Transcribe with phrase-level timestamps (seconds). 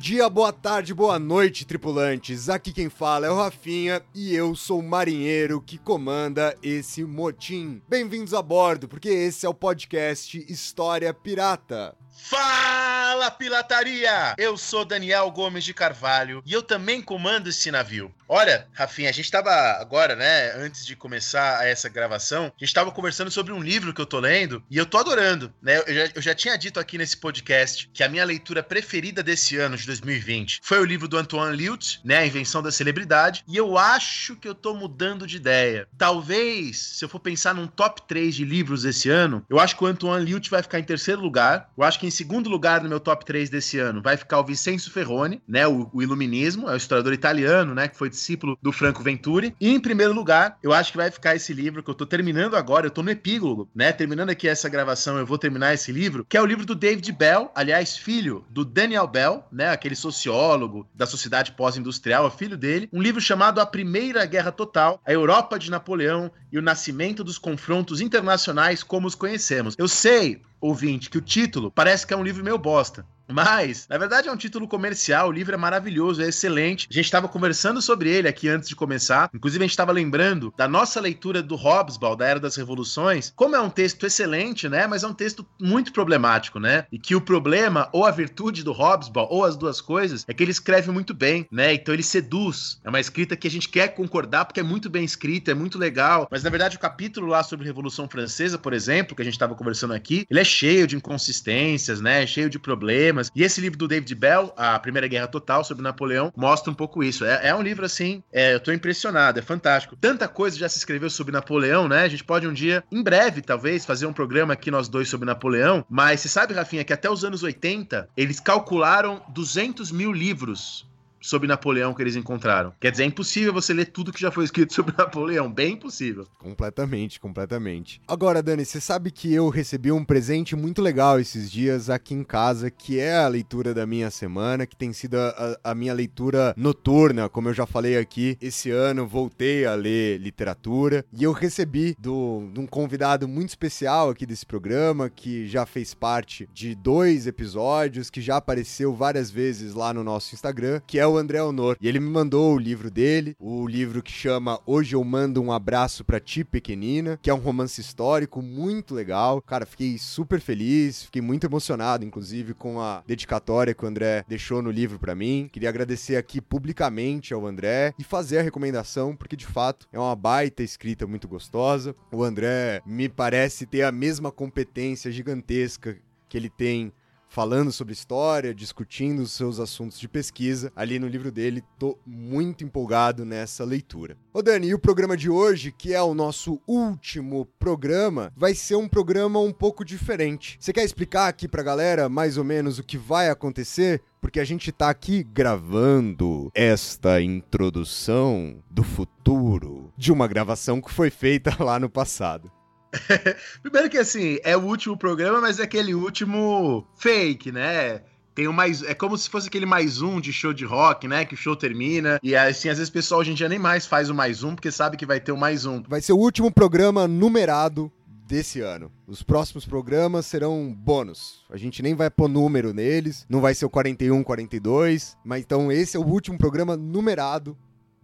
[0.00, 2.48] Dia, boa tarde, boa noite, tripulantes.
[2.48, 7.82] Aqui quem fala é o Rafinha e eu sou o marinheiro que comanda esse motim.
[7.86, 11.94] Bem-vindos a bordo, porque esse é o podcast História Pirata.
[12.22, 14.34] Fala, pirataria!
[14.38, 18.14] Eu sou Daniel Gomes de Carvalho e eu também comando esse navio.
[18.28, 22.92] Olha, Rafinha, a gente tava agora, né, antes de começar essa gravação, a gente tava
[22.92, 25.82] conversando sobre um livro que eu tô lendo e eu tô adorando, né?
[25.84, 29.56] Eu já, eu já tinha dito aqui nesse podcast que a minha leitura preferida desse
[29.56, 33.56] ano, de 2020, foi o livro do Antoine Liut, né, A Invenção da Celebridade, e
[33.56, 35.88] eu acho que eu tô mudando de ideia.
[35.98, 39.82] Talvez, se eu for pensar num top 3 de livros desse ano, eu acho que
[39.82, 42.88] o Antoine Liut vai ficar em terceiro lugar, eu acho que em segundo lugar no
[42.88, 46.72] meu top 3 desse ano vai ficar o Vincenzo Ferroni, né, o, o Iluminismo, é
[46.72, 49.54] o historiador italiano, né, que foi discípulo do Franco Venturi.
[49.60, 52.56] E em primeiro lugar, eu acho que vai ficar esse livro que eu tô terminando
[52.56, 56.26] agora, eu tô no epílogo, né, terminando aqui essa gravação, eu vou terminar esse livro,
[56.28, 60.88] que é o livro do David Bell, aliás, filho do Daniel Bell, né, aquele sociólogo
[60.92, 65.60] da sociedade pós-industrial, é filho dele, um livro chamado A Primeira Guerra Total, a Europa
[65.60, 69.76] de Napoleão e o nascimento dos confrontos internacionais como os conhecemos.
[69.78, 73.06] Eu sei, ouvinte, que o título parece que é um livro meio bosta.
[73.30, 75.28] Mas, na verdade, é um título comercial.
[75.28, 76.88] O livro é maravilhoso, é excelente.
[76.90, 79.30] A gente estava conversando sobre ele aqui antes de começar.
[79.34, 83.32] Inclusive, a gente estava lembrando da nossa leitura do Hobsbawm, da Era das Revoluções.
[83.34, 84.86] Como é um texto excelente, né?
[84.86, 86.86] Mas é um texto muito problemático, né?
[86.90, 90.42] E que o problema, ou a virtude do Hobsbawm, ou as duas coisas, é que
[90.42, 91.74] ele escreve muito bem, né?
[91.74, 92.80] Então ele seduz.
[92.84, 95.78] É uma escrita que a gente quer concordar porque é muito bem escrita, é muito
[95.78, 96.28] legal.
[96.30, 99.54] Mas, na verdade, o capítulo lá sobre Revolução Francesa, por exemplo, que a gente estava
[99.54, 102.26] conversando aqui, ele é cheio de inconsistências, né?
[102.26, 103.19] Cheio de problemas.
[103.34, 107.02] E esse livro do David Bell, A Primeira Guerra Total, sobre Napoleão, mostra um pouco
[107.02, 107.24] isso.
[107.24, 109.96] É, é um livro assim, é, eu tô impressionado, é fantástico.
[109.96, 112.04] Tanta coisa já se escreveu sobre Napoleão, né?
[112.04, 115.26] A gente pode um dia, em breve, talvez, fazer um programa aqui nós dois sobre
[115.26, 115.84] Napoleão.
[115.88, 120.89] Mas você sabe, Rafinha, que até os anos 80, eles calcularam 200 mil livros
[121.20, 122.72] sobre Napoleão que eles encontraram.
[122.80, 125.50] Quer dizer, é impossível você ler tudo que já foi escrito sobre Napoleão.
[125.50, 126.26] Bem impossível.
[126.38, 128.00] Completamente, completamente.
[128.08, 132.24] Agora, Dani, você sabe que eu recebi um presente muito legal esses dias aqui em
[132.24, 136.54] casa, que é a leitura da minha semana, que tem sido a, a minha leitura
[136.56, 138.36] noturna, como eu já falei aqui.
[138.40, 144.10] Esse ano voltei a ler literatura e eu recebi do, de um convidado muito especial
[144.10, 149.74] aqui desse programa, que já fez parte de dois episódios, que já apareceu várias vezes
[149.74, 151.76] lá no nosso Instagram, que é o André Honor.
[151.80, 155.52] E ele me mandou o livro dele, o livro que chama Hoje Eu Mando um
[155.52, 159.42] Abraço pra Ti Pequenina, que é um romance histórico muito legal.
[159.42, 164.62] Cara, fiquei super feliz, fiquei muito emocionado, inclusive, com a dedicatória que o André deixou
[164.62, 165.48] no livro para mim.
[165.52, 170.16] Queria agradecer aqui publicamente ao André e fazer a recomendação, porque de fato é uma
[170.16, 171.94] baita escrita muito gostosa.
[172.12, 175.96] O André me parece ter a mesma competência gigantesca
[176.28, 176.92] que ele tem
[177.30, 181.62] falando sobre história, discutindo os seus assuntos de pesquisa ali no livro dele.
[181.78, 184.16] Tô muito empolgado nessa leitura.
[184.34, 188.74] Ô Dani, e o programa de hoje, que é o nosso último programa, vai ser
[188.74, 190.58] um programa um pouco diferente.
[190.60, 194.02] Você quer explicar aqui pra galera mais ou menos o que vai acontecer?
[194.20, 201.10] Porque a gente tá aqui gravando esta introdução do futuro de uma gravação que foi
[201.10, 202.50] feita lá no passado.
[203.62, 208.02] Primeiro que assim, é o último programa, mas é aquele último fake, né?
[208.34, 208.82] Tem um mais.
[208.82, 211.24] É como se fosse aquele mais um de show de rock, né?
[211.24, 212.18] Que o show termina.
[212.22, 214.54] E assim, às vezes o pessoal hoje em dia nem mais faz o mais um,
[214.54, 215.82] porque sabe que vai ter o mais um.
[215.82, 217.90] Vai ser o último programa numerado
[218.26, 218.92] desse ano.
[219.08, 221.44] Os próximos programas serão bônus.
[221.50, 225.72] A gente nem vai pôr número neles, não vai ser o 41, 42, mas então
[225.72, 227.58] esse é o último programa numerado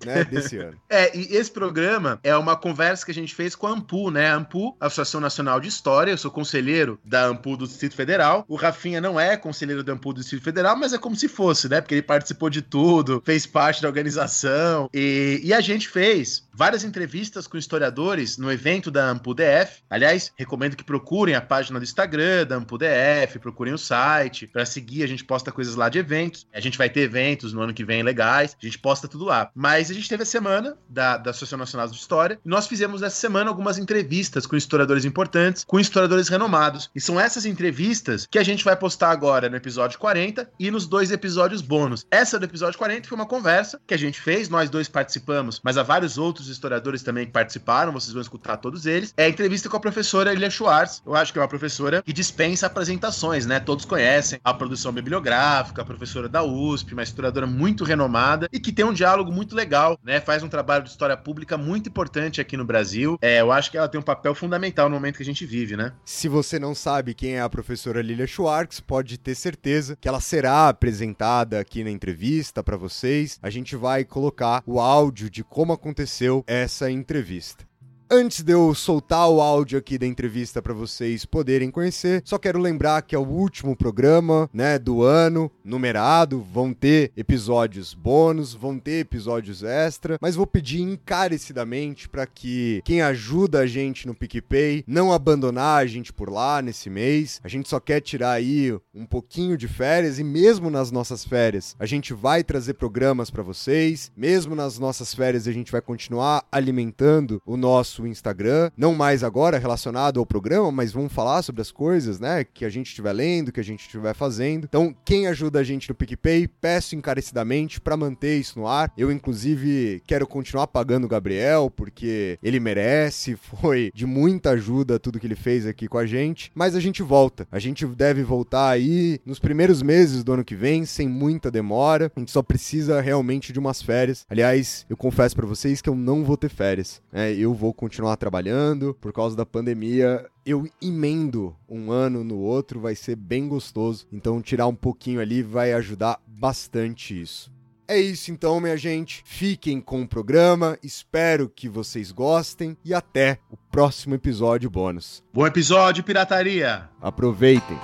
[0.04, 0.76] né, desse ano.
[0.88, 4.30] É, e esse programa é uma conversa que a gente fez com a AMPU, né?
[4.30, 8.44] A AMPU, Associação Nacional de História, eu sou conselheiro da AMPU do Distrito Federal.
[8.48, 11.68] O Rafinha não é conselheiro da AMPU do Distrito Federal, mas é como se fosse,
[11.68, 11.80] né?
[11.80, 14.88] Porque ele participou de tudo, fez parte da organização.
[14.92, 19.82] E, e a gente fez várias entrevistas com historiadores no evento da AMPU DF.
[19.88, 24.66] Aliás, recomendo que procurem a página do Instagram da AMPU DF, procurem o site para
[24.66, 25.04] seguir.
[25.04, 26.46] A gente posta coisas lá de eventos.
[26.52, 28.56] A gente vai ter eventos no ano que vem legais.
[28.60, 29.50] A gente posta tudo lá.
[29.54, 32.66] Mas Mas a gente teve a semana da, da Associação Nacional de História e nós
[32.66, 36.90] fizemos essa semana algumas entrevistas com historiadores importantes, com historiadores renomados.
[36.94, 40.86] E são essas entrevistas que a gente vai postar agora no episódio 40 e nos
[40.86, 42.06] dois episódios bônus.
[42.10, 45.76] Essa do episódio 40 foi uma conversa que a gente fez, nós dois participamos, mas
[45.76, 49.12] há vários outros historiadores também que participaram, vocês vão escutar todos eles.
[49.16, 51.02] É a entrevista com a professora Elia Schwartz.
[51.04, 53.60] Eu acho que é uma professora que dispensa apresentações, né?
[53.60, 58.72] Todos conhecem a produção bibliográfica, a professora da USP, uma historiadora muito renomada e que
[58.72, 60.20] tem um diálogo muito legal, né?
[60.20, 63.18] Faz um trabalho de história pública muito importante aqui no Brasil.
[63.20, 65.76] É, eu acho que ela tem um papel fundamental no momento que a gente vive,
[65.76, 65.92] né?
[66.04, 70.20] Se você não sabe quem é a professora Lilia Schwartz, pode ter certeza que ela
[70.20, 73.38] será apresentada aqui na entrevista para vocês.
[73.42, 77.66] A gente vai colocar o áudio de como aconteceu essa entrevista.
[78.08, 82.56] Antes de eu soltar o áudio aqui da entrevista para vocês poderem conhecer, só quero
[82.56, 88.78] lembrar que é o último programa, né, do ano, numerado, vão ter episódios bônus, vão
[88.78, 94.84] ter episódios extra, mas vou pedir encarecidamente para que quem ajuda a gente no PicPay
[94.86, 97.40] não abandonar a gente por lá nesse mês.
[97.42, 101.74] A gente só quer tirar aí um pouquinho de férias e mesmo nas nossas férias,
[101.76, 104.12] a gente vai trazer programas para vocês.
[104.16, 109.22] Mesmo nas nossas férias, a gente vai continuar alimentando o nosso nosso Instagram, não mais
[109.24, 113.12] agora relacionado ao programa, mas vamos falar sobre as coisas, né, que a gente estiver
[113.12, 114.64] lendo, que a gente estiver fazendo.
[114.64, 118.92] Então, quem ajuda a gente no PicPay, peço encarecidamente para manter isso no ar.
[118.96, 125.20] Eu, inclusive, quero continuar pagando o Gabriel, porque ele merece, foi de muita ajuda tudo
[125.20, 127.46] que ele fez aqui com a gente, mas a gente volta.
[127.50, 132.10] A gente deve voltar aí nos primeiros meses do ano que vem, sem muita demora.
[132.14, 134.26] A gente só precisa realmente de umas férias.
[134.28, 137.00] Aliás, eu confesso para vocês que eu não vou ter férias.
[137.12, 137.32] Né?
[137.34, 137.85] Eu vou continuar
[138.16, 138.96] trabalhando.
[139.00, 144.06] Por causa da pandemia, eu emendo um ano no outro, vai ser bem gostoso.
[144.12, 147.54] Então, tirar um pouquinho ali vai ajudar bastante isso.
[147.88, 149.22] É isso então, minha gente.
[149.24, 155.22] Fiquem com o programa, espero que vocês gostem e até o próximo episódio bônus.
[155.32, 156.88] Bom episódio, pirataria!
[157.00, 157.76] Aproveitem!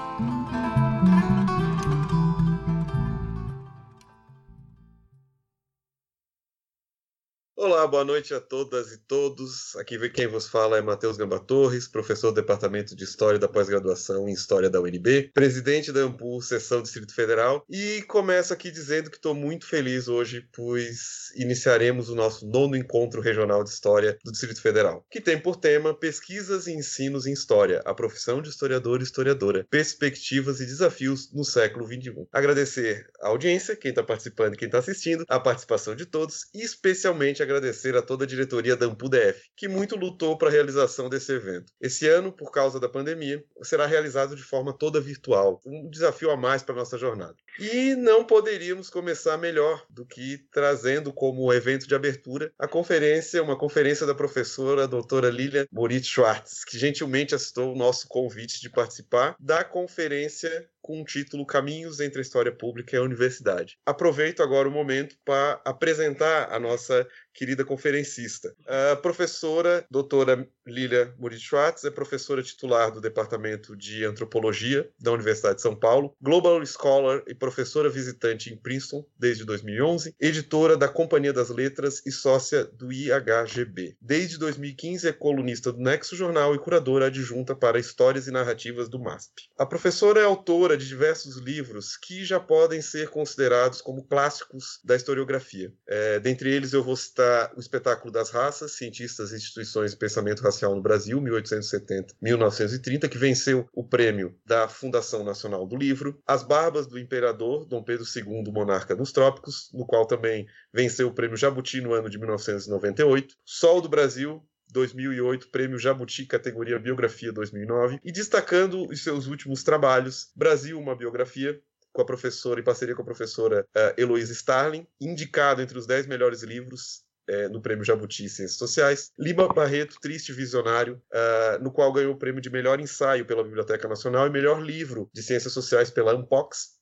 [7.65, 9.77] Olá, boa noite a todas e todos.
[9.77, 14.29] Aqui quem vos fala é Matheus Gamba Torres, professor do Departamento de História da Pós-Graduação
[14.29, 19.17] em História da UNB, presidente da Ampul, Seção Distrito Federal, e começo aqui dizendo que
[19.17, 24.61] estou muito feliz hoje, pois iniciaremos o nosso nono encontro regional de História do Distrito
[24.61, 29.05] Federal, que tem por tema Pesquisas e Ensinos em História, a profissão de historiador e
[29.05, 32.27] historiadora, perspectivas e desafios no século XXI.
[32.33, 36.61] Agradecer a audiência, quem está participando e quem está assistindo, a participação de todos, e
[36.61, 41.09] especialmente a agradecer a toda a diretoria da AmpulDF, que muito lutou para a realização
[41.09, 41.73] desse evento.
[41.81, 46.37] Esse ano, por causa da pandemia, será realizado de forma toda virtual, um desafio a
[46.37, 47.35] mais para nossa jornada.
[47.59, 53.59] E não poderíamos começar melhor do que trazendo como evento de abertura a conferência, uma
[53.59, 59.37] conferência da professora doutora Lilian Moritz Schwartz, que gentilmente aceitou o nosso convite de participar
[59.39, 63.79] da conferência com o título Caminhos entre a História Pública e a Universidade.
[63.87, 68.55] Aproveito agora o momento para apresentar a nossa querida conferencista.
[68.67, 75.57] A professora doutora Lilia Murit Schwartz é professora titular do Departamento de Antropologia da Universidade
[75.57, 81.33] de São Paulo, Global Scholar e professora visitante em Princeton desde 2011, editora da Companhia
[81.33, 83.97] das Letras e sócia do IHGB.
[84.01, 88.99] Desde 2015 é colunista do Nexo Jornal e curadora adjunta para Histórias e Narrativas do
[88.99, 89.49] MASP.
[89.59, 94.97] A professora é autora de diversos livros que já podem ser considerados como clássicos da
[94.97, 95.73] historiografia.
[95.87, 100.43] É, dentre eles eu vou citar o espetáculo das raças, cientistas e instituições de pensamento
[100.43, 106.87] racial no Brasil, 1870-1930, que venceu o prêmio da Fundação Nacional do Livro, As Barbas
[106.87, 111.81] do Imperador, Dom Pedro II, Monarca dos Trópicos, no qual também venceu o prêmio Jabuti
[111.81, 118.89] no ano de 1998, Sol do Brasil, 2008, Prêmio Jabuti, categoria Biografia 2009, e destacando
[118.89, 121.61] os seus últimos trabalhos, Brasil, uma biografia,
[121.93, 126.07] com a professora, em parceria com a professora uh, Heloísa Starling, indicado entre os 10
[126.07, 129.13] melhores livros é, no Prêmio Jabuti Ciências Sociais.
[129.19, 133.87] Lima Barreto, Triste Visionário, uh, no qual ganhou o prêmio de melhor ensaio pela Biblioteca
[133.87, 136.81] Nacional e melhor livro de Ciências Sociais pela Ampox.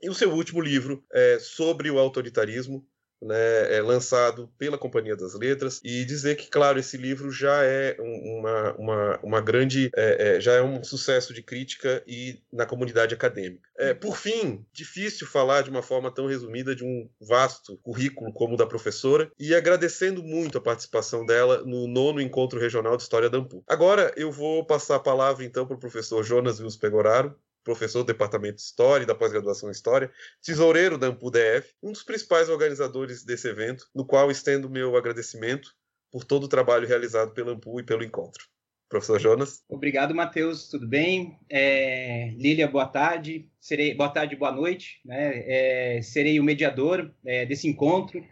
[0.00, 2.86] E o seu último livro é sobre o autoritarismo,
[3.20, 7.96] né, é lançado pela Companhia das Letras e dizer que, claro, esse livro já é
[7.98, 13.14] uma, uma, uma grande, é, é, já é um sucesso de crítica e na comunidade
[13.14, 13.68] acadêmica.
[13.78, 18.54] É, por fim, difícil falar de uma forma tão resumida de um vasto currículo como
[18.54, 23.28] o da professora e agradecendo muito a participação dela no nono Encontro Regional de História
[23.28, 23.62] da Ampu.
[23.68, 27.34] Agora eu vou passar a palavra então para o professor Jonas Wilson Pegoraro,
[27.66, 30.08] professor do Departamento de História e da pós-graduação em História,
[30.40, 35.74] tesoureiro da AMPU-DF, um dos principais organizadores desse evento, no qual estendo meu agradecimento
[36.12, 38.44] por todo o trabalho realizado pela AMPU e pelo encontro.
[38.88, 39.64] Professor Jonas.
[39.68, 40.68] Obrigado, Matheus.
[40.68, 41.36] Tudo bem?
[41.50, 43.50] É, Lília, boa tarde.
[43.60, 45.00] Serei, boa tarde, boa noite.
[45.04, 45.42] Né?
[45.96, 48.24] É, serei o mediador é, desse encontro.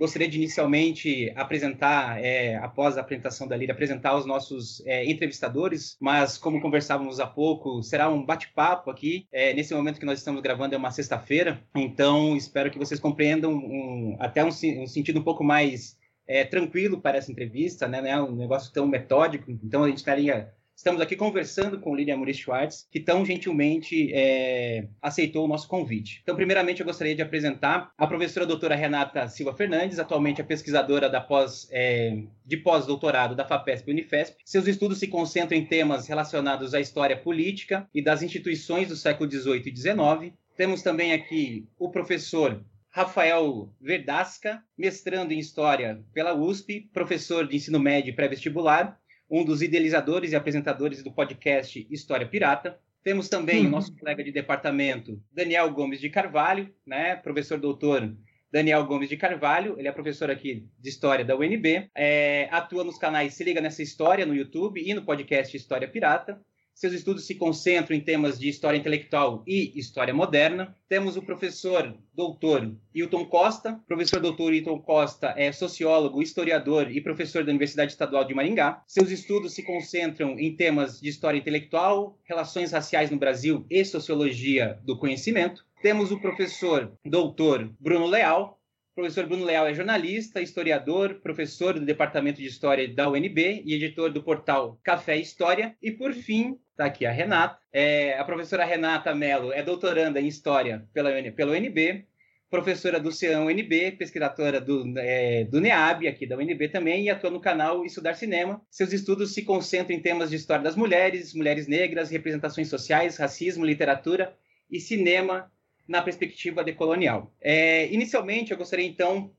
[0.00, 5.94] Gostaria de inicialmente apresentar, é, após a apresentação da Lília, apresentar os nossos é, entrevistadores,
[6.00, 9.26] mas como conversávamos há pouco, será um bate-papo aqui.
[9.30, 13.52] É, nesse momento que nós estamos gravando é uma sexta-feira, então espero que vocês compreendam
[13.52, 18.00] um, até um, um sentido um pouco mais é, tranquilo para essa entrevista, né?
[18.00, 19.50] Não é um negócio tão metódico.
[19.50, 24.88] Então a gente estaria Estamos aqui conversando com Lilian Muri Schwartz, que tão gentilmente é,
[25.02, 26.20] aceitou o nosso convite.
[26.22, 31.10] Então, primeiramente, eu gostaria de apresentar a professora doutora Renata Silva Fernandes, atualmente a pesquisadora
[31.10, 34.38] da pós, é, de pós-doutorado da FAPESP e Unifesp.
[34.42, 39.30] Seus estudos se concentram em temas relacionados à história política e das instituições do século
[39.30, 40.34] XVIII e XIX.
[40.56, 42.58] Temos também aqui o professor
[42.88, 48.98] Rafael Verdasca, mestrando em História pela USP, professor de ensino médio pré-vestibular,
[49.30, 52.78] um dos idealizadores e apresentadores do podcast História Pirata.
[53.02, 53.70] Temos também o uhum.
[53.70, 58.14] nosso colega de departamento, Daniel Gomes de Carvalho, né, professor doutor
[58.52, 62.98] Daniel Gomes de Carvalho, ele é professor aqui de História da UNB, é, atua nos
[62.98, 66.40] canais Se Liga Nessa História no YouTube e no podcast História Pirata.
[66.80, 70.74] Seus estudos se concentram em temas de história intelectual e história moderna.
[70.88, 73.78] Temos o professor doutor Hilton Costa.
[73.86, 78.82] professor doutor Hilton Costa é sociólogo, historiador e professor da Universidade Estadual de Maringá.
[78.86, 84.78] Seus estudos se concentram em temas de história intelectual, relações raciais no Brasil e sociologia
[84.82, 85.66] do conhecimento.
[85.82, 88.58] Temos o professor doutor Bruno Leal,
[88.92, 93.74] o professor Bruno Leal é jornalista, historiador, professor do Departamento de História da UNB e
[93.74, 95.76] editor do portal Café História.
[95.80, 97.58] E, por fim, está aqui a Renata.
[97.70, 102.06] É, a professora Renata Mello é doutoranda em História pela, pela UNB,
[102.48, 107.30] professora do CEAM UNB, pesquisadora do, é, do NEAB, aqui da UNB também, e atua
[107.30, 108.62] no canal Estudar Cinema.
[108.70, 113.64] Seus estudos se concentram em temas de história das mulheres, mulheres negras, representações sociais, racismo,
[113.64, 114.34] literatura
[114.70, 115.52] e cinema
[115.86, 117.30] na perspectiva decolonial.
[117.40, 119.32] É, inicialmente, eu gostaria, então,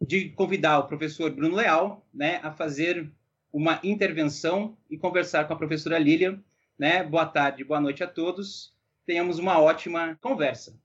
[0.00, 3.10] de convidar o professor Bruno Leal né, a fazer
[3.50, 6.42] uma intervenção e conversar com a professora Lilian.
[6.78, 7.04] Né?
[7.04, 8.74] Boa tarde, boa noite a todos.
[9.06, 10.76] Tenhamos uma ótima conversa.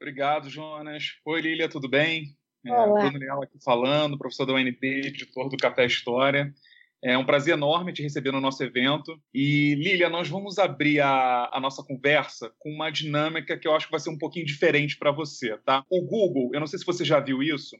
[0.00, 1.18] Obrigado, Jonas.
[1.24, 2.36] Oi, Lília, tudo bem?
[2.66, 3.00] É, Olá.
[3.00, 6.52] Bruno Leal aqui falando, professor da UNP, editor do Café História.
[7.02, 9.18] É um prazer enorme te receber no nosso evento.
[9.32, 13.86] E, Lília, nós vamos abrir a, a, nossa conversa com uma dinâmica que eu acho
[13.86, 15.82] que vai ser um pouquinho diferente para você, tá?
[15.88, 17.76] O Google, eu não sei se você já viu isso,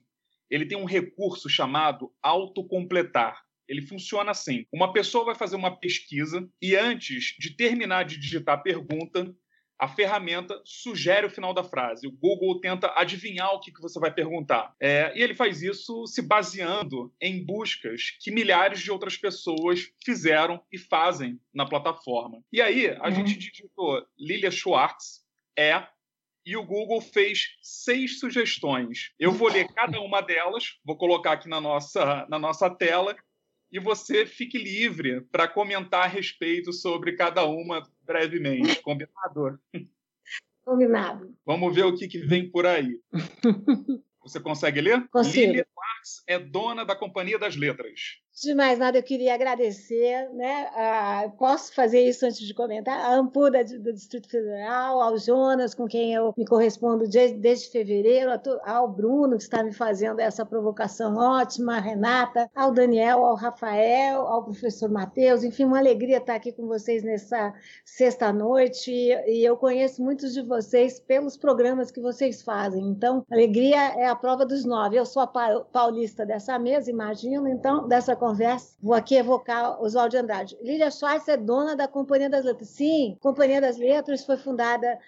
[0.48, 3.47] ele tem um recurso chamado autocompletar.
[3.68, 8.56] Ele funciona assim: uma pessoa vai fazer uma pesquisa e antes de terminar de digitar
[8.56, 9.34] a pergunta,
[9.78, 12.08] a ferramenta sugere o final da frase.
[12.08, 14.74] O Google tenta adivinhar o que, que você vai perguntar.
[14.80, 20.60] É, e ele faz isso se baseando em buscas que milhares de outras pessoas fizeram
[20.72, 22.42] e fazem na plataforma.
[22.52, 23.14] E aí, a uhum.
[23.14, 25.24] gente digitou Lilia Schwartz,
[25.56, 25.86] é,
[26.48, 29.12] e o Google fez seis sugestões.
[29.18, 33.14] Eu vou ler cada uma delas, vou colocar aqui na nossa, na nossa tela,
[33.70, 38.80] e você fique livre para comentar a respeito sobre cada uma brevemente.
[38.82, 39.60] Combinado?
[40.64, 41.34] Combinado.
[41.44, 43.00] Vamos ver o que, que vem por aí.
[44.22, 45.08] Você consegue ler?
[45.08, 45.46] Consigo.
[45.46, 48.20] Lilia Marx é dona da Companhia das Letras.
[48.40, 50.68] De mais nada, eu queria agradecer, né?
[51.36, 52.96] Posso fazer isso antes de comentar?
[52.96, 58.30] A Ampura do Distrito Federal, ao Jonas, com quem eu me correspondo desde, desde fevereiro,
[58.64, 64.20] ao Bruno, que está me fazendo essa provocação ótima, a Renata, ao Daniel, ao Rafael,
[64.20, 67.52] ao professor Matheus, enfim, uma alegria estar aqui com vocês nessa
[67.84, 68.92] sexta-noite.
[68.92, 72.86] E eu conheço muitos de vocês pelos programas que vocês fazem.
[72.86, 74.96] Então, alegria é a prova dos nove.
[74.96, 80.10] Eu sou a paulista dessa mesa, imagino, então, dessa conversa conversa, vou aqui evocar Oswaldo
[80.10, 80.58] de Andrade.
[80.60, 82.68] Lília Schwartz é dona da Companhia das Letras.
[82.68, 84.98] Sim, Companhia das Letras foi fundada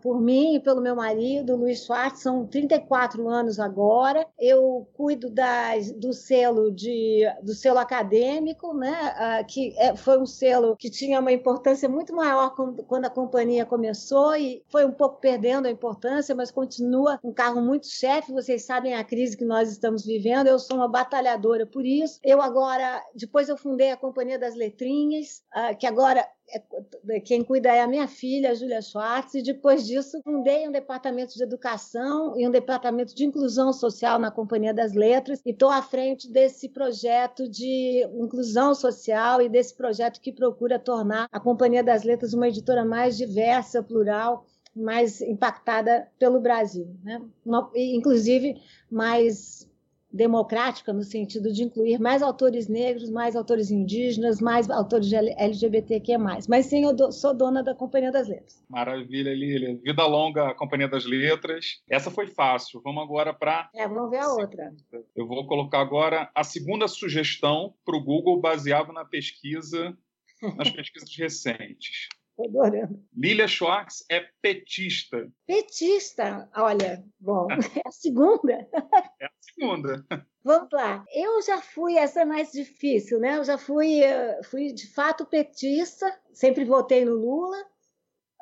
[0.00, 4.26] por mim e pelo meu marido, Luiz Schwartz, são 34 anos agora.
[4.38, 10.26] Eu cuido das, do selo de, do selo acadêmico, né, uh, que é, foi um
[10.26, 15.20] selo que tinha uma importância muito maior quando, a companhia começou e foi um pouco
[15.20, 18.32] perdendo a importância, mas continua um carro muito chefe.
[18.32, 20.46] Vocês sabem a crise que nós estamos vivendo.
[20.46, 22.18] Eu sou uma batalhadora por isso.
[22.24, 26.26] Eu agora depois eu fundei a Companhia das Letrinhas, uh, que agora
[27.24, 31.34] quem cuida é a minha filha, a Júlia Schwartz, e depois disso fundei um departamento
[31.34, 35.82] de educação e um departamento de inclusão social na Companhia das Letras e estou à
[35.82, 42.04] frente desse projeto de inclusão social e desse projeto que procura tornar a Companhia das
[42.04, 47.20] Letras uma editora mais diversa, plural, mais impactada pelo Brasil, né?
[47.74, 48.60] inclusive
[48.90, 49.66] mais
[50.12, 56.16] democrática no sentido de incluir mais autores negros, mais autores indígenas, mais autores LGBTQ+.
[56.48, 58.64] Mas sim, eu sou dona da Companhia das Letras.
[58.68, 59.78] Maravilha, Lília.
[59.82, 61.82] Vida longa, Companhia das Letras.
[61.88, 62.80] Essa foi fácil.
[62.82, 63.68] Vamos agora para...
[63.74, 64.74] É, vamos ver a outra.
[65.14, 69.96] Eu vou colocar agora a segunda sugestão para o Google baseado na pesquisa,
[70.56, 72.08] nas pesquisas recentes.
[72.38, 73.02] Estou adorando.
[73.16, 75.26] Lilia Schwartz é petista.
[75.46, 76.50] Petista?
[76.54, 78.52] Olha, bom, é a segunda.
[79.18, 80.06] É a segunda.
[80.44, 81.02] Vamos lá.
[81.14, 83.38] Eu já fui, essa é mais difícil, né?
[83.38, 87.56] Eu já fui, eh, fui de fato petista, sempre votei no Lula.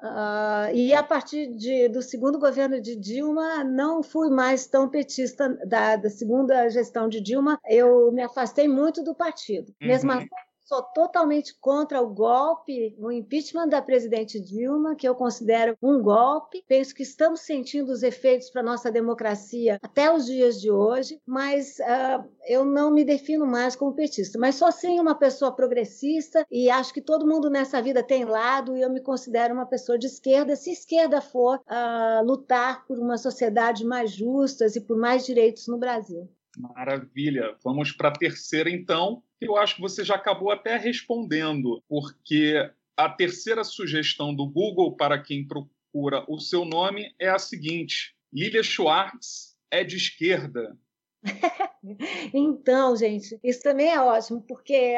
[0.03, 5.49] Uh, e a partir de, do segundo governo de Dilma, não fui mais tão petista.
[5.67, 9.73] Da, da segunda gestão de Dilma, eu me afastei muito do partido.
[9.81, 9.89] Uhum.
[9.89, 10.29] Mesmo assim,
[10.64, 16.64] Sou totalmente contra o golpe, o impeachment da presidente Dilma, que eu considero um golpe.
[16.66, 21.78] Penso que estamos sentindo os efeitos para nossa democracia até os dias de hoje, mas
[21.80, 24.38] uh, eu não me defino mais como petista.
[24.38, 28.75] Mas sou sim uma pessoa progressista e acho que todo mundo nessa vida tem lado
[28.75, 30.56] e eu me considero uma pessoa de esquerda.
[30.56, 35.76] Se esquerda for uh, lutar por uma sociedade mais justa e por mais direitos no
[35.76, 36.26] Brasil.
[36.57, 37.57] Maravilha.
[37.63, 39.23] Vamos para a terceira, então.
[39.41, 42.55] Eu acho que você já acabou até respondendo, porque
[42.97, 48.63] a terceira sugestão do Google para quem procura o seu nome é a seguinte: Lilia
[48.63, 50.77] Schwartz é de esquerda.
[52.33, 54.97] então, gente, isso também é ótimo, porque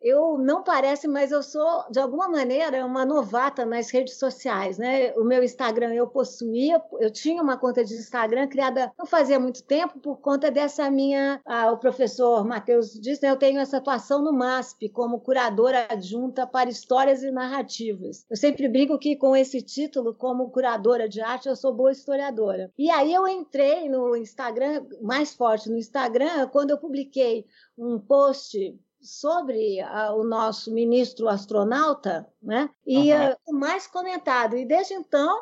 [0.00, 5.12] eu não parece, mas eu sou, de alguma maneira, uma novata nas redes sociais, né?
[5.14, 9.62] O meu Instagram eu possuía, eu tinha uma conta de Instagram criada não fazia muito
[9.62, 13.30] tempo por conta dessa minha, ah, o professor Matheus disse, né?
[13.30, 18.24] eu tenho essa atuação no MASP como curadora adjunta para histórias e narrativas.
[18.30, 22.72] Eu sempre brinco que com esse título, como curadora de arte, eu sou boa historiadora.
[22.78, 28.78] E aí eu entrei no Instagram, mais forte no Instagram, quando eu publiquei um post
[29.06, 32.68] sobre a, o nosso ministro astronauta, né?
[32.86, 33.30] E uhum.
[33.30, 34.56] uh, o mais comentado.
[34.56, 35.38] E desde então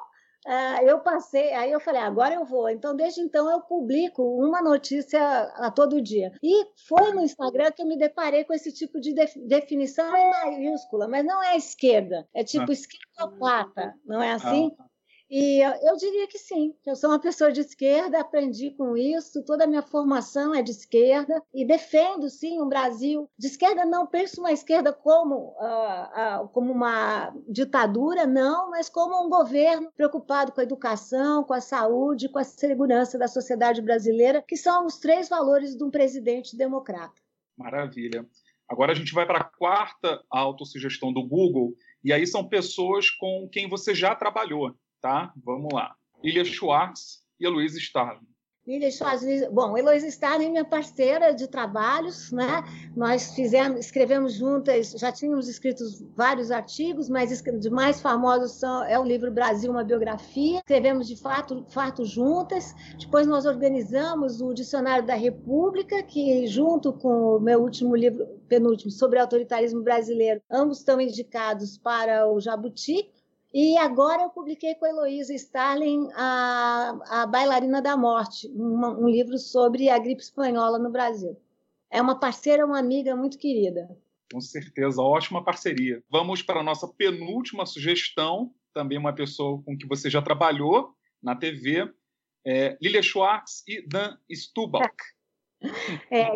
[0.46, 2.68] uh, eu passei, aí eu falei, agora eu vou.
[2.68, 5.20] Então, desde então eu publico uma notícia
[5.56, 6.32] a todo dia.
[6.42, 9.14] E foi no Instagram que eu me deparei com esse tipo de
[9.46, 12.72] definição em maiúscula, mas não é esquerda, é tipo uhum.
[12.72, 14.64] esquerdopata, não é assim?
[14.64, 14.76] Uhum.
[15.36, 16.76] E eu diria que sim.
[16.86, 20.70] Eu sou uma pessoa de esquerda, aprendi com isso, toda a minha formação é de
[20.70, 23.84] esquerda e defendo sim um Brasil de esquerda.
[23.84, 29.90] Não penso uma esquerda como, uh, uh, como uma ditadura, não, mas como um governo
[29.96, 34.86] preocupado com a educação, com a saúde, com a segurança da sociedade brasileira, que são
[34.86, 37.20] os três valores de um presidente democrata.
[37.58, 38.24] Maravilha.
[38.68, 43.48] Agora a gente vai para a quarta autossugestão do Google, e aí são pessoas com
[43.50, 44.72] quem você já trabalhou
[45.04, 45.34] tá?
[45.44, 45.94] Vamos lá.
[46.22, 48.26] Ilha Schwartz e a Luísa Starling.
[48.66, 52.64] Lília Schwartz, bom, Heloísa Starling é minha parceira de trabalhos, né?
[52.96, 55.84] Nós fizemos, escrevemos juntas, já tínhamos escrito
[56.16, 60.60] vários artigos, mas os mais famosos são é o livro Brasil, uma biografia.
[60.60, 62.74] Escrevemos de fato, fato juntas.
[62.98, 68.90] Depois nós organizamos o Dicionário da República, que junto com o meu último livro, penúltimo,
[68.90, 73.12] sobre autoritarismo brasileiro, ambos estão indicados para o Jabuti.
[73.54, 79.08] E agora eu publiquei com a Heloísa Starling a, a Bailarina da Morte, uma, um
[79.08, 81.40] livro sobre a gripe espanhola no Brasil.
[81.88, 83.96] É uma parceira, uma amiga muito querida.
[84.32, 86.02] Com certeza, ótima parceria.
[86.10, 91.36] Vamos para a nossa penúltima sugestão, também uma pessoa com que você já trabalhou na
[91.36, 91.88] TV,
[92.44, 94.84] é Lilia Schwartz e Dan Stubach.
[94.84, 95.14] É,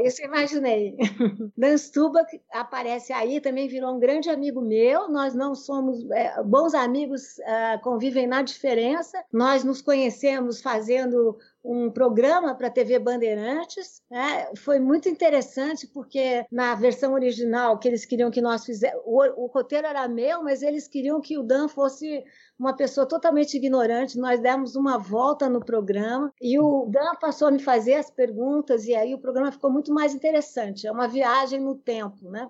[0.05, 0.97] isso eu imaginei.
[1.57, 5.09] Dan Stubach aparece aí, também virou um grande amigo meu.
[5.09, 9.23] Nós não somos é, bons amigos, é, convivem na diferença.
[9.33, 14.03] Nós nos conhecemos fazendo um programa para a TV Bandeirantes.
[14.11, 14.51] Né?
[14.57, 19.47] Foi muito interessante, porque na versão original que eles queriam que nós fizéssemos, o, o
[19.47, 22.25] roteiro era meu, mas eles queriam que o Dan fosse
[22.59, 24.19] uma pessoa totalmente ignorante.
[24.19, 28.87] Nós demos uma volta no programa e o Dan passou a me fazer as perguntas
[28.87, 30.87] e aí o programa ficou muito mais interessante.
[30.87, 32.49] É uma viagem no tempo, né?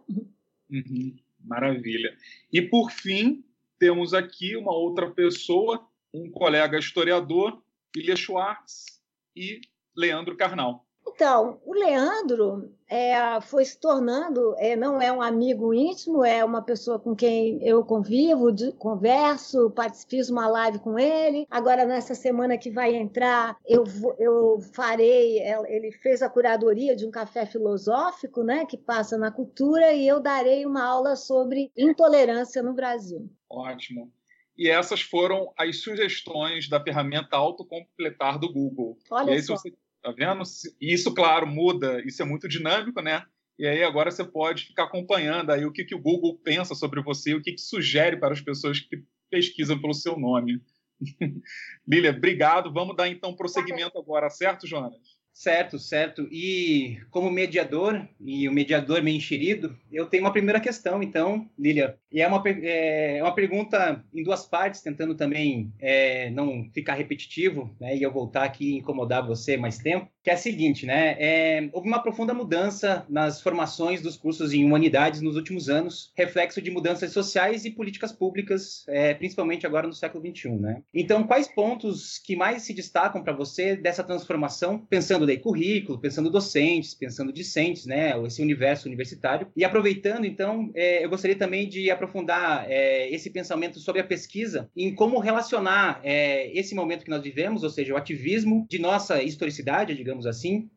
[0.70, 2.14] Uhum, maravilha.
[2.52, 3.44] E por fim,
[3.78, 7.62] temos aqui uma outra pessoa, um colega historiador,
[7.96, 8.97] Ilha Schwartz
[9.38, 9.60] e
[9.96, 10.84] Leandro Carnal.
[11.06, 16.62] Então, o Leandro é, foi se tornando, é, não é um amigo íntimo, é uma
[16.62, 19.72] pessoa com quem eu convivo, de, converso,
[20.08, 21.46] fiz uma live com ele.
[21.50, 23.84] Agora, nessa semana que vai entrar, eu,
[24.18, 29.30] eu farei, é, ele fez a curadoria de um café filosófico, né, que passa na
[29.30, 33.28] cultura, e eu darei uma aula sobre intolerância no Brasil.
[33.48, 34.12] Ótimo.
[34.58, 38.98] E essas foram as sugestões da ferramenta autocompletar do Google.
[39.08, 39.56] Olha e aí, só.
[39.56, 40.42] Você, tá vendo?
[40.80, 42.02] Isso, claro, muda.
[42.04, 43.24] Isso é muito dinâmico, né?
[43.56, 47.02] E aí agora você pode ficar acompanhando aí o que, que o Google pensa sobre
[47.02, 50.60] você, o que, que sugere para as pessoas que pesquisam pelo seu nome.
[51.86, 52.72] Lília, obrigado.
[52.72, 55.17] Vamos dar então prosseguimento agora, certo, Jonas?
[55.38, 56.28] Certo, certo.
[56.32, 61.96] E como mediador, e o mediador meio enxerido, eu tenho uma primeira questão, então, Lilia.
[62.10, 67.72] E é uma, é uma pergunta em duas partes, tentando também é, não ficar repetitivo,
[67.80, 67.96] né?
[67.96, 71.16] E eu voltar aqui e incomodar você mais tempo, que é a seguinte, né?
[71.18, 76.60] É, houve uma profunda mudança nas formações dos cursos em humanidades nos últimos anos, reflexo
[76.60, 80.82] de mudanças sociais e políticas públicas, é, principalmente agora no século XXI, né?
[80.92, 86.28] Então, quais pontos que mais se destacam para você dessa transformação, pensando daí currículo, pensando
[86.28, 89.50] docentes, pensando discentes, né, esse universo universitário.
[89.56, 94.68] E aproveitando, então, é, eu gostaria também de aprofundar é, esse pensamento sobre a pesquisa
[94.76, 99.22] em como relacionar é, esse momento que nós vivemos, ou seja, o ativismo de nossa
[99.22, 100.70] historicidade, digamos assim,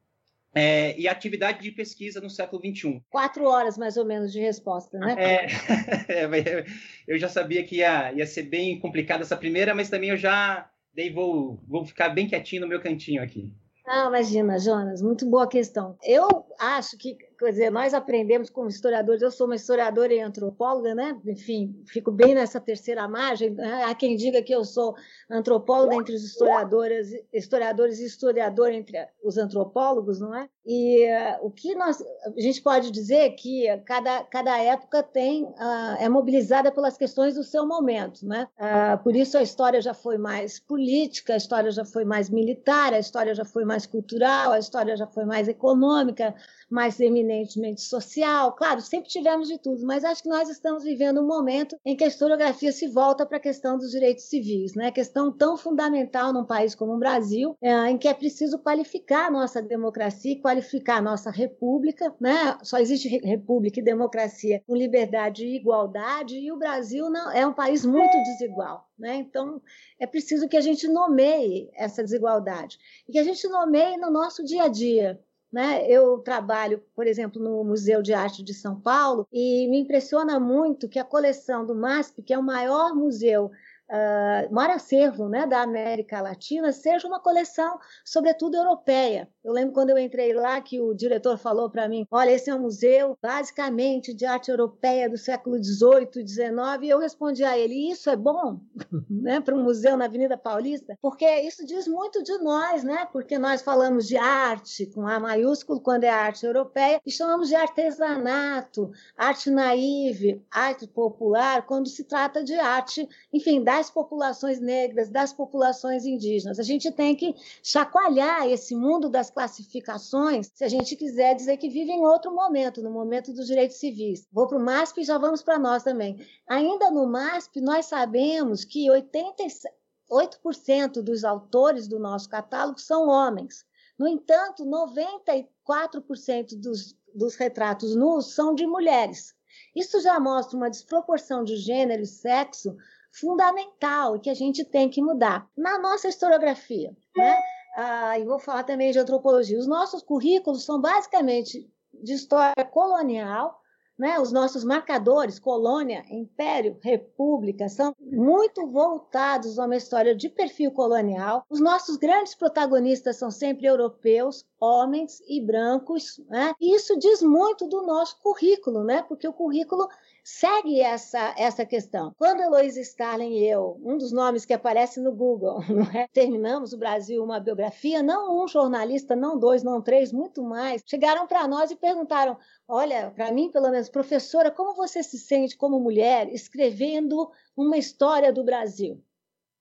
[0.53, 3.01] é, e atividade de pesquisa no século XXI.
[3.09, 5.15] Quatro horas, mais ou menos, de resposta, né?
[5.17, 5.45] É,
[6.27, 6.65] é
[7.07, 10.69] eu já sabia que ia, ia ser bem complicada essa primeira, mas também eu já
[10.93, 13.53] dei, vou, vou ficar bem quietinho no meu cantinho aqui.
[13.87, 15.97] Ah, imagina, Jonas, muito boa questão.
[16.03, 20.93] Eu acho que quer dizer, nós aprendemos como historiadores, eu sou uma historiadora e antropóloga,
[20.93, 21.19] né?
[21.25, 23.55] Enfim, fico bem nessa terceira margem.
[23.85, 24.95] Há quem diga que eu sou
[25.29, 30.47] antropóloga entre os historiadores, historiadores e historiador entre os antropólogos, não é?
[30.65, 35.97] E uh, o que nós, a gente pode dizer que cada, cada época tem uh,
[35.99, 38.47] é mobilizada pelas questões do seu momento, né?
[38.59, 42.93] Uh, por isso a história já foi mais política, a história já foi mais militar,
[42.93, 46.35] a história já foi mais cultural, a história já foi mais econômica,
[46.71, 48.53] mais eminentemente social.
[48.53, 52.03] Claro, sempre tivemos de tudo, mas acho que nós estamos vivendo um momento em que
[52.03, 54.91] a historiografia se volta para a questão dos direitos civis, né?
[54.91, 59.31] questão tão fundamental num país como o Brasil, é, em que é preciso qualificar a
[59.31, 62.15] nossa democracia, qualificar a nossa república.
[62.19, 62.57] Né?
[62.63, 67.53] Só existe república e democracia com liberdade e igualdade, e o Brasil não é um
[67.53, 68.87] país muito desigual.
[68.97, 69.15] Né?
[69.15, 69.61] Então,
[69.99, 74.43] é preciso que a gente nomeie essa desigualdade e que a gente nomeie no nosso
[74.43, 75.19] dia a dia.
[75.51, 75.85] Né?
[75.87, 80.87] Eu trabalho, por exemplo, no Museu de Arte de São Paulo e me impressiona muito
[80.87, 83.51] que a coleção do MASP, que é o maior museu
[83.91, 89.29] uh, maior acervo né, da América Latina seja uma coleção, sobretudo europeia.
[89.43, 92.55] Eu lembro quando eu entrei lá que o diretor falou para mim: olha, esse é
[92.55, 96.53] um museu basicamente de arte europeia do século XVIII XIX.
[96.81, 98.59] E eu respondi a ele: isso é bom
[99.09, 100.97] né, para um museu na Avenida Paulista?
[101.01, 103.07] Porque isso diz muito de nós, né?
[103.11, 107.55] porque nós falamos de arte com A maiúsculo quando é arte europeia e chamamos de
[107.55, 115.09] artesanato, arte naive, arte popular, quando se trata de arte, enfim, da das populações negras,
[115.09, 116.59] das populações indígenas.
[116.59, 121.67] A gente tem que chacoalhar esse mundo das classificações se a gente quiser dizer que
[121.67, 124.27] vive em outro momento, no momento dos direitos civis.
[124.31, 126.23] Vou para o MASP e já vamos para nós também.
[126.47, 133.65] Ainda no MASP, nós sabemos que 88% dos autores do nosso catálogo são homens.
[133.97, 139.33] No entanto, 94% dos, dos retratos nus são de mulheres.
[139.75, 142.77] Isso já mostra uma desproporção de gênero e sexo
[143.11, 145.47] fundamental que a gente tem que mudar.
[145.57, 147.37] Na nossa historiografia, né?
[147.75, 149.57] Ah, e vou falar também de antropologia.
[149.57, 153.61] Os nossos currículos são basicamente de história colonial,
[154.01, 154.19] né?
[154.19, 161.45] Os nossos marcadores, colônia, império, república, são muito voltados a uma história de perfil colonial.
[161.47, 166.19] Os nossos grandes protagonistas são sempre europeus, homens e brancos.
[166.27, 166.53] Né?
[166.59, 169.03] E isso diz muito do nosso currículo, né?
[169.03, 169.87] porque o currículo
[170.23, 172.13] segue essa, essa questão.
[172.17, 175.59] Quando Heloísa Starling e eu, um dos nomes que aparece no Google,
[175.95, 176.07] é?
[176.13, 181.27] terminamos o Brasil uma biografia, não um jornalista, não dois, não três, muito mais, chegaram
[181.27, 185.79] para nós e perguntaram: olha, para mim, pelo menos, professora, como você se sente como
[185.79, 189.03] mulher escrevendo uma história do Brasil?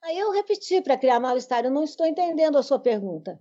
[0.03, 3.39] Aí eu repeti para criar mal-estar, eu não estou entendendo a sua pergunta.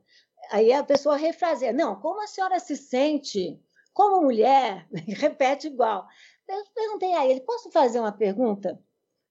[0.52, 3.60] Aí a pessoa refraseia: não, como a senhora se sente
[3.94, 4.88] como mulher?
[5.08, 6.06] Repete igual.
[6.50, 8.82] Eu perguntei a ele: posso fazer uma pergunta?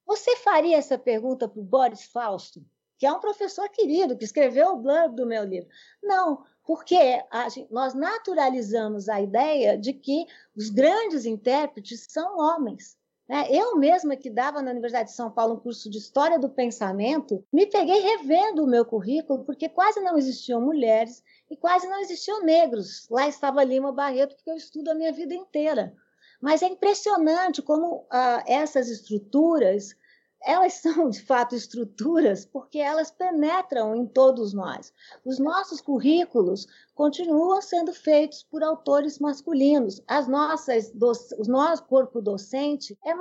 [0.06, 2.64] Você faria essa pergunta para o Boris Fausto,
[2.96, 5.68] que é um professor querido, que escreveu o blurb do meu livro?
[6.02, 6.44] Não.
[6.64, 6.96] porque
[7.30, 10.26] a, nós naturalizamos a ideia de que
[10.56, 12.96] os grandes intérpretes são homens.
[13.28, 13.46] Né?
[13.50, 17.44] Eu mesma, que dava na Universidade de São Paulo um curso de História do Pensamento,
[17.52, 22.42] me peguei revendo o meu currículo, porque quase não existiam mulheres e quase não existiam
[22.42, 23.06] negros.
[23.10, 25.94] Lá estava Lima Barreto, porque eu estudo a minha vida inteira.
[26.40, 29.94] Mas é impressionante como ah, essas estruturas
[30.42, 34.92] elas são de fato estruturas porque elas penetram em todos nós.
[35.24, 36.66] Os nossos currículos
[36.98, 40.02] continuam sendo feitos por autores masculinos.
[40.04, 40.92] As nossas,
[41.38, 43.12] o nosso corpo docente é,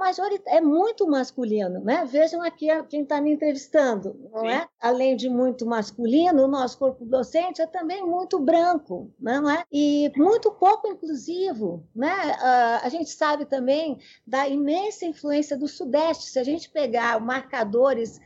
[0.47, 2.03] é muito masculino, né?
[2.03, 4.47] Vejam aqui quem está me entrevistando, não Sim.
[4.47, 4.67] é?
[4.81, 9.63] Além de muito masculino, o nosso corpo docente é também muito branco, não é?
[9.71, 12.31] E muito pouco inclusivo, né?
[12.31, 16.31] Uh, a gente sabe também da imensa influência do Sudeste.
[16.31, 18.19] Se a gente pegar marcadores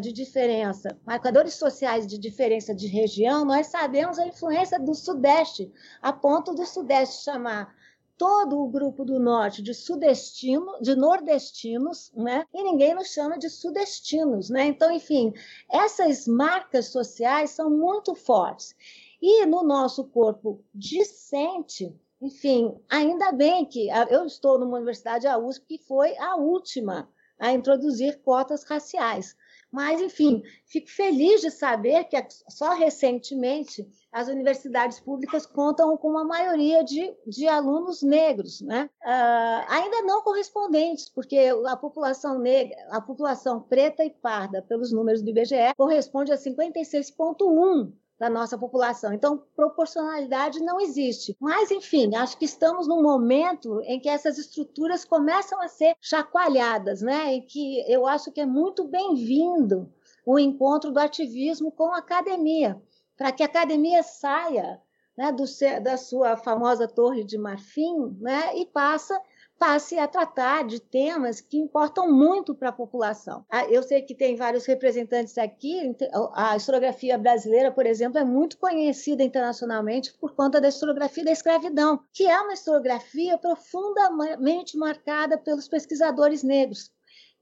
[0.00, 6.12] de diferença, marcadores sociais de diferença de região, nós sabemos a influência do Sudeste, a
[6.12, 7.74] ponto do Sudeste chamar
[8.16, 12.44] todo o grupo do norte de sudestino, de nordestinos, né?
[12.54, 14.66] E ninguém nos chama de sudestinos, né?
[14.66, 15.32] Então, enfim,
[15.68, 18.74] essas marcas sociais são muito fortes.
[19.20, 25.66] E no nosso corpo discente, enfim, ainda bem que eu estou numa universidade, a USP,
[25.66, 27.08] que foi a última
[27.38, 29.36] a introduzir cotas raciais.
[29.74, 32.16] Mas, enfim, fico feliz de saber que
[32.48, 38.88] só recentemente as universidades públicas contam com uma maioria de, de alunos negros, né?
[39.04, 45.22] Uh, ainda não correspondentes, porque a população negra, a população preta e parda, pelos números
[45.22, 49.12] do IBGE, corresponde a 56,1 da nossa população.
[49.12, 51.36] Então, proporcionalidade não existe.
[51.40, 57.02] Mas, enfim, acho que estamos num momento em que essas estruturas começam a ser chacoalhadas,
[57.02, 57.34] né?
[57.34, 59.92] E que eu acho que é muito bem-vindo
[60.24, 62.80] o encontro do ativismo com a academia,
[63.16, 64.80] para que a academia saia
[65.16, 65.44] né, do,
[65.82, 69.20] da sua famosa torre de marfim né, e passa
[69.58, 73.44] passe a tratar de temas que importam muito para a população.
[73.50, 75.94] Ah, eu sei que tem vários representantes aqui,
[76.34, 82.00] a historiografia brasileira, por exemplo, é muito conhecida internacionalmente por conta da historiografia da escravidão,
[82.12, 86.92] que é uma historiografia profundamente marcada pelos pesquisadores negros.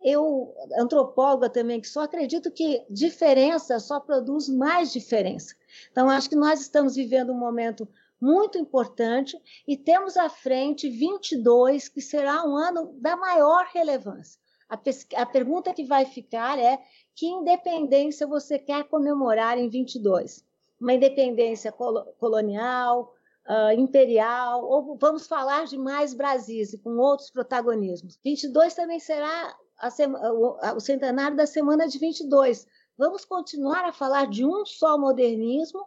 [0.04, 5.54] Eu, antropóloga também, que só acredito que diferença só produz mais diferença.
[5.92, 7.88] Então, acho que nós estamos vivendo um momento
[8.22, 14.40] muito importante e temos à frente 22, que será um ano da maior relevância.
[14.68, 14.78] A,
[15.20, 16.78] a pergunta que vai ficar é:
[17.16, 20.44] que independência você quer comemorar em 22?
[20.80, 23.12] Uma independência col colonial,
[23.48, 28.20] uh, imperial, ou vamos falar de mais Brasis e com outros protagonismos?
[28.24, 29.56] 22 também será
[30.32, 32.68] o, o centenário da semana de 22.
[32.96, 35.84] Vamos continuar a falar de um só modernismo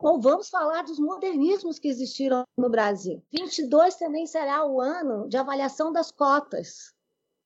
[0.00, 3.22] ou vamos falar dos modernismos que existiram no Brasil.
[3.32, 6.94] 22 também será o ano de avaliação das cotas.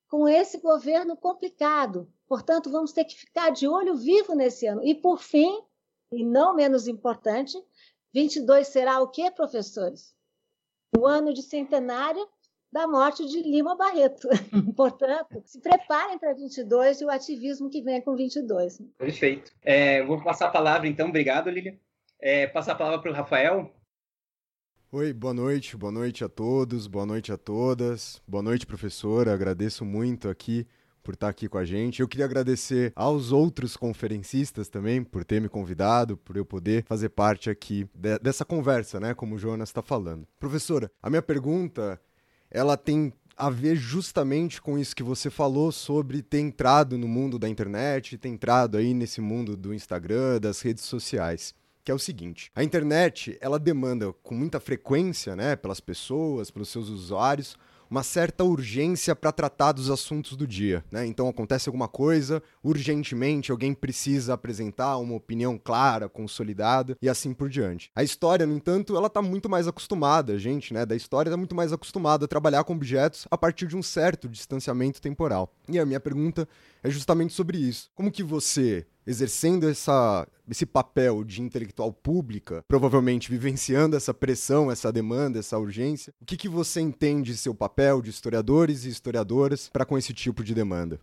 [0.09, 4.83] Com esse governo complicado, portanto, vamos ter que ficar de olho vivo nesse ano.
[4.85, 5.61] E por fim,
[6.13, 7.59] e não menos importante,
[8.13, 10.15] 22 será o quê, professores?
[10.97, 12.25] O ano de centenário
[12.71, 14.29] da morte de Lima Barreto.
[14.77, 18.81] Portanto, se preparem para 22 e o ativismo que vem com 22.
[18.97, 19.53] Perfeito.
[19.63, 21.09] É, vou passar a palavra, então.
[21.09, 21.77] Obrigado, Lilian
[22.21, 23.75] é, passar a palavra para o Rafael.
[24.91, 29.35] Oi, boa noite, boa noite a todos, boa noite a todas, boa noite, professora.
[29.35, 30.67] Agradeço muito aqui
[31.03, 32.01] por estar aqui com a gente.
[32.01, 37.09] Eu queria agradecer aos outros conferencistas também por ter me convidado, por eu poder fazer
[37.09, 40.27] parte aqui de, dessa conversa, né, como o Jonas está falando.
[40.39, 42.01] Professora, a minha pergunta,
[42.51, 47.37] ela tem a ver justamente com isso que você falou sobre ter entrado no mundo
[47.37, 51.53] da internet, ter entrado aí nesse mundo do Instagram, das redes sociais
[51.85, 56.69] que é o seguinte: a internet ela demanda com muita frequência, né, pelas pessoas, pelos
[56.69, 57.57] seus usuários,
[57.91, 61.07] uma certa urgência para tratar dos assuntos do dia, né?
[61.07, 67.49] Então acontece alguma coisa, urgentemente alguém precisa apresentar uma opinião clara, consolidada e assim por
[67.49, 67.91] diante.
[67.95, 71.37] A história, no entanto, ela tá muito mais acostumada, a gente, né, da história tá
[71.37, 75.53] muito mais acostumada a trabalhar com objetos a partir de um certo distanciamento temporal.
[75.69, 76.49] E a minha pergunta
[76.85, 77.91] é justamente sobre isso.
[77.95, 84.93] Como que você exercendo essa, esse papel de intelectual pública, provavelmente vivenciando essa pressão, essa
[84.93, 89.85] demanda, essa urgência, o que, que você entende seu papel de historiadores e historiadoras para
[89.85, 91.01] com esse tipo de demanda?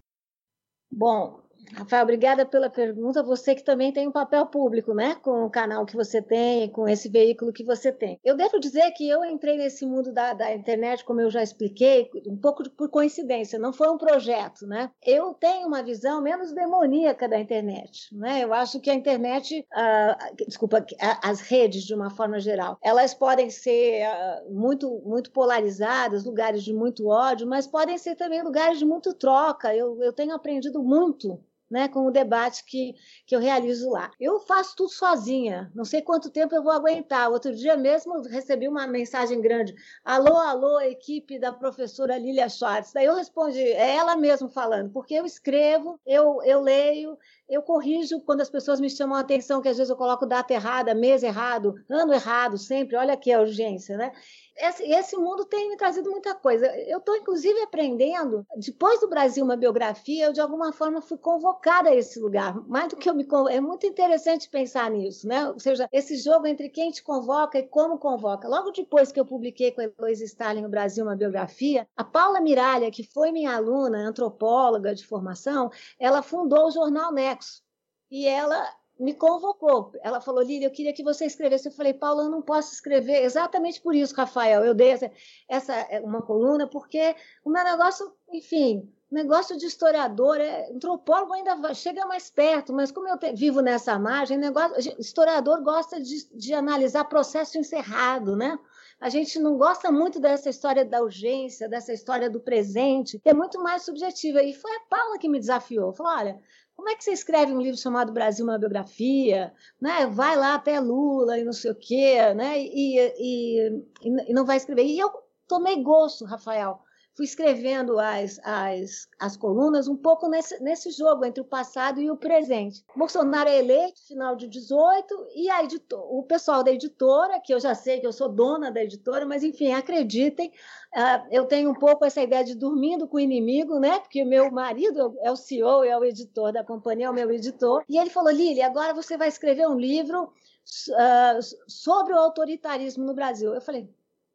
[0.91, 1.40] Bom,
[1.73, 3.23] Rafael, obrigada pela pergunta.
[3.23, 5.15] Você que também tem um papel público, né?
[5.15, 8.19] Com o canal que você tem, com esse veículo que você tem.
[8.23, 12.09] Eu devo dizer que eu entrei nesse mundo da, da internet, como eu já expliquei,
[12.27, 14.91] um pouco por coincidência, não foi um projeto, né?
[15.05, 18.43] Eu tenho uma visão menos demoníaca da internet, né?
[18.43, 20.85] Eu acho que a internet, uh, desculpa,
[21.23, 26.73] as redes de uma forma geral, elas podem ser uh, muito, muito polarizadas, lugares de
[26.73, 29.73] muito ódio, mas podem ser também lugares de muito troca.
[29.75, 31.39] Eu, eu tenho aprendido muito
[31.71, 32.93] né, com o debate que,
[33.25, 34.11] que eu realizo lá.
[34.19, 37.31] Eu faço tudo sozinha, não sei quanto tempo eu vou aguentar.
[37.31, 42.91] Outro dia mesmo recebi uma mensagem grande: alô, alô, equipe da professora Lilia Schwartz.
[42.93, 48.19] Daí eu respondi: é ela mesma falando, porque eu escrevo, eu, eu leio, eu corrijo
[48.21, 51.23] quando as pessoas me chamam a atenção, que às vezes eu coloco data errada, mês
[51.23, 52.97] errado, ano errado, sempre.
[52.97, 54.11] Olha aqui a urgência, né?
[54.55, 56.65] Esse, esse mundo tem me trazido muita coisa.
[56.81, 58.45] Eu estou, inclusive, aprendendo.
[58.55, 62.55] Depois do Brasil, uma biografia, eu, de alguma forma, fui convocada a esse lugar.
[62.67, 63.27] Mais do que eu me.
[63.49, 65.47] É muito interessante pensar nisso, né?
[65.49, 68.47] Ou seja, esse jogo entre quem te convoca e como convoca.
[68.47, 72.41] Logo depois que eu publiquei com a Heloísa Stalin no Brasil uma biografia, a Paula
[72.41, 77.61] Miralha, que foi minha aluna, antropóloga de formação, ela fundou o jornal Nexo.
[78.09, 78.67] E ela
[79.01, 79.91] me convocou.
[80.03, 81.67] Ela falou, Lília, eu queria que você escrevesse.
[81.67, 83.23] Eu falei, Paula, eu não posso escrever.
[83.23, 85.11] Exatamente por isso, Rafael, eu dei essa,
[85.49, 91.73] essa é, uma coluna, porque o meu negócio, enfim, negócio de historiador, é, antropólogo ainda
[91.73, 96.53] chega mais perto, mas como eu te, vivo nessa margem, negócio, historiador gosta de, de
[96.53, 98.57] analisar processo encerrado, né?
[98.99, 103.33] A gente não gosta muito dessa história da urgência, dessa história do presente, que é
[103.33, 104.43] muito mais subjetiva.
[104.43, 105.91] E foi a Paula que me desafiou.
[105.91, 106.39] Falou: olha,
[106.81, 109.53] como é que você escreve um livro chamado Brasil, uma biografia?
[109.79, 110.07] Né?
[110.07, 112.59] Vai lá até Lula e não sei o quê, né?
[112.59, 114.85] e, e, e não vai escrever.
[114.85, 115.11] E eu
[115.47, 116.81] tomei gosto, Rafael,
[117.15, 122.09] fui escrevendo as, as, as colunas um pouco nesse, nesse jogo entre o passado e
[122.09, 122.83] o presente.
[122.95, 127.59] Bolsonaro é eleito final de 18 e a editor, o pessoal da editora, que eu
[127.59, 130.49] já sei que eu sou dona da editora, mas enfim, acreditem,
[130.95, 133.99] uh, eu tenho um pouco essa ideia de dormindo com o inimigo, né?
[133.99, 137.83] Porque meu marido é o CEO, é o editor da companhia, é o meu editor.
[137.89, 143.13] E ele falou: Lili, agora você vai escrever um livro uh, sobre o autoritarismo no
[143.13, 143.53] Brasil.
[143.53, 143.89] Eu falei,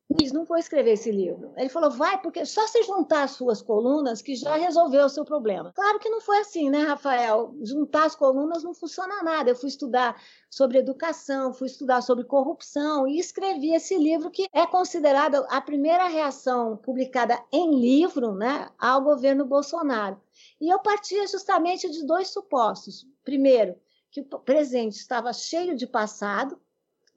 [0.08, 1.52] Luiz, não vou escrever esse livro.
[1.56, 5.24] Ele falou, vai, porque só se juntar as suas colunas que já resolveu o seu
[5.24, 5.72] problema.
[5.74, 7.52] Claro que não foi assim, né, Rafael?
[7.60, 9.50] Juntar as colunas não funciona nada.
[9.50, 14.64] Eu fui estudar sobre educação, fui estudar sobre corrupção e escrevi esse livro que é
[14.64, 20.20] considerado a primeira reação publicada em livro né, ao governo Bolsonaro.
[20.60, 23.04] E eu partia justamente de dois supostos.
[23.24, 23.74] Primeiro,
[24.10, 26.58] que o presente estava cheio de passado,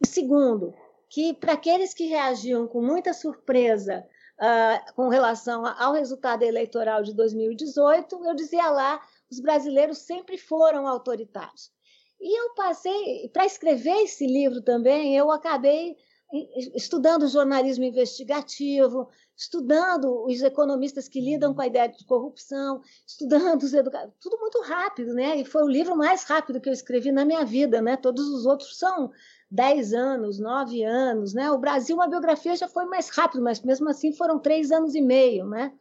[0.04, 0.73] e segundo,
[1.09, 4.05] que para aqueles que reagiam com muita surpresa
[4.39, 10.87] uh, com relação ao resultado eleitoral de 2018, eu dizia lá, os brasileiros sempre foram
[10.87, 11.71] autoritários.
[12.21, 15.95] E eu passei, para escrever esse livro também, eu acabei
[16.75, 23.73] estudando jornalismo investigativo, estudando os economistas que lidam com a ideia de corrupção, estudando os
[23.73, 25.37] educadores, tudo muito rápido, né?
[25.37, 27.97] E foi o livro mais rápido que eu escrevi na minha vida, né?
[27.97, 29.11] Todos os outros são
[29.51, 31.51] 10 anos, 9 anos, né?
[31.51, 35.01] O Brasil, uma biografia já foi mais rápido, mas mesmo assim foram três anos e
[35.01, 35.73] meio, né?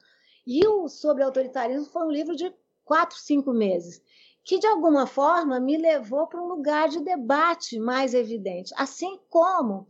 [0.47, 2.53] E o Sobre Autoritarismo foi um livro de
[2.85, 4.01] quatro, cinco meses,
[4.43, 9.87] que de alguma forma me levou para um lugar de debate mais evidente, assim como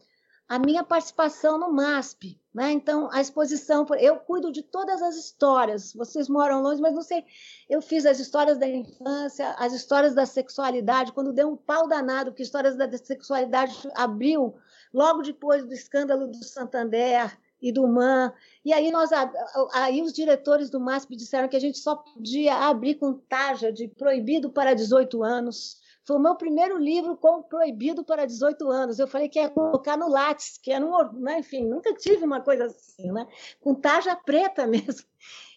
[0.49, 2.41] a minha participação no MASP.
[2.55, 2.73] Né?
[2.73, 5.93] Então, a exposição, eu cuido de todas as histórias.
[5.93, 7.25] Vocês moram longe, mas não sei.
[7.69, 12.33] Eu fiz as histórias da infância, as histórias da sexualidade, quando deu um pau danado,
[12.33, 14.57] que histórias da sexualidade abriu
[14.93, 18.33] logo depois do escândalo do Santander e do MAN.
[18.65, 19.11] E aí nós
[19.75, 23.89] aí os diretores do MASP disseram que a gente só podia abrir com taja de
[23.89, 25.77] proibido para 18 anos.
[26.09, 28.99] Foi o meu primeiro livro com proibido para 18 anos.
[28.99, 31.41] Eu falei que ia colocar no látis, que era um, né?
[31.41, 33.29] enfim, nunca tive uma coisa assim, né?
[33.61, 35.07] Com tarja preta mesmo.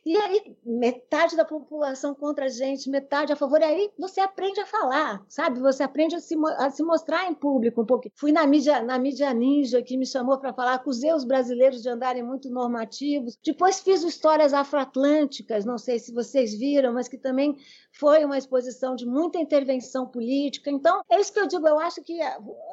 [0.04, 3.62] E aí, metade da população contra a gente, metade a favor.
[3.62, 5.60] E aí você aprende a falar, sabe?
[5.60, 8.10] Você aprende a se, a se mostrar em público um pouco.
[8.16, 11.90] Fui na mídia, na mídia ninja que me chamou para falar, acusei os brasileiros de
[11.90, 13.38] andarem muito normativos.
[13.46, 17.56] Depois fiz histórias afroatlânticas, não sei se vocês viram, mas que também
[17.92, 20.72] foi uma exposição de muita intervenção política.
[20.72, 22.20] Então, é isso que eu digo, eu acho que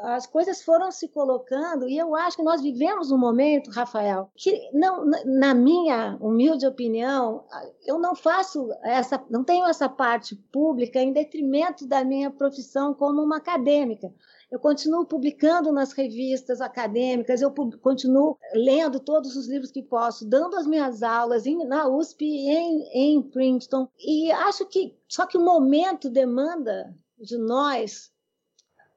[0.03, 4.71] as coisas foram se colocando e eu acho que nós vivemos um momento, Rafael, que
[4.73, 7.45] não, na minha humilde opinião,
[7.85, 13.23] eu não faço essa, não tenho essa parte pública em detrimento da minha profissão como
[13.23, 14.13] uma acadêmica.
[14.51, 20.57] Eu continuo publicando nas revistas acadêmicas, eu continuo lendo todos os livros que posso, dando
[20.57, 23.89] as minhas aulas em, na USP e em, em Princeton.
[23.99, 28.11] E acho que só que o momento demanda de nós,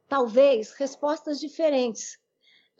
[0.07, 2.17] talvez, respostas diferentes.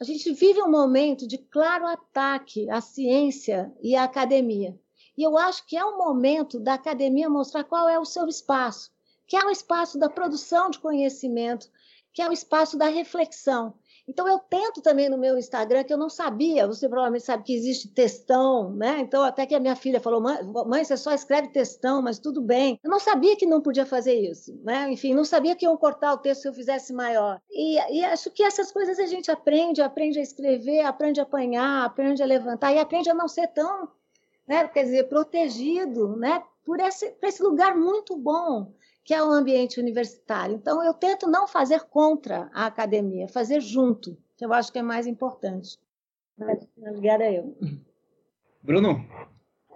[0.00, 4.78] A gente vive um momento de claro ataque à ciência e à academia.
[5.16, 8.90] E eu acho que é o momento da academia mostrar qual é o seu espaço,
[9.26, 11.70] que é o espaço da produção de conhecimento,
[12.12, 13.74] que é o espaço da reflexão.
[14.06, 17.54] Então, eu tento também no meu Instagram, que eu não sabia, você provavelmente sabe que
[17.54, 18.98] existe textão, né?
[18.98, 22.80] Então, até que a minha filha falou, mãe, você só escreve textão, mas tudo bem.
[22.82, 24.90] Eu não sabia que não podia fazer isso, né?
[24.90, 27.40] Enfim, não sabia que iam cortar o texto se eu fizesse maior.
[27.48, 31.84] E, e acho que essas coisas a gente aprende, aprende a escrever, aprende a apanhar,
[31.84, 33.88] aprende a levantar e aprende a não ser tão,
[34.48, 34.66] né?
[34.66, 36.42] quer dizer, protegido, né?
[36.64, 38.72] Por esse, por esse lugar muito bom
[39.04, 40.54] que é o ambiente universitário.
[40.54, 44.82] Então, eu tento não fazer contra a academia, fazer junto, que eu acho que é
[44.82, 45.78] mais importante.
[46.76, 47.56] Obrigada eu.
[48.62, 49.04] Bruno?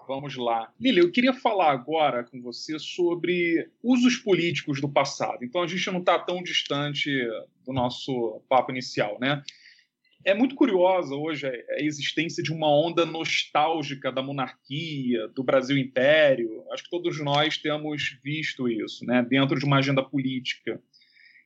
[0.06, 0.72] Vamos lá.
[0.78, 5.44] Lili, eu queria falar agora com você sobre usos políticos do passado.
[5.44, 7.10] Então, a gente não está tão distante
[7.64, 9.42] do nosso papo inicial, né?
[10.26, 16.64] É muito curiosa hoje a existência de uma onda nostálgica da monarquia, do Brasil Império.
[16.72, 20.82] Acho que todos nós temos visto isso, né, dentro de uma agenda política.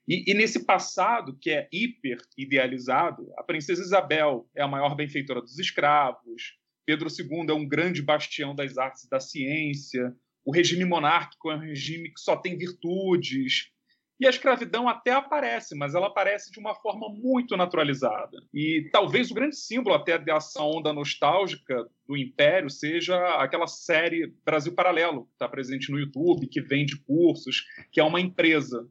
[0.07, 5.41] E, e, nesse passado, que é hiper idealizado, a princesa Isabel é a maior benfeitora
[5.41, 10.11] dos escravos, Pedro II é um grande bastião das artes e da ciência,
[10.43, 13.69] o regime monárquico é um regime que só tem virtudes,
[14.21, 18.37] e a escravidão até aparece, mas ela aparece de uma forma muito naturalizada.
[18.53, 24.75] E talvez o grande símbolo até dessa onda nostálgica do Império seja aquela série Brasil
[24.75, 28.87] Paralelo, que está presente no YouTube, que vende cursos, que é uma empresa.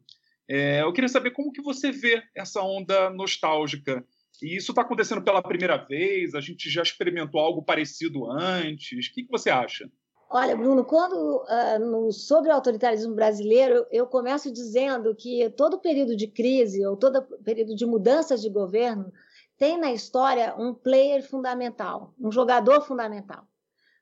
[0.48, 4.04] É, eu queria saber como que você vê essa onda nostálgica.
[4.42, 6.34] E isso está acontecendo pela primeira vez?
[6.34, 9.06] A gente já experimentou algo parecido antes?
[9.06, 9.88] O que, que você acha?
[10.32, 16.14] Olha, Bruno, quando uh, no, sobre o autoritarismo brasileiro, eu começo dizendo que todo período
[16.14, 19.12] de crise ou todo período de mudanças de governo
[19.58, 23.44] tem na história um player fundamental, um jogador fundamental.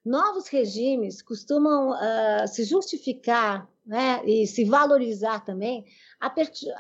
[0.05, 5.87] Novos regimes costumam uh, se justificar né, e se valorizar também
[6.21, 6.31] a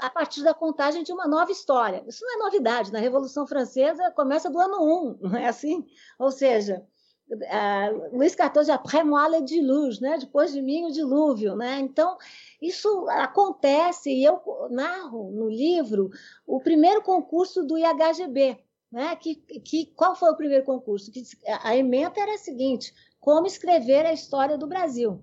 [0.03, 2.05] a partir da contagem de uma nova história.
[2.07, 2.92] Isso não é novidade.
[2.92, 5.86] Na Revolução Francesa começa do ano 1, não é assim?
[6.18, 6.86] Ou seja,
[7.31, 10.16] Uh, Luís XIV, après moi le dilúvio, né?
[10.18, 11.55] depois de mim o dilúvio.
[11.55, 11.79] Né?
[11.81, 12.16] Então,
[12.61, 16.11] isso acontece, e eu narro no livro
[16.47, 18.59] o primeiro concurso do IHGB.
[18.91, 19.14] Né?
[19.16, 21.11] Que, que, qual foi o primeiro concurso?
[21.11, 21.22] Que,
[21.62, 25.22] a ementa era a seguinte, como escrever a história do Brasil.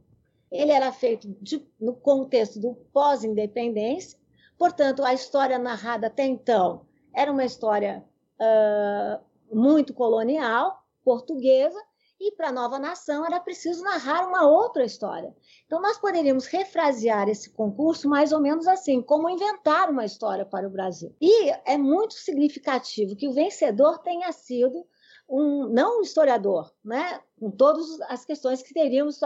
[0.52, 4.18] Ele era feito de, no contexto do pós-independência,
[4.58, 6.86] portanto, a história narrada até então
[7.16, 8.06] era uma história
[8.40, 11.80] uh, muito colonial, portuguesa,
[12.20, 15.36] e para a nova nação era preciso narrar uma outra história.
[15.66, 20.68] Então, nós poderíamos refrasear esse concurso mais ou menos assim: como inventar uma história para
[20.68, 21.16] o Brasil.
[21.20, 24.86] E é muito significativo que o vencedor tenha sido
[25.28, 27.20] um não um historiador, né?
[27.40, 29.20] Com todas as questões que teríamos,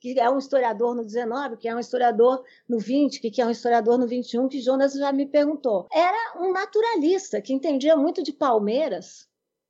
[0.00, 3.50] que é um historiador no 19, que é um historiador no 20, que é um
[3.50, 5.86] historiador no 21, que Jonas já me perguntou.
[5.90, 9.28] Era um naturalista que entendia muito de Palmeiras,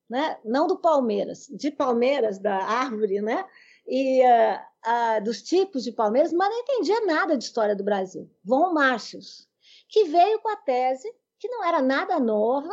[0.09, 0.39] né?
[0.45, 3.45] não do Palmeiras, de Palmeiras, da árvore, né?
[3.87, 8.29] e uh, uh, dos tipos de palmeiras, mas não entendia nada de história do Brasil.
[8.45, 9.49] Von Martius,
[9.89, 12.69] que veio com a tese, que não era nada nova,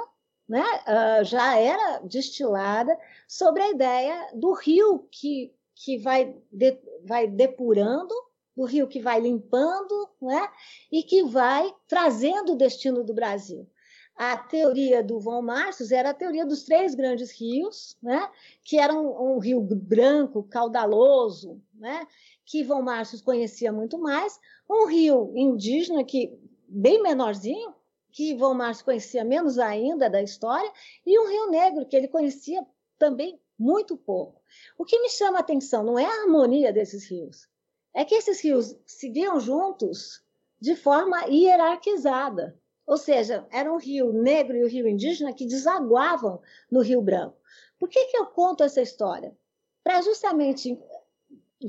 [0.47, 0.63] né?
[0.63, 8.13] Uh, já era destilada, sobre a ideia do rio que, que vai, de, vai depurando,
[8.55, 10.47] do rio que vai limpando né?
[10.91, 13.67] e que vai trazendo o destino do Brasil
[14.15, 18.29] a teoria do Von Marcius era a teoria dos três grandes rios, né?
[18.63, 22.07] que era um, um rio branco, caudaloso, né?
[22.45, 24.39] que Von Marcius conhecia muito mais,
[24.69, 26.37] um rio indígena que
[26.67, 27.73] bem menorzinho,
[28.11, 30.71] que Von Marcius conhecia menos ainda da história,
[31.05, 32.65] e um rio negro que ele conhecia
[32.99, 34.41] também muito pouco.
[34.77, 37.47] O que me chama a atenção não é a harmonia desses rios,
[37.93, 40.23] é que esses rios seguiam juntos
[40.59, 42.59] de forma hierarquizada.
[42.85, 47.37] Ou seja, era o rio negro e o rio indígena que desaguavam no Rio Branco.
[47.79, 49.35] Por que, que eu conto essa história?
[49.83, 50.77] Para justamente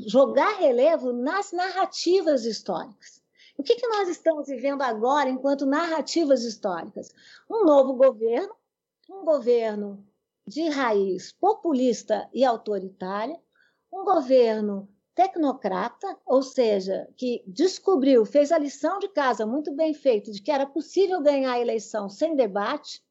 [0.07, 3.23] jogar relevo nas narrativas históricas.
[3.57, 7.15] O que, que nós estamos vivendo agora enquanto narrativas históricas?
[7.49, 8.55] Um novo governo,
[9.09, 10.05] um governo
[10.47, 13.41] de raiz populista e autoritária,
[13.93, 20.33] um governo tecnocrata, ou seja, que descobriu, fez a lição de casa muito bem feita,
[20.33, 23.03] de que era possível ganhar a eleição sem debate,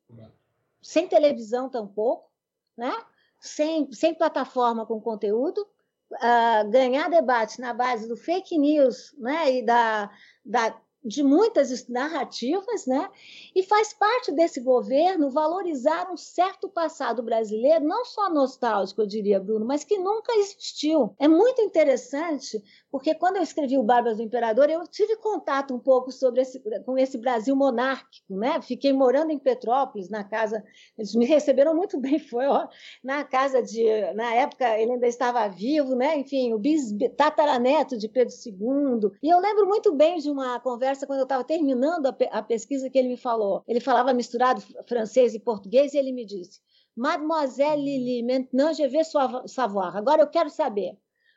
[0.82, 2.30] sem televisão tampouco,
[2.76, 2.94] né?
[3.40, 5.68] sem, sem plataforma com conteúdo,
[6.12, 9.58] uh, ganhar debate na base do fake news né?
[9.58, 10.10] e da,
[10.46, 13.10] da de muitas narrativas, né?
[13.54, 19.40] E faz parte desse governo valorizar um certo passado brasileiro, não só nostálgico, eu diria,
[19.40, 21.14] Bruno, mas que nunca existiu.
[21.20, 22.64] É muito interessante,
[22.94, 26.62] porque quando eu escrevi o Barbas do Imperador, eu tive contato um pouco sobre esse,
[26.86, 28.62] com esse Brasil monárquico, né?
[28.62, 30.64] Fiquei morando em Petrópolis, na casa,
[30.96, 32.68] eles me receberam muito bem, foi ó,
[33.04, 33.84] na casa de,
[34.14, 36.20] na época ele ainda estava vivo, né?
[36.20, 39.10] Enfim, o bis tataraneto de Pedro II.
[39.24, 42.92] E eu lembro muito bem de uma conversa quando eu estava terminando a, a, pesquisa
[42.92, 43.64] que ele me falou.
[43.68, 46.62] Ele falava misturado francês e português e ele me disse:
[46.96, 49.12] Mademoiselle Lili, maintenant je vais
[49.48, 49.98] savoir.
[49.98, 50.96] Agora eu quero saber.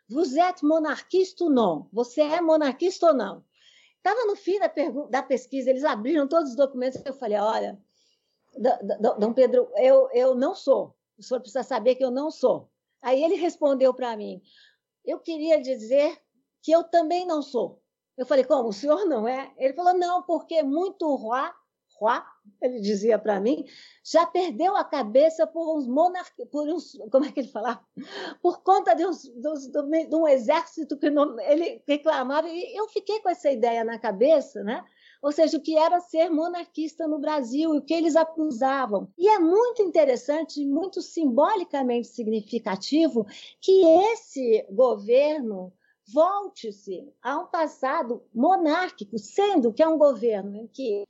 [0.08, 1.88] Vous êtes monarquiste ou não?
[1.92, 3.44] Você é monarquista ou não?
[3.96, 4.72] Estava no fim da,
[5.10, 7.02] da, pesquisa, eles abriram todos os documentos.
[7.04, 7.78] Eu falei: olha,
[9.18, 10.94] Dom Pedro, eu, eu não sou.
[11.18, 12.70] O senhor precisa saber que eu não sou.
[13.02, 14.40] Aí ele respondeu para mim:
[15.04, 16.20] eu queria dizer
[16.62, 17.80] que eu também não sou.
[18.16, 18.68] Eu falei, como?
[18.68, 19.52] O senhor não é?
[19.56, 21.50] Ele falou, não, porque muito roi,
[21.98, 22.20] roi,
[22.60, 23.64] ele dizia para mim,
[24.04, 27.80] já perdeu a cabeça por uns monarquias, por uns, como é que ele falava?
[28.42, 33.28] Por conta de, uns, de, um exército que não, ele reclamava, e eu fiquei com
[33.28, 34.84] essa ideia na cabeça, né?
[35.22, 39.08] ou seja, o que era ser monarquista no Brasil e o que eles acusavam.
[39.18, 43.26] E é muito interessante, muito simbolicamente significativo
[43.60, 45.72] que esse governo
[46.08, 51.04] volte-se a um passado monárquico, sendo que é um governo em que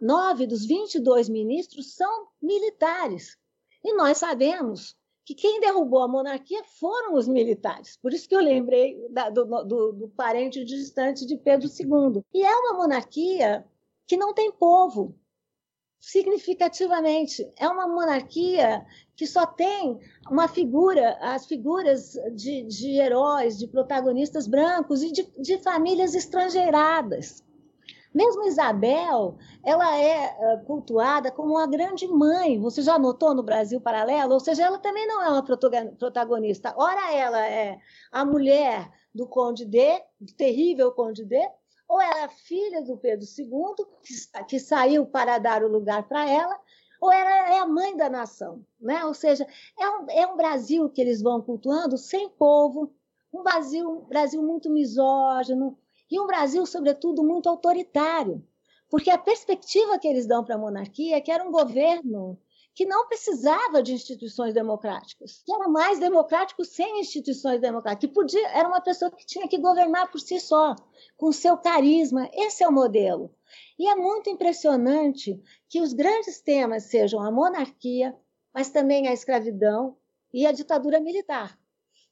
[0.00, 3.36] nove dos 22 ministros são militares.
[3.82, 7.96] E nós sabemos que quem derrubou a monarquia foram os militares.
[7.96, 12.22] Por isso que eu lembrei da, do, do, do parente distante de Pedro II.
[12.32, 13.66] E é uma monarquia
[14.06, 15.18] que não tem povo,
[16.04, 17.50] significativamente.
[17.58, 18.84] É uma monarquia
[19.16, 19.98] que só tem
[20.30, 27.42] uma figura, as figuras de, de heróis, de protagonistas brancos e de, de, famílias estrangeiradas.
[28.14, 32.60] Mesmo Isabel, ela é cultuada como uma grande mãe.
[32.60, 34.34] Você já notou no Brasil paralelo?
[34.34, 36.74] Ou seja, ela também não é uma protagonista.
[36.76, 37.78] Ora, ela é
[38.12, 41.40] a mulher do Conde D, do terrível Conde D,
[41.88, 46.28] ou ela é filha do Pedro II, que, que saiu para dar o lugar para
[46.28, 46.58] ela,
[47.00, 48.64] ou ela é a mãe da nação.
[48.80, 49.04] Né?
[49.04, 49.46] Ou seja,
[49.78, 52.92] é um, é um Brasil que eles vão cultuando sem povo,
[53.32, 55.78] um Brasil, um Brasil muito misógino,
[56.10, 58.46] e um Brasil, sobretudo, muito autoritário.
[58.88, 62.38] Porque a perspectiva que eles dão para a monarquia é que era um governo
[62.74, 68.48] que não precisava de instituições democráticas, que era mais democrático sem instituições democráticas, que podia,
[68.48, 70.74] era uma pessoa que tinha que governar por si só,
[71.16, 72.28] com seu carisma.
[72.32, 73.32] Esse é o modelo.
[73.78, 78.16] E é muito impressionante que os grandes temas sejam a monarquia,
[78.52, 79.96] mas também a escravidão
[80.32, 81.56] e a ditadura militar.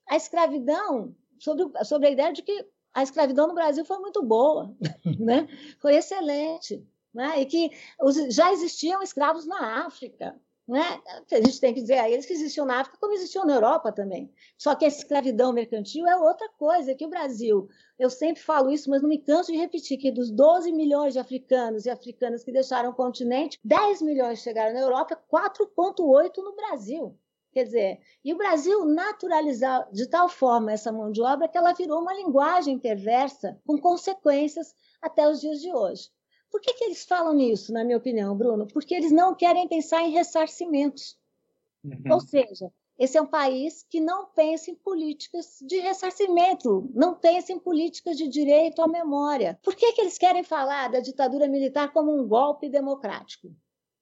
[0.08, 4.72] A escravidão, sobre, sobre a ideia de que a escravidão no Brasil foi muito boa,
[5.18, 5.48] né?
[5.80, 6.86] foi excelente.
[7.12, 7.42] Né?
[7.42, 10.40] E que os, já existiam escravos na África.
[10.66, 10.80] Né?
[11.32, 13.90] A gente tem que dizer a eles que existiam na África como existiam na Europa
[13.90, 14.32] também.
[14.56, 18.88] Só que a escravidão mercantil é outra coisa, que o Brasil, eu sempre falo isso,
[18.88, 22.52] mas não me canso de repetir, que dos 12 milhões de africanos e africanas que
[22.52, 27.18] deixaram o continente, 10 milhões chegaram na Europa, 4,8 no Brasil.
[27.52, 31.74] Quer dizer, e o Brasil naturalizar de tal forma essa mão de obra que ela
[31.74, 36.08] virou uma linguagem perversa com consequências até os dias de hoje.
[36.52, 38.66] Por que, que eles falam nisso, na minha opinião, Bruno?
[38.66, 41.18] Porque eles não querem pensar em ressarcimentos.
[41.82, 42.12] Uhum.
[42.12, 47.54] Ou seja, esse é um país que não pensa em políticas de ressarcimento, não pensa
[47.54, 49.58] em políticas de direito à memória.
[49.62, 53.50] Por que, que eles querem falar da ditadura militar como um golpe democrático?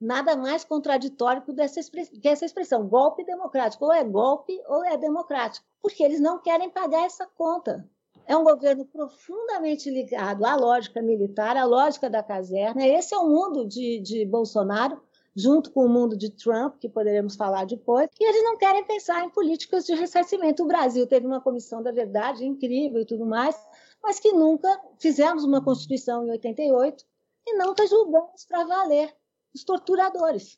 [0.01, 3.84] Nada mais contraditório que essa expressão, golpe democrático.
[3.84, 5.64] Ou é golpe ou é democrático.
[5.80, 7.88] Porque eles não querem pagar essa conta.
[8.31, 12.87] É um governo profundamente ligado à lógica militar, à lógica da caserna.
[12.87, 15.03] Esse é o mundo de, de Bolsonaro,
[15.35, 19.24] junto com o mundo de Trump, que poderemos falar depois, e eles não querem pensar
[19.24, 20.62] em políticas de ressarcimento.
[20.62, 23.57] O Brasil teve uma comissão da verdade incrível e tudo mais,
[24.01, 27.05] mas que nunca fizemos uma Constituição em 88
[27.49, 29.12] e nunca julgamos para valer
[29.53, 30.57] os torturadores.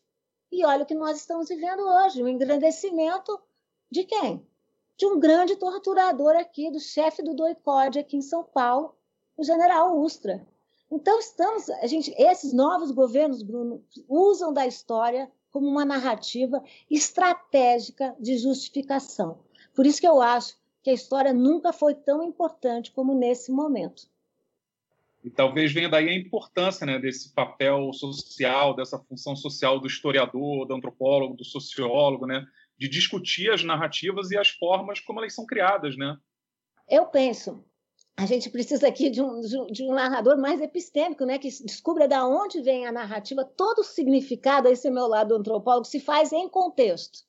[0.53, 3.41] E olha o que nós estamos vivendo hoje, o engrandecimento
[3.91, 4.47] de quem?
[5.03, 8.95] De um grande torturador aqui, do chefe do doicode aqui em São Paulo,
[9.37, 10.47] o general Ustra.
[10.89, 18.15] Então, estamos, a gente, esses novos governos, Bruno, usam da história como uma narrativa estratégica
[18.21, 19.41] de justificação.
[19.75, 24.05] Por isso que eu acho que a história nunca foi tão importante como nesse momento.
[25.25, 30.65] E talvez venha daí a importância né, desse papel social, dessa função social do historiador,
[30.65, 32.47] do antropólogo, do sociólogo, né,
[32.83, 35.97] de discutir as narrativas e as formas como elas são criadas.
[35.97, 36.17] Né?
[36.89, 37.65] Eu penso,
[38.17, 42.17] a gente precisa aqui de um, de um narrador mais epistêmico, né, que descubra de
[42.17, 46.49] onde vem a narrativa, todo o significado, esse é meu lado antropólogo, se faz em
[46.49, 47.21] contexto.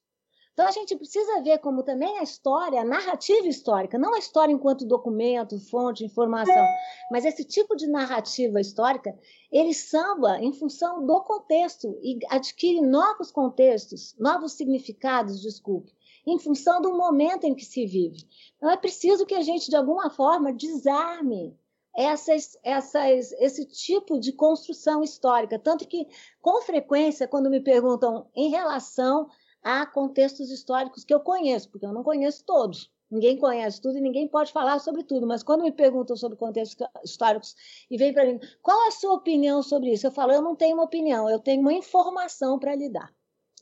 [0.54, 4.54] Então a gente precisa ver como também a história, a narrativa histórica, não a história
[4.54, 6.64] enquanto documento, fonte, informação,
[7.10, 9.18] mas esse tipo de narrativa histórica,
[9.52, 15.92] ele samba em função do contexto e adquire novos contextos, novos significados, desculpe,
[16.26, 18.24] em função do momento em que se vive.
[18.58, 21.58] Então é preciso que a gente, de alguma forma, desarme
[21.96, 25.58] essas, essas, esse tipo de construção histórica.
[25.58, 26.08] Tanto que,
[26.42, 29.28] com frequência, quando me perguntam em relação
[29.64, 32.92] há contextos históricos que eu conheço, porque eu não conheço todos.
[33.10, 35.28] Ninguém conhece tudo e ninguém pode falar sobre tudo.
[35.28, 37.56] Mas quando me perguntam sobre contextos históricos
[37.90, 40.08] e vem para mim, qual é a sua opinião sobre isso?
[40.08, 43.14] Eu falo, eu não tenho uma opinião, eu tenho uma informação para lhe dar.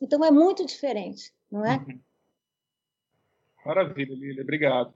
[0.01, 1.77] Então é muito diferente, não é?
[1.77, 1.99] Uhum.
[3.65, 4.41] Maravilha, Lília.
[4.41, 4.93] Obrigado.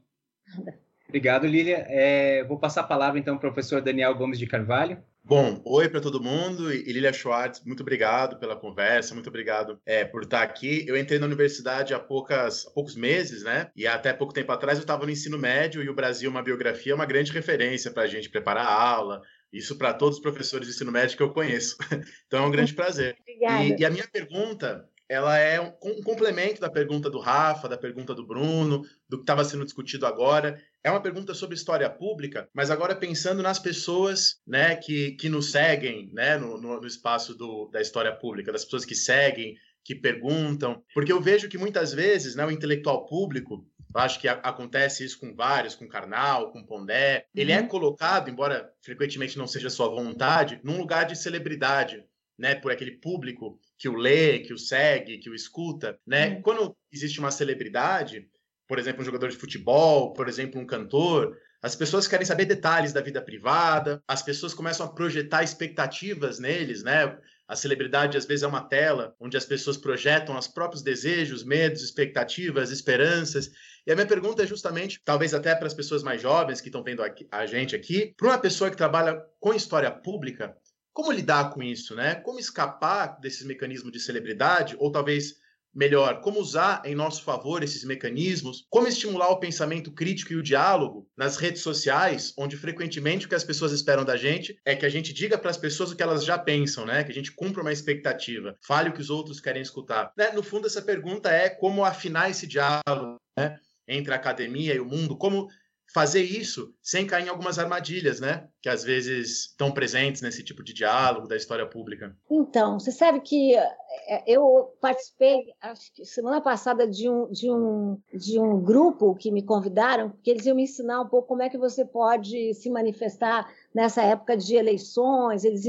[1.08, 1.86] Obrigado, Lília.
[1.90, 5.04] É, vou passar a palavra então ao professor Daniel Gomes de Carvalho.
[5.28, 6.72] Bom, oi para todo mundo.
[6.72, 10.86] E Lilia Schwartz, muito obrigado pela conversa, muito obrigado é, por estar aqui.
[10.88, 13.72] Eu entrei na universidade há, poucas, há poucos meses, né?
[13.76, 16.92] E até pouco tempo atrás eu estava no ensino médio e o Brasil, uma biografia,
[16.92, 19.24] é uma grande referência para a gente preparar a aula.
[19.52, 21.76] Isso para todos os professores de ensino médio que eu conheço.
[22.28, 23.18] Então é um grande prazer.
[23.22, 23.64] Obrigada.
[23.64, 27.78] E, e a minha pergunta ela é um, um, complemento da pergunta do Rafa, da
[27.78, 30.60] pergunta do Bruno, do que estava sendo discutido agora.
[30.84, 35.52] É uma pergunta sobre história pública, mas agora pensando nas pessoas né, que, que nos
[35.52, 39.94] seguem né, no, no, no espaço do, da história pública, das pessoas que seguem, que
[39.94, 45.06] perguntam, porque eu vejo que muitas vezes né, o intelectual público, acho que a, acontece
[45.06, 47.42] isso com vários, com Karnal, com Pondé, uhum.
[47.42, 47.68] ele é uhum.
[47.68, 52.04] colocado, embora frequentemente não seja sua vontade, num lugar de celebridade,
[52.38, 56.30] né, por aquele público que o lê, que o segue, que o escuta, né?
[56.30, 56.42] Uhum.
[56.42, 58.28] Quando existe uma celebridade,
[58.68, 62.94] por exemplo, um jogador de futebol, por exemplo, um cantor, as pessoas querem saber detalhes
[62.94, 67.18] da vida privada, as pessoas começam a projetar expectativas neles, né?
[67.48, 71.84] A celebridade às vezes é uma tela onde as pessoas projetam os próprios desejos, medos,
[71.84, 73.52] expectativas, esperanças.
[73.86, 76.84] E a minha pergunta é justamente, talvez até para as pessoas mais jovens que estão
[76.84, 80.56] vendo a gente aqui, para uma pessoa que trabalha com história pública,
[80.96, 82.16] como lidar com isso, né?
[82.16, 85.36] Como escapar desses mecanismos de celebridade, ou talvez
[85.74, 90.42] melhor, como usar em nosso favor esses mecanismos, como estimular o pensamento crítico e o
[90.42, 94.86] diálogo nas redes sociais, onde frequentemente o que as pessoas esperam da gente é que
[94.86, 97.04] a gente diga para as pessoas o que elas já pensam, né?
[97.04, 100.14] Que a gente cumpra uma expectativa, fale o que os outros querem escutar.
[100.18, 100.32] Né?
[100.32, 103.60] No fundo, essa pergunta é como afinar esse diálogo, né?
[103.86, 105.50] Entre a academia e o mundo, como
[105.96, 108.50] fazer isso sem cair em algumas armadilhas, né?
[108.62, 112.14] Que às vezes estão presentes nesse tipo de diálogo da história pública.
[112.30, 117.98] Então, você sabe que é, eu participei, acho que semana passada, de um, de um,
[118.14, 121.50] de um grupo que me convidaram, porque eles iam me ensinar um pouco como é
[121.50, 125.46] que você pode se manifestar nessa época de eleições.
[125.46, 125.64] Eles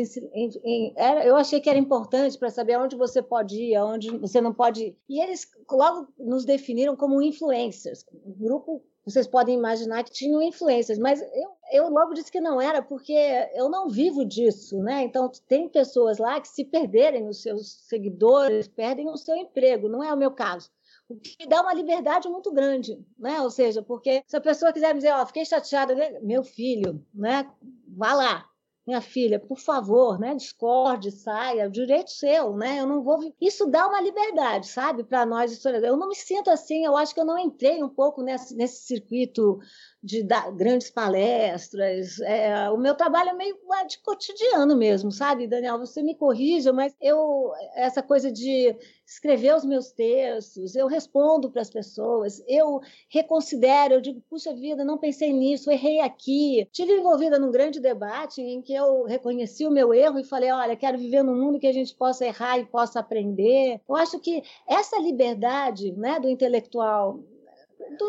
[1.24, 4.86] eu achei que era importante para saber aonde você pode ir, aonde você não pode
[4.86, 4.98] ir.
[5.08, 10.98] E eles logo nos definiram como influencers, um grupo vocês podem imaginar que tinham influências,
[10.98, 13.14] mas eu, eu logo disse que não era, porque
[13.54, 15.04] eu não vivo disso, né?
[15.04, 20.02] Então, tem pessoas lá que, se perderem os seus seguidores, perdem o seu emprego, não
[20.02, 20.68] é o meu caso.
[21.08, 23.40] O que dá uma liberdade muito grande, né?
[23.40, 26.18] Ou seja, porque se a pessoa quiser dizer, ó, oh, fiquei chateada, né?
[26.20, 27.48] meu filho, né?
[27.86, 28.50] Vá lá,
[28.86, 32.80] minha filha, por favor, né, discorde, saia, direito seu, né?
[32.80, 33.18] Eu não vou.
[33.40, 35.92] Isso dá uma liberdade, sabe, para nós historiadores.
[35.92, 38.86] Eu não me sinto assim, eu acho que eu não entrei um pouco nesse, nesse
[38.86, 39.58] circuito
[40.06, 42.20] de dar grandes palestras.
[42.20, 45.78] É, o meu trabalho é meio de cotidiano mesmo, sabe, Daniel?
[45.80, 51.62] Você me corrija, mas eu essa coisa de escrever os meus textos, eu respondo para
[51.62, 56.68] as pessoas, eu reconsidero, eu digo, puxa vida, não pensei nisso, errei aqui.
[56.70, 60.76] Tive envolvida num grande debate em que eu reconheci o meu erro e falei, olha,
[60.76, 63.80] quero viver num mundo que a gente possa errar e possa aprender.
[63.88, 67.20] Eu acho que essa liberdade, né, do intelectual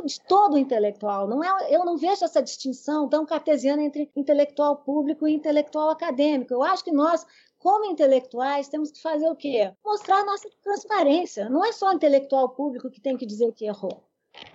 [0.05, 1.27] de todo intelectual.
[1.27, 6.53] Não é, eu não vejo essa distinção tão cartesiana entre intelectual público e intelectual acadêmico.
[6.53, 7.25] Eu acho que nós,
[7.57, 9.73] como intelectuais, temos que fazer o quê?
[9.83, 11.49] Mostrar nossa transparência.
[11.49, 14.03] Não é só o intelectual público que tem que dizer que errou.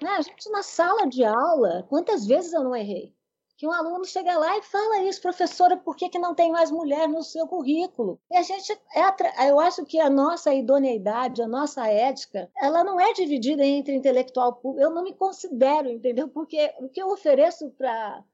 [0.01, 0.11] Né?
[0.11, 3.15] A gente, na sala de aula, quantas vezes eu não errei?
[3.63, 6.73] Que um aluno chega lá e fala isso, professora, por que, que não tem mais
[6.73, 8.19] mulher no seu currículo?
[8.29, 12.99] E a gente, é, eu acho que a nossa idoneidade, a nossa ética, ela não
[12.99, 14.85] é dividida entre intelectual público.
[14.85, 16.27] Eu não me considero, entendeu?
[16.27, 18.25] Porque o que eu ofereço para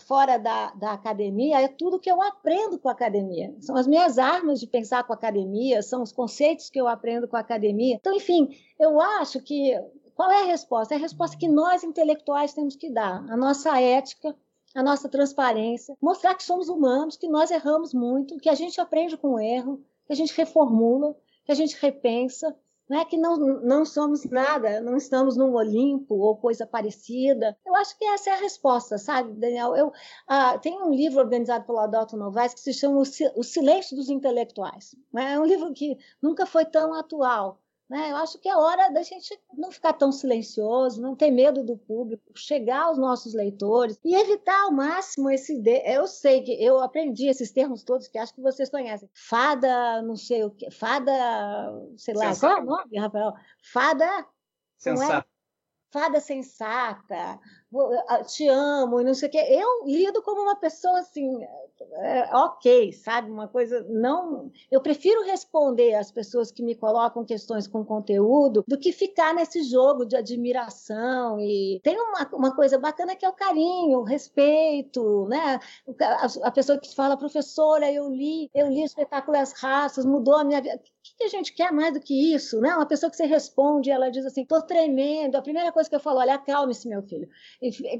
[0.00, 3.56] fora da, da academia é tudo que eu aprendo com a academia.
[3.60, 7.26] São as minhas armas de pensar com a academia, são os conceitos que eu aprendo
[7.26, 7.94] com a academia.
[7.94, 9.74] Então, enfim, eu acho que
[10.16, 10.94] qual é a resposta?
[10.94, 13.24] É a resposta que nós intelectuais temos que dar.
[13.30, 14.34] A nossa ética,
[14.76, 19.16] a nossa transparência, mostrar que somos humanos, que nós erramos muito, que a gente aprende
[19.16, 21.16] com o erro, que a gente reformula,
[21.46, 22.54] que a gente repensa,
[22.86, 23.02] né?
[23.06, 27.56] que não, não somos nada, não estamos num Olimpo ou coisa parecida.
[27.66, 29.74] Eu acho que essa é a resposta, sabe, Daniel?
[29.74, 29.92] Eu,
[30.28, 34.94] ah, tem um livro organizado pelo Adalto Novaes que se chama O Silêncio dos Intelectuais.
[35.10, 35.32] Né?
[35.32, 38.10] É um livro que nunca foi tão atual, né?
[38.10, 41.76] Eu acho que é hora da gente não ficar tão silencioso, não ter medo do
[41.76, 45.60] público, chegar aos nossos leitores e evitar ao máximo esse.
[45.60, 45.82] De...
[45.84, 49.08] Eu sei que eu aprendi esses termos todos que acho que vocês conhecem.
[49.14, 50.70] Fada, não sei o que.
[50.70, 51.12] Fada,
[51.96, 52.34] sei lá.
[52.34, 52.54] Sensata.
[52.54, 53.32] Qual é o nome, Rafael?
[53.62, 54.04] Fada.
[54.04, 54.24] É?
[54.78, 55.35] Sensata.
[55.90, 57.38] Fada sensata,
[58.26, 59.38] te amo e não sei o quê.
[59.38, 61.42] Eu lido como uma pessoa assim,
[61.98, 63.30] é, ok, sabe?
[63.30, 64.50] Uma coisa não.
[64.70, 69.62] Eu prefiro responder às pessoas que me colocam questões com conteúdo do que ficar nesse
[69.62, 71.38] jogo de admiração.
[71.40, 75.60] E tem uma, uma coisa bacana que é o carinho, o respeito, né?
[76.00, 80.36] A, a pessoa que fala, professora, eu li, eu li o espetáculo As Raças, mudou
[80.36, 80.80] a minha vida.
[81.16, 82.74] O que a gente quer mais do que isso, né?
[82.74, 85.36] Uma pessoa que você responde, ela diz assim, tô tremendo.
[85.36, 87.26] A primeira coisa que eu falo, olha, acalme-se, meu filho,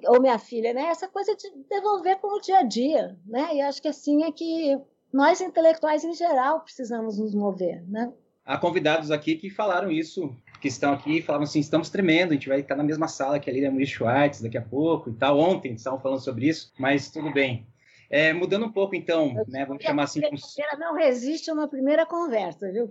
[0.09, 0.83] ou minha filha, né?
[0.91, 3.55] Essa coisa de devolver como dia a dia, né?
[3.55, 4.79] E acho que assim é que
[5.11, 8.12] nós intelectuais em geral precisamos nos mover, né?
[8.45, 12.51] Há convidados aqui que falaram isso, que estão aqui, falaram assim, estamos tremendo, a gente
[12.51, 15.39] vai estar na mesma sala que a Lilian Murray Schwartz daqui a pouco e tal.
[15.39, 17.67] Ontem estavam falando sobre isso, mas tudo bem.
[18.09, 20.21] É, mudando um pouco, então, né, vamos chamar assim...
[20.25, 22.89] Ela não resiste a uma primeira conversa, viu?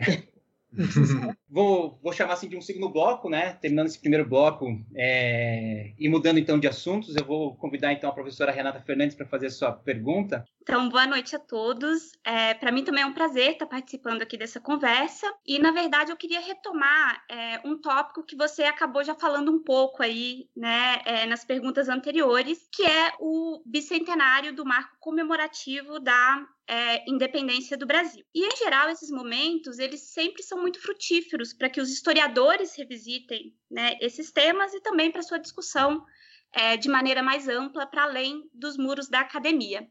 [1.49, 3.53] vou, vou chamar assim de um segundo bloco, né?
[3.61, 5.91] Terminando esse primeiro bloco é...
[5.97, 9.47] e mudando então de assuntos, eu vou convidar então a professora Renata Fernandes para fazer
[9.47, 10.45] a sua pergunta.
[10.67, 12.11] Então, boa noite a todos.
[12.23, 15.31] É, para mim também é um prazer estar participando aqui dessa conversa.
[15.45, 19.61] E, na verdade, eu queria retomar é, um tópico que você acabou já falando um
[19.61, 26.43] pouco aí, né, é, nas perguntas anteriores, que é o bicentenário do marco comemorativo da
[26.67, 28.25] é, independência do Brasil.
[28.33, 33.55] E, em geral, esses momentos, eles sempre são muito frutíferos para que os historiadores revisitem
[33.69, 36.03] né, esses temas e também para sua discussão
[36.55, 39.87] é, de maneira mais ampla para além dos muros da academia.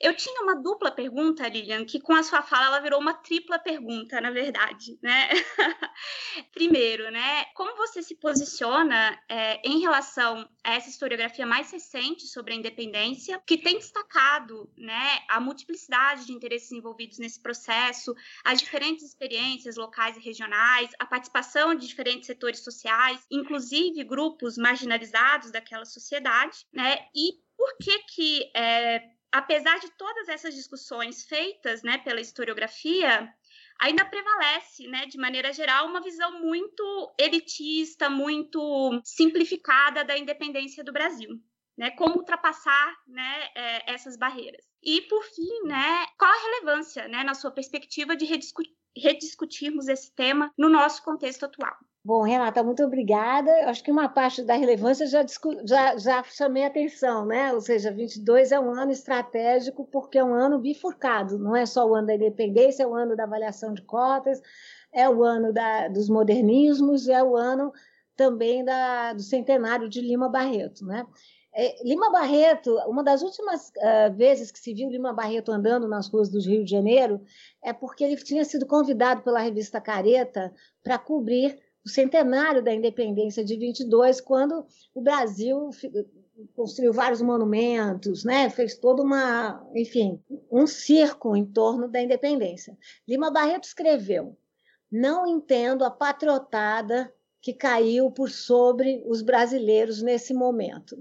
[0.00, 3.58] Eu tinha uma dupla pergunta, Lilian, que com a sua fala ela virou uma tripla
[3.58, 5.28] pergunta, na verdade, né?
[6.52, 7.44] Primeiro, né?
[7.54, 13.40] Como você se posiciona é, em relação a essa historiografia mais recente sobre a independência,
[13.46, 18.14] que tem destacado, né, a multiplicidade de interesses envolvidos nesse processo,
[18.44, 25.50] as diferentes experiências locais e regionais, a participação de diferentes setores sociais, inclusive grupos marginalizados
[25.50, 27.06] daquela sociedade, né?
[27.14, 33.28] E por que que é, apesar de todas essas discussões feitas né, pela historiografia,
[33.80, 40.92] ainda prevalece, né, de maneira geral, uma visão muito elitista, muito simplificada da independência do
[40.92, 41.40] Brasil.
[41.76, 44.64] Né, como ultrapassar né, é, essas barreiras.
[44.80, 48.26] E, por fim, né, qual a relevância, né, na sua perspectiva, de
[48.96, 51.76] rediscutirmos esse tema no nosso contexto atual?
[52.06, 53.50] Bom, Renata, muito obrigada.
[53.66, 55.24] Acho que uma parte da relevância já,
[55.64, 57.50] já, já chamei atenção, né?
[57.54, 61.88] Ou seja, 22 é um ano estratégico porque é um ano bifurcado, não é só
[61.88, 64.42] o ano da independência, é o ano da avaliação de cotas,
[64.92, 67.72] é o ano da, dos modernismos, é o ano
[68.14, 71.06] também da, do centenário de Lima Barreto, né?
[71.56, 76.08] É, Lima Barreto, uma das últimas uh, vezes que se viu Lima Barreto andando nas
[76.08, 77.22] ruas do Rio de Janeiro
[77.62, 80.52] é porque ele tinha sido convidado pela revista Careta
[80.82, 85.70] para cobrir o centenário da independência de 22, quando o Brasil
[86.54, 88.48] construiu vários monumentos, né?
[88.48, 90.20] fez toda uma, enfim,
[90.50, 92.76] um circo em torno da independência.
[93.06, 94.36] Lima Barreto escreveu:
[94.90, 100.96] Não entendo a patriotada que caiu por sobre os brasileiros nesse momento.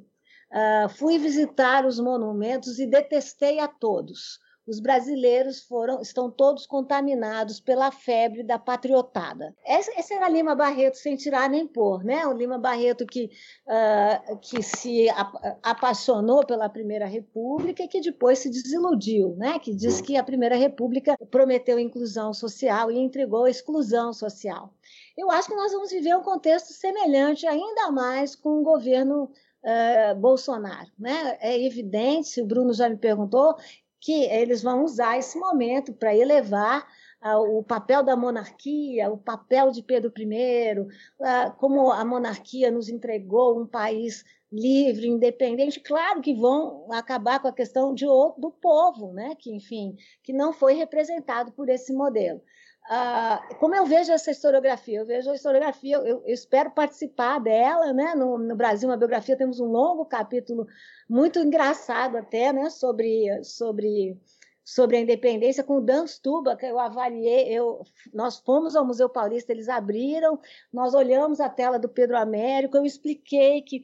[0.51, 7.59] Uh, fui visitar os monumentos e detestei a todos os brasileiros foram, estão todos contaminados
[7.59, 9.53] pela febre da patriotada.
[9.65, 12.25] Esse era Lima Barreto sem tirar nem pôr, né?
[12.25, 13.29] O Lima Barreto que,
[13.67, 15.07] uh, que se
[15.61, 19.59] apaixonou pela Primeira República e que depois se desiludiu, né?
[19.59, 24.73] Que diz que a Primeira República prometeu inclusão social e entregou exclusão social.
[25.17, 29.29] Eu acho que nós vamos viver um contexto semelhante, ainda mais com o governo
[29.63, 30.89] uh, Bolsonaro.
[30.97, 31.37] Né?
[31.39, 33.55] É evidente, o Bruno já me perguntou,
[34.03, 36.85] que eles vão usar esse momento para elevar
[37.23, 42.89] uh, o papel da monarquia, o papel de Pedro I, uh, como a monarquia nos
[42.89, 49.13] entregou um país livre, independente, claro que vão acabar com a questão de, do povo,
[49.13, 49.35] né?
[49.39, 52.41] que, enfim, que não foi representado por esse modelo.
[52.89, 54.99] Uh, como eu vejo essa historiografia?
[54.99, 58.13] Eu vejo a historiografia, eu, eu espero participar dela, né?
[58.13, 60.67] No, no, Brasil, uma biografia, temos um longo capítulo
[61.09, 62.69] muito engraçado até, né?
[62.69, 64.19] Sobre, sobre
[64.63, 67.81] sobre a independência com o Dan Stuba, que eu avaliei, eu,
[68.13, 70.39] nós fomos ao Museu Paulista, eles abriram,
[70.71, 73.83] nós olhamos a tela do Pedro Américo, eu expliquei que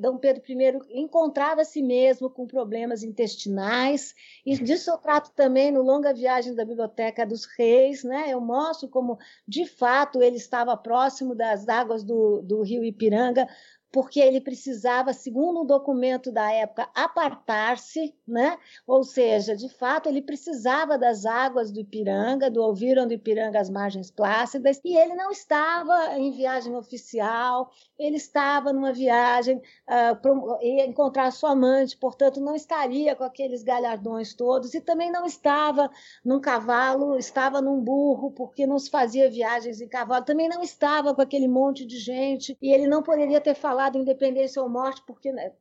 [0.00, 4.14] Dom Pedro I encontrava a si mesmo com problemas intestinais,
[4.44, 8.26] e disso eu trato também no Longa Viagem da Biblioteca dos Reis, né?
[8.28, 13.46] eu mostro como, de fato, ele estava próximo das águas do, do rio Ipiranga,
[13.92, 18.58] porque ele precisava, segundo um documento da época, apartar-se, né?
[18.86, 23.70] ou seja, de fato, ele precisava das águas do Ipiranga, do ouviram do Ipiranga as
[23.70, 30.86] margens plácidas, e ele não estava em viagem oficial, ele estava numa viagem, uh, ia
[30.86, 35.90] encontrar sua amante, portanto, não estaria com aqueles galhardões todos, e também não estava
[36.24, 41.14] num cavalo, estava num burro, porque não se fazia viagens em cavalo, também não estava
[41.14, 45.02] com aquele monte de gente, e ele não poderia ter falado falado independência ou morte,
[45.06, 45.52] porque, né,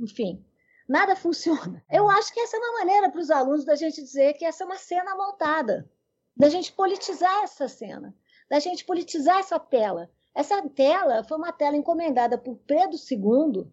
[0.00, 0.44] enfim,
[0.88, 1.84] nada funciona.
[1.90, 4.62] Eu acho que essa é uma maneira para os alunos da gente dizer que essa
[4.62, 5.90] é uma cena montada,
[6.36, 8.14] da gente politizar essa cena,
[8.48, 10.08] da gente politizar essa tela.
[10.32, 13.68] Essa tela foi uma tela encomendada por Pedro II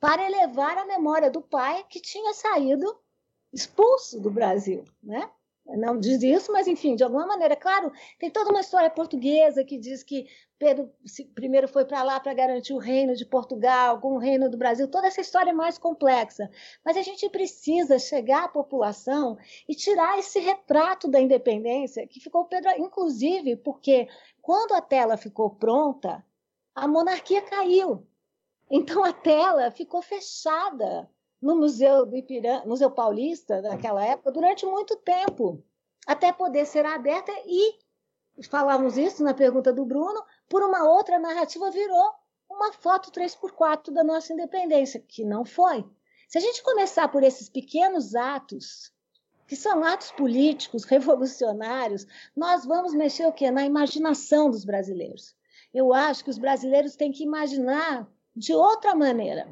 [0.00, 2.98] para elevar a memória do pai que tinha saído
[3.52, 5.30] expulso do Brasil, né?
[5.74, 9.78] não diz isso, mas enfim, de alguma maneira, claro, tem toda uma história portuguesa que
[9.78, 10.26] diz que
[10.58, 14.56] Pedro I foi para lá para garantir o reino de Portugal, com o reino do
[14.56, 16.50] Brasil, toda essa história é mais complexa.
[16.84, 19.36] Mas a gente precisa chegar à população
[19.68, 24.08] e tirar esse retrato da independência que ficou Pedro, inclusive porque
[24.40, 26.24] quando a tela ficou pronta,
[26.74, 28.06] a monarquia caiu.
[28.70, 31.08] Então a tela ficou fechada
[31.40, 35.62] no Museu do Ipiranga, Museu Paulista, naquela época, durante muito tempo,
[36.06, 37.78] até poder ser aberta e,
[38.48, 42.14] falamos isso na pergunta do Bruno, por uma outra narrativa virou
[42.48, 45.84] uma foto 3x4 da nossa independência, que não foi.
[46.28, 48.92] Se a gente começar por esses pequenos atos,
[49.46, 53.50] que são atos políticos, revolucionários, nós vamos mexer o quê?
[53.50, 55.34] Na imaginação dos brasileiros.
[55.72, 59.46] Eu acho que os brasileiros têm que imaginar de outra maneira.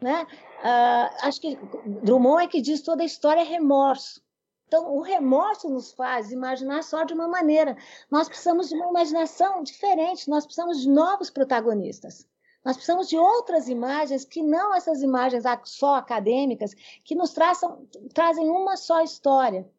[0.00, 0.22] Né?
[0.22, 1.56] Uh, acho que
[2.02, 4.20] Drummond é que diz toda a história é remorso.
[4.66, 7.76] Então, o remorso nos faz imaginar só de uma maneira.
[8.10, 12.26] Nós precisamos de uma imaginação diferente, nós precisamos de novos protagonistas.
[12.64, 16.72] Nós precisamos de outras imagens que não essas imagens só acadêmicas,
[17.04, 19.70] que nos traçam, trazem uma só história.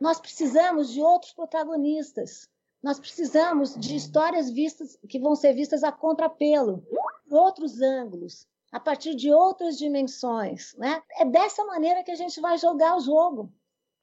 [0.00, 2.48] Nós precisamos de outros protagonistas.
[2.82, 6.84] Nós precisamos de histórias vistas que vão ser vistas a contrapelo,
[7.30, 10.74] outros ângulos a partir de outras dimensões.
[10.76, 11.00] Né?
[11.18, 13.52] É dessa maneira que a gente vai jogar o jogo.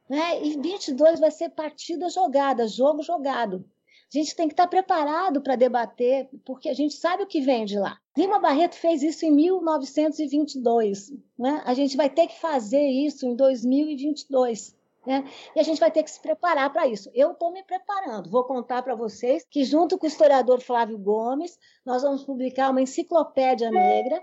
[0.09, 0.43] Né?
[0.43, 3.63] E 22 vai ser partida jogada, jogo jogado.
[4.11, 7.63] A gente tem que estar preparado para debater, porque a gente sabe o que vem
[7.63, 7.95] de lá.
[8.17, 11.11] Lima Barreto fez isso em 1922.
[11.37, 11.61] Né?
[11.63, 14.75] A gente vai ter que fazer isso em 2022.
[15.05, 15.23] Né?
[15.55, 17.11] E a gente vai ter que se preparar para isso.
[17.13, 18.31] Eu estou me preparando.
[18.31, 22.81] Vou contar para vocês que, junto com o historiador Flávio Gomes, nós vamos publicar uma
[22.81, 24.19] enciclopédia negra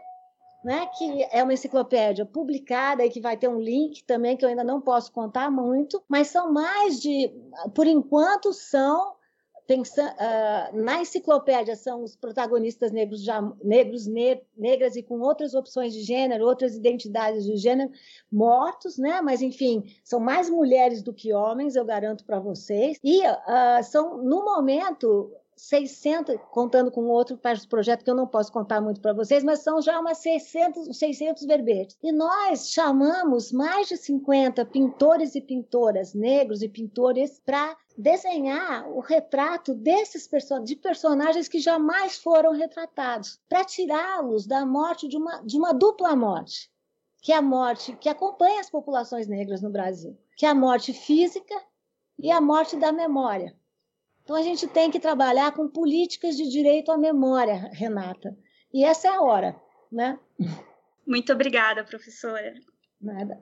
[0.65, 4.49] né, que é uma enciclopédia publicada e que vai ter um link também que eu
[4.49, 7.33] ainda não posso contar muito, mas são mais de,
[7.75, 9.17] por enquanto, são
[9.67, 15.55] Pensa, uh, na enciclopédia são os protagonistas negros, já, negros, ne, negras e com outras
[15.55, 17.91] opções de gênero, outras identidades de gênero,
[18.31, 19.21] mortos, né?
[19.21, 22.97] Mas enfim, são mais mulheres do que homens, eu garanto para vocês.
[23.03, 27.39] E uh, são no momento 600, contando com outro
[27.69, 31.47] projeto que eu não posso contar muito para vocês, mas são já umas 600, 600
[31.47, 31.97] verbetes.
[32.03, 39.01] E nós chamamos mais de 50 pintores e pintoras negros e pintores para desenhar o
[39.01, 40.29] retrato desses
[40.65, 46.15] de personagens que jamais foram retratados, para tirá-los da morte de uma, de uma dupla
[46.15, 46.71] morte,
[47.23, 50.93] que é a morte que acompanha as populações negras no Brasil, que é a morte
[50.93, 51.55] física
[52.19, 53.57] e a morte da memória.
[54.27, 58.37] Então a gente tem que trabalhar com políticas de direito à memória, Renata.
[58.75, 59.55] E essa é a hora,
[59.91, 60.19] né?
[61.07, 62.53] Muito obrigada, professora.
[63.01, 63.41] Nada.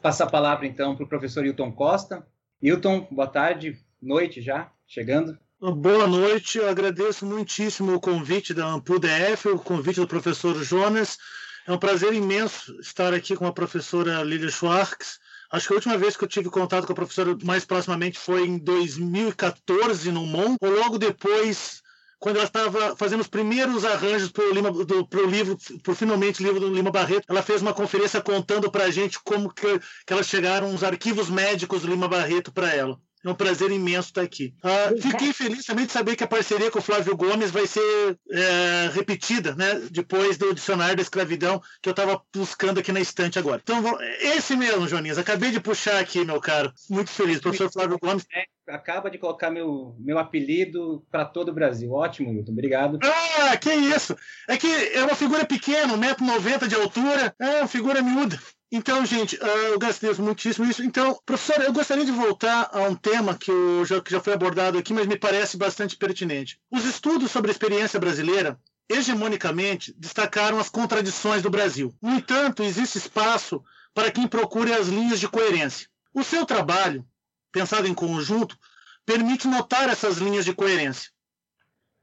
[0.00, 2.24] Passa a palavra então para o professor Hilton Costa.
[2.62, 5.36] Hilton, boa tarde, noite já, chegando.
[5.60, 11.18] Boa noite, eu agradeço muitíssimo o convite da AMPU-DF, o convite do professor Jonas.
[11.66, 15.18] É um prazer imenso estar aqui com a professora Lilia Schwartz.
[15.50, 18.46] Acho que a última vez que eu tive contato com a professora mais proximamente foi
[18.46, 21.82] em 2014 no MON, ou logo depois
[22.18, 26.90] quando ela estava fazendo os primeiros arranjos para o livro, para finalmente livro do Lima
[26.90, 30.82] Barreto, ela fez uma conferência contando para a gente como que, que elas chegaram os
[30.82, 33.00] arquivos médicos do Lima Barreto para ela.
[33.24, 34.54] É um prazer imenso estar aqui.
[34.62, 38.18] Ah, fiquei feliz também de saber que a parceria com o Flávio Gomes vai ser
[38.30, 39.82] é, repetida, né?
[39.90, 43.60] Depois do dicionário da escravidão que eu estava buscando aqui na estante agora.
[43.62, 43.82] Então,
[44.20, 45.18] esse mesmo, Joninhas.
[45.18, 46.72] Acabei de puxar aqui, meu caro.
[46.88, 47.40] Muito feliz.
[47.40, 48.24] Professor Flávio Gomes.
[48.32, 51.92] É, acaba de colocar meu, meu apelido para todo o Brasil.
[51.92, 52.52] Ótimo, Milton.
[52.52, 52.98] Obrigado.
[53.02, 54.16] Ah, que isso!
[54.48, 57.34] É que é uma figura pequena, 1,90m de altura.
[57.38, 58.38] É uma figura miúda.
[58.70, 60.82] Então, gente, ah, eu gastei muitíssimo isso.
[60.82, 64.34] Então, professor, eu gostaria de voltar a um tema que, eu já, que já foi
[64.34, 66.60] abordado aqui, mas me parece bastante pertinente.
[66.70, 71.94] Os estudos sobre a experiência brasileira, hegemonicamente, destacaram as contradições do Brasil.
[72.00, 73.64] No entanto, existe espaço
[73.94, 75.88] para quem procure as linhas de coerência.
[76.12, 77.06] O seu trabalho,
[77.50, 78.58] pensado em conjunto,
[79.06, 81.10] permite notar essas linhas de coerência.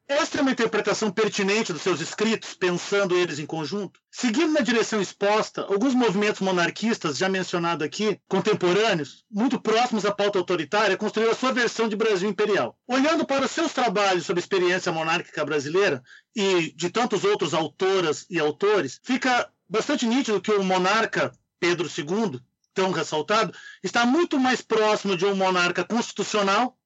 [0.08, 3.99] Esta é uma interpretação pertinente dos seus escritos, pensando eles em conjunto.
[4.12, 10.38] Seguindo na direção exposta, alguns movimentos monarquistas, já mencionados aqui, contemporâneos, muito próximos à pauta
[10.38, 12.78] autoritária, construíram a sua versão de Brasil imperial.
[12.88, 16.03] Olhando para os seus trabalhos sobre experiência monárquica brasileira
[16.36, 22.39] e de tantos outros autoras e autores, fica bastante nítido que o monarca Pedro II,
[22.76, 23.51] tão ressaltado,
[23.84, 26.78] está muito mais próximo de um monarca constitucional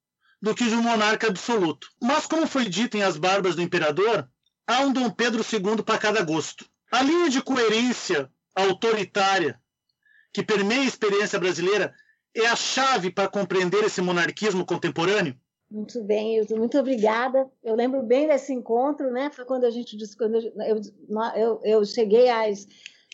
[0.41, 1.89] do que de um monarca absoluto.
[2.01, 4.27] Mas, como foi dito em As Barbas do Imperador,
[4.65, 6.65] há um Dom Pedro II para cada gosto.
[6.91, 9.59] A linha de coerência autoritária
[10.33, 11.93] que permeia a experiência brasileira
[12.35, 15.35] é a chave para compreender esse monarquismo contemporâneo?
[15.69, 17.47] Muito bem, Hilton, muito obrigada.
[17.63, 19.29] Eu lembro bem desse encontro, né?
[19.31, 20.81] Foi quando a gente quando eu,
[21.35, 22.67] eu, eu cheguei às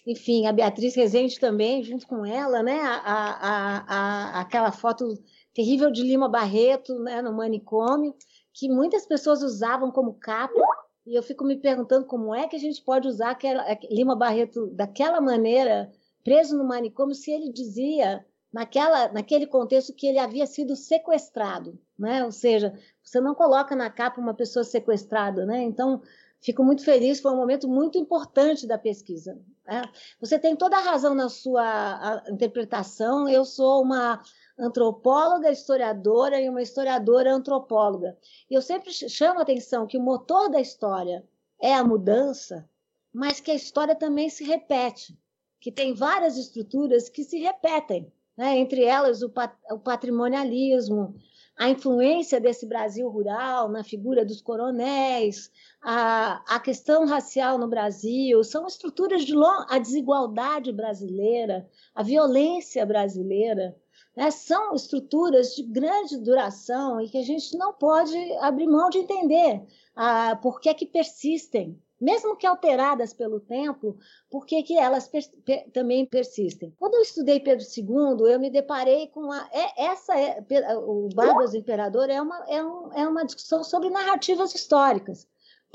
[0.08, 2.80] enfim, a Beatriz Rezende também, junto com ela, né?
[2.80, 5.18] A, a, a, aquela foto
[5.56, 8.14] terrível de Lima Barreto, né, no manicômio,
[8.54, 10.62] que muitas pessoas usavam como capa,
[11.08, 14.68] e eu fico me perguntando como é que a gente pode usar aquela, Lima Barreto
[14.68, 15.90] daquela maneira,
[16.24, 22.24] preso no manicômio, se ele dizia naquela, naquele contexto que ele havia sido sequestrado, né?
[22.24, 25.62] Ou seja, você não coloca na capa uma pessoa sequestrada, né?
[25.62, 26.02] Então,
[26.42, 29.40] fico muito feliz, foi um momento muito importante da pesquisa.
[29.66, 29.82] Né?
[30.20, 33.28] Você tem toda a razão na sua interpretação.
[33.28, 34.22] Eu sou uma
[34.58, 38.18] antropóloga, historiadora e uma historiadora antropóloga.
[38.50, 41.24] E eu sempre chamo a atenção que o motor da história
[41.62, 42.68] é a mudança,
[43.14, 45.18] mas que a história também se repete,
[45.60, 48.58] que tem várias estruturas que se repetem, né?
[48.58, 51.16] entre elas o, pat o patrimonialismo,
[51.58, 55.50] a influência desse Brasil rural na figura dos coronéis,
[55.82, 59.66] a, a questão racial no Brasil, são estruturas de long...
[59.70, 63.76] a desigualdade brasileira, a violência brasileira,
[64.16, 69.00] né, são estruturas de grande duração e que a gente não pode abrir mão de
[69.00, 69.62] entender
[69.96, 71.80] ah, por que, que persistem.
[72.00, 73.98] Mesmo que alteradas pelo tempo,
[74.30, 76.76] por que, que elas per per também persistem?
[76.78, 80.44] Quando eu estudei Pedro II, eu me deparei com a, é, essa é,
[80.78, 85.26] o Barbas do Imperador é uma, é, um, é uma discussão sobre narrativas históricas.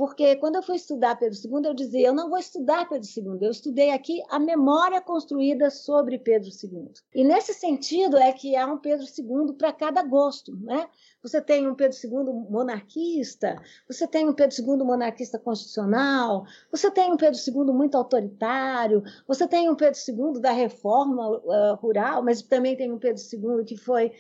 [0.01, 3.39] Porque quando eu fui estudar Pedro II, eu dizia, eu não vou estudar Pedro II,
[3.43, 6.91] eu estudei aqui a memória construída sobre Pedro II.
[7.15, 10.89] E nesse sentido é que há um Pedro II para cada gosto, né?
[11.23, 17.13] Você tem um Pedro II monarquista, você tem um Pedro II monarquista constitucional, você tem
[17.13, 22.41] um Pedro II muito autoritário, você tem um Pedro II da reforma uh, rural, mas
[22.41, 24.13] também tem um Pedro II que foi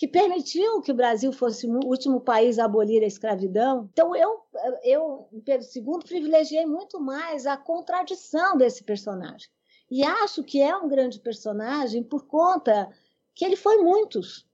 [0.00, 3.86] que permitiu que o Brasil fosse o último país a abolir a escravidão.
[3.92, 4.40] Então, eu,
[4.82, 9.50] eu Pedro II, privilegiei muito mais a contradição desse personagem.
[9.90, 12.88] E acho que é um grande personagem por conta
[13.34, 14.48] que ele foi muitos,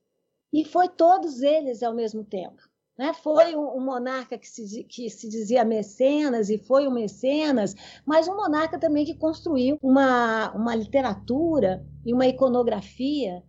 [0.51, 2.61] e foi todos eles ao mesmo tempo.
[2.97, 3.13] Né?
[3.13, 7.73] Foi um, um monarca que se, que se, dizia mecenas e foi um mecenas,
[8.05, 13.41] mas um monarca também que construiu uma, uma literatura e uma iconografia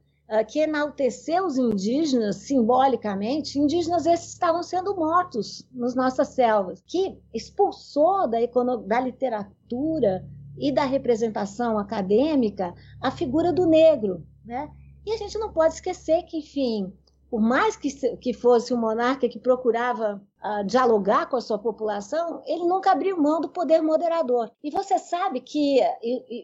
[0.46, 8.28] que enalteceu os indígenas simbolicamente, indígenas esses estavam sendo mortos nas nossas selvas, que expulsou
[8.28, 8.38] da,
[8.86, 10.26] da literatura
[10.58, 14.70] e da representação acadêmica a figura do negro, né?
[15.06, 16.92] E a gente não pode esquecer que, enfim,
[17.30, 22.42] por mais que, que fosse um monarca que procurava uh, dialogar com a sua população,
[22.46, 24.50] ele nunca abriu mão do poder moderador.
[24.62, 25.80] E você sabe que,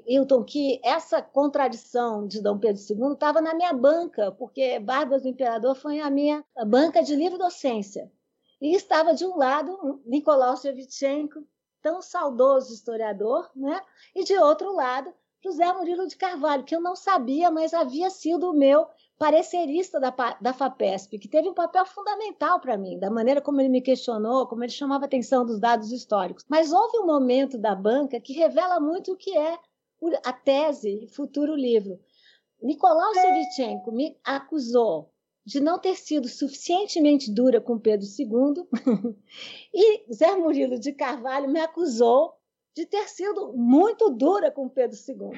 [0.06, 5.28] Hilton, que essa contradição de Dom Pedro II estava na minha banca, porque Barbas do
[5.28, 8.10] Imperador foi a minha banca de livre docência.
[8.60, 11.44] E estava de um lado Nicolau Shevchenko,
[11.82, 13.80] tão saudoso historiador, né?
[14.14, 18.48] e de outro lado, José Murilo de Carvalho, que eu não sabia, mas havia sido
[18.48, 18.86] o meu
[19.24, 23.70] parecerista da, da FAPESP, que teve um papel fundamental para mim, da maneira como ele
[23.70, 26.44] me questionou, como ele chamava atenção dos dados históricos.
[26.46, 29.58] Mas houve um momento da banca que revela muito o que é
[30.22, 31.98] a tese e futuro livro.
[32.62, 35.10] Nicolau Sevchenko me acusou
[35.42, 38.68] de não ter sido suficientemente dura com Pedro II,
[39.72, 42.34] e Zé Murilo de Carvalho me acusou
[42.76, 45.30] de ter sido muito dura com Pedro II.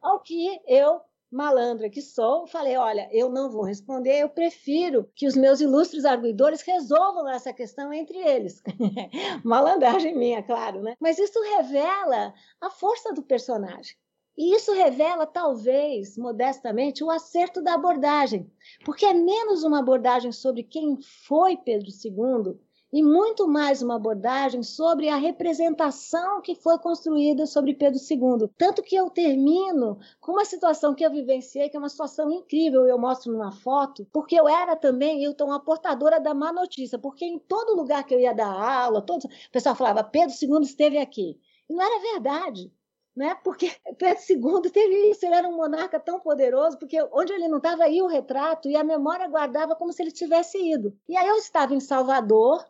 [0.00, 1.00] Ao que eu,
[1.32, 6.04] malandra que sou, falei: olha, eu não vou responder, eu prefiro que os meus ilustres
[6.04, 8.62] arguidores resolvam essa questão entre eles.
[9.42, 10.94] Malandragem minha, claro, né?
[11.00, 13.96] Mas isso revela a força do personagem.
[14.36, 18.50] E isso revela, talvez, modestamente, o acerto da abordagem,
[18.84, 22.58] porque é menos uma abordagem sobre quem foi Pedro II
[22.92, 28.48] e muito mais uma abordagem sobre a representação que foi construída sobre Pedro II.
[28.58, 32.86] Tanto que eu termino com uma situação que eu vivenciei, que é uma situação incrível,
[32.86, 37.24] eu mostro numa foto, porque eu era também, eu uma portadora da má notícia, porque
[37.24, 40.98] em todo lugar que eu ia dar aula, todo, o pessoal falava, Pedro II esteve
[40.98, 41.40] aqui.
[41.70, 42.70] E não era verdade
[43.14, 43.34] né?
[43.44, 47.58] Porque Pedro II teve isso, ele era um monarca tão poderoso, porque onde ele não
[47.58, 50.96] estava ia o retrato e a memória guardava como se ele tivesse ido.
[51.08, 52.64] E aí eu estava em Salvador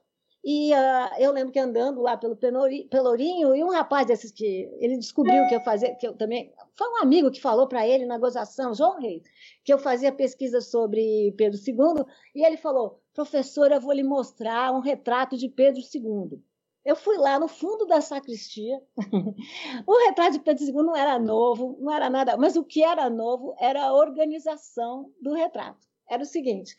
[0.44, 4.96] e uh, eu lembro que andando lá pelo Pelourinho e um rapaz desses que ele
[4.96, 8.18] descobriu que eu fazia, que eu também foi um amigo que falou para ele na
[8.18, 9.22] gozação, João Reis,
[9.64, 14.80] que eu fazia pesquisa sobre Pedro II e ele falou: professora, vou lhe mostrar um
[14.80, 16.42] retrato de Pedro II.
[16.84, 18.82] Eu fui lá no fundo da sacristia.
[19.86, 23.08] o retrato de Pedro II não era novo, não era nada, mas o que era
[23.08, 25.86] novo era a organização do retrato.
[26.10, 26.74] Era o seguinte: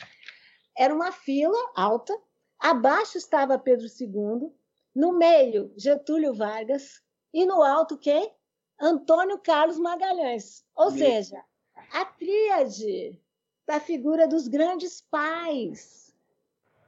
[0.78, 2.14] era uma fila alta,
[2.64, 4.49] abaixo estava Pedro II,
[4.95, 7.03] no meio Getúlio Vargas
[7.34, 8.34] e no alto quem?
[8.80, 10.64] Antônio Carlos Magalhães.
[10.74, 10.99] Ou Meu.
[10.99, 11.43] seja,
[11.91, 13.20] a tríade
[13.68, 16.16] da figura dos grandes pais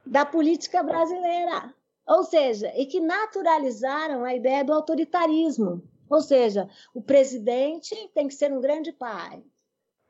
[0.06, 1.74] da política brasileira.
[2.06, 5.82] Ou seja, e que naturalizaram a ideia do autoritarismo.
[6.08, 9.44] Ou seja, o presidente tem que ser um grande pai,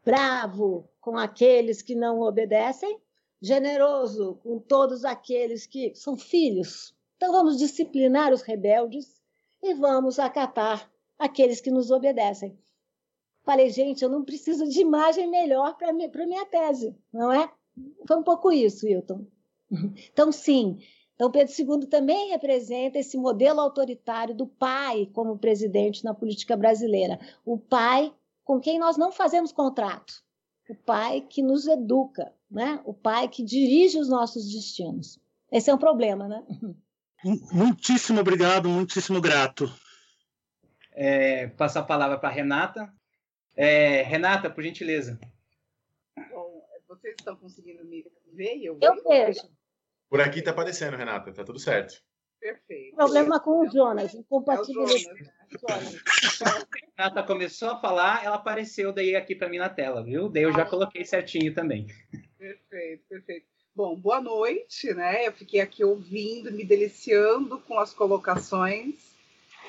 [0.04, 3.00] bravo com aqueles que não obedecem,
[3.40, 6.94] generoso com todos aqueles que são filhos.
[7.16, 9.20] Então vamos disciplinar os rebeldes
[9.62, 12.58] e vamos acatar aqueles que nos obedecem.
[13.44, 17.50] Falei, gente, eu não preciso de imagem melhor para minha tese, não é?
[18.06, 19.26] Foi um pouco isso, Hilton.
[20.12, 20.78] Então, sim,
[21.16, 27.18] então, Pedro II também representa esse modelo autoritário do pai como presidente na política brasileira.
[27.44, 28.14] O pai
[28.44, 30.22] com quem nós não fazemos contrato.
[30.68, 32.80] O pai que nos educa, né?
[32.84, 35.20] o pai que dirige os nossos destinos.
[35.50, 36.44] Esse é um problema, né?
[37.52, 39.72] Muitíssimo obrigado, muitíssimo grato.
[40.92, 42.92] É, passar a palavra para Renata.
[43.54, 45.18] É, Renata, por gentileza.
[46.30, 48.62] Bom, vocês estão conseguindo me ver?
[48.62, 49.48] Eu, eu vejo.
[50.08, 52.02] Por aqui tá aparecendo, Renata, tá tudo certo.
[52.46, 52.94] Perfeito.
[52.94, 55.32] Problema com o Jonas, incompatibilidade.
[55.68, 60.28] É Renata começou a falar, ela apareceu daí aqui para mim na tela, viu?
[60.28, 61.88] Daí eu já coloquei certinho também.
[62.38, 63.46] Perfeito, perfeito.
[63.74, 65.26] Bom, boa noite, né?
[65.26, 68.94] Eu fiquei aqui ouvindo, me deliciando com as colocações,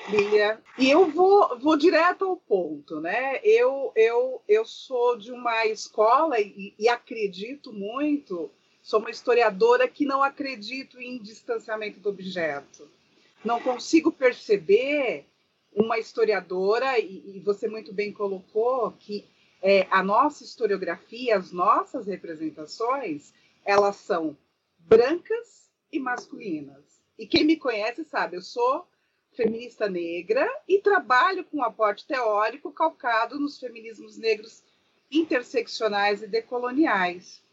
[0.08, 0.60] Lilia.
[0.78, 3.40] E eu vou, vou direto ao ponto, né?
[3.42, 8.52] Eu, eu, eu sou de uma escola e, e acredito muito
[8.88, 12.88] Sou uma historiadora que não acredito em distanciamento do objeto.
[13.44, 15.26] Não consigo perceber
[15.70, 19.26] uma historiadora, e, e você muito bem colocou, que
[19.60, 24.34] é, a nossa historiografia, as nossas representações, elas são
[24.78, 26.82] brancas e masculinas.
[27.18, 28.88] E quem me conhece sabe, eu sou
[29.32, 34.64] feminista negra e trabalho com um aporte teórico calcado nos feminismos negros
[35.10, 37.46] interseccionais e decoloniais.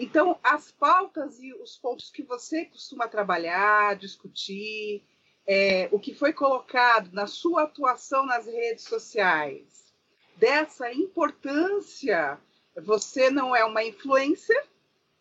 [0.00, 5.04] Então, as pautas e os pontos que você costuma trabalhar, discutir,
[5.46, 9.92] é, o que foi colocado na sua atuação nas redes sociais,
[10.36, 12.40] dessa importância,
[12.82, 14.66] você não é uma influencer,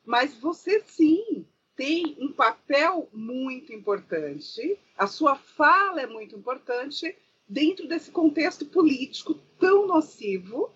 [0.06, 7.18] mas você sim tem um papel muito importante, a sua fala é muito importante
[7.50, 10.72] dentro desse contexto político tão nocivo,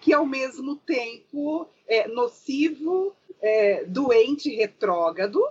[0.00, 5.44] que ao mesmo tempo é nocivo é, doente retrógrado,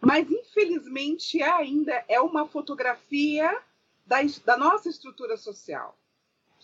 [0.00, 3.60] mas infelizmente ainda é uma fotografia
[4.06, 5.98] da, da nossa estrutura social.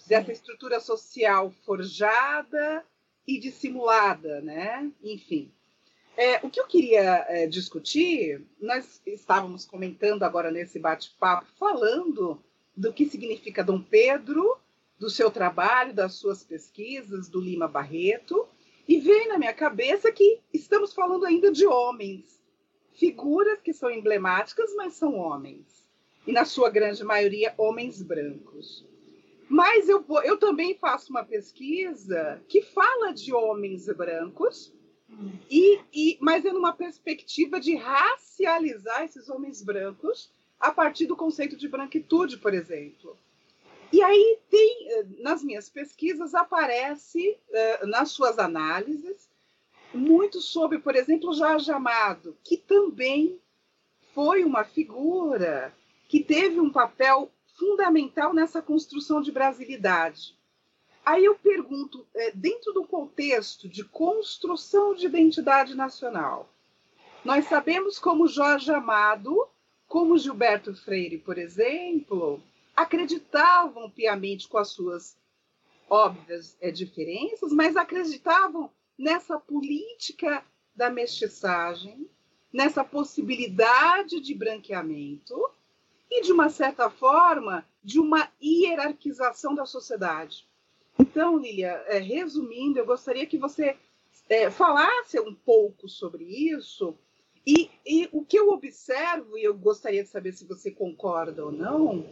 [0.07, 2.85] Dessa estrutura social forjada
[3.27, 4.91] e dissimulada, né?
[5.03, 5.53] Enfim.
[6.17, 12.43] É, o que eu queria é, discutir, nós estávamos comentando agora nesse bate-papo, falando
[12.77, 14.59] do que significa Dom Pedro,
[14.99, 18.47] do seu trabalho, das suas pesquisas, do Lima Barreto,
[18.91, 22.43] e vem na minha cabeça que estamos falando ainda de homens,
[22.93, 25.89] figuras que são emblemáticas, mas são homens,
[26.27, 28.85] e na sua grande maioria homens brancos.
[29.49, 34.73] Mas eu, eu também faço uma pesquisa que fala de homens brancos,
[35.49, 41.57] e, e, mas é numa perspectiva de racializar esses homens brancos a partir do conceito
[41.57, 43.17] de branquitude, por exemplo.
[43.93, 47.37] E aí tem, eh, nas minhas pesquisas, aparece
[47.83, 49.29] uh, nas suas análises
[49.93, 53.41] muito sobre, por exemplo, Jorge Amado, que também
[54.15, 55.75] foi uma figura
[56.09, 60.39] que teve um papel fundamental nessa construção de brasilidade.
[61.05, 66.49] Aí eu pergunto, eh, dentro do contexto de construção de identidade nacional,
[67.25, 69.47] nós sabemos como Jorge Amado,
[69.89, 72.43] como Gilberto Freire, por exemplo,
[72.81, 75.17] acreditavam piamente com as suas
[75.89, 80.43] óbvias é, diferenças, mas acreditavam nessa política
[80.75, 82.09] da mestiçagem,
[82.51, 85.37] nessa possibilidade de branqueamento
[86.11, 90.49] e, de uma certa forma, de uma hierarquização da sociedade.
[90.99, 93.77] Então, Lilia, é, resumindo, eu gostaria que você
[94.29, 96.97] é, falasse um pouco sobre isso
[97.47, 101.53] e, e o que eu observo, e eu gostaria de saber se você concorda ou
[101.53, 102.07] não,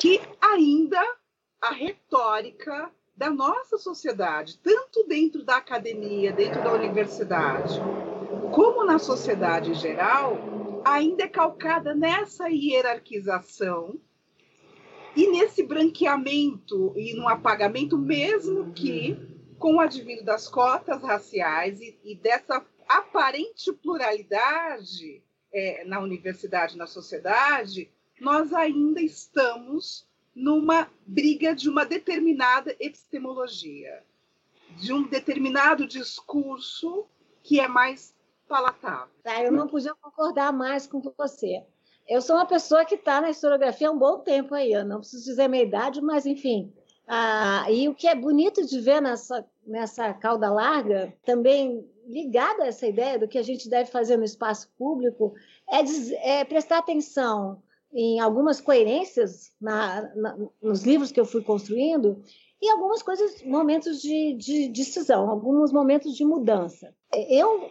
[0.00, 1.02] que ainda
[1.60, 7.80] a retórica da nossa sociedade, tanto dentro da academia, dentro da universidade,
[8.54, 10.38] como na sociedade em geral,
[10.84, 14.00] ainda é calcada nessa hierarquização
[15.16, 19.16] e nesse branqueamento e no apagamento, mesmo que
[19.58, 26.86] com o advento das cotas raciais e, e dessa aparente pluralidade é, na universidade, na
[26.86, 34.04] sociedade, nós ainda estamos numa briga de uma determinada epistemologia,
[34.76, 37.06] de um determinado discurso
[37.42, 38.14] que é mais
[38.46, 39.12] palatável.
[39.22, 41.64] Tá, eu não podia concordar mais com você.
[42.08, 45.00] Eu sou uma pessoa que está na historiografia há um bom tempo aí, eu não
[45.00, 46.72] preciso dizer minha idade, mas enfim.
[47.06, 52.66] Ah, e o que é bonito de ver nessa, nessa cauda larga, também ligado a
[52.66, 55.34] essa ideia do que a gente deve fazer no espaço público,
[55.70, 57.62] é, é prestar atenção
[57.92, 62.22] em algumas coerências na, na, nos livros que eu fui construindo
[62.60, 66.92] e algumas coisas, momentos de, de, decisão, alguns momentos de mudança.
[67.28, 67.70] Eu,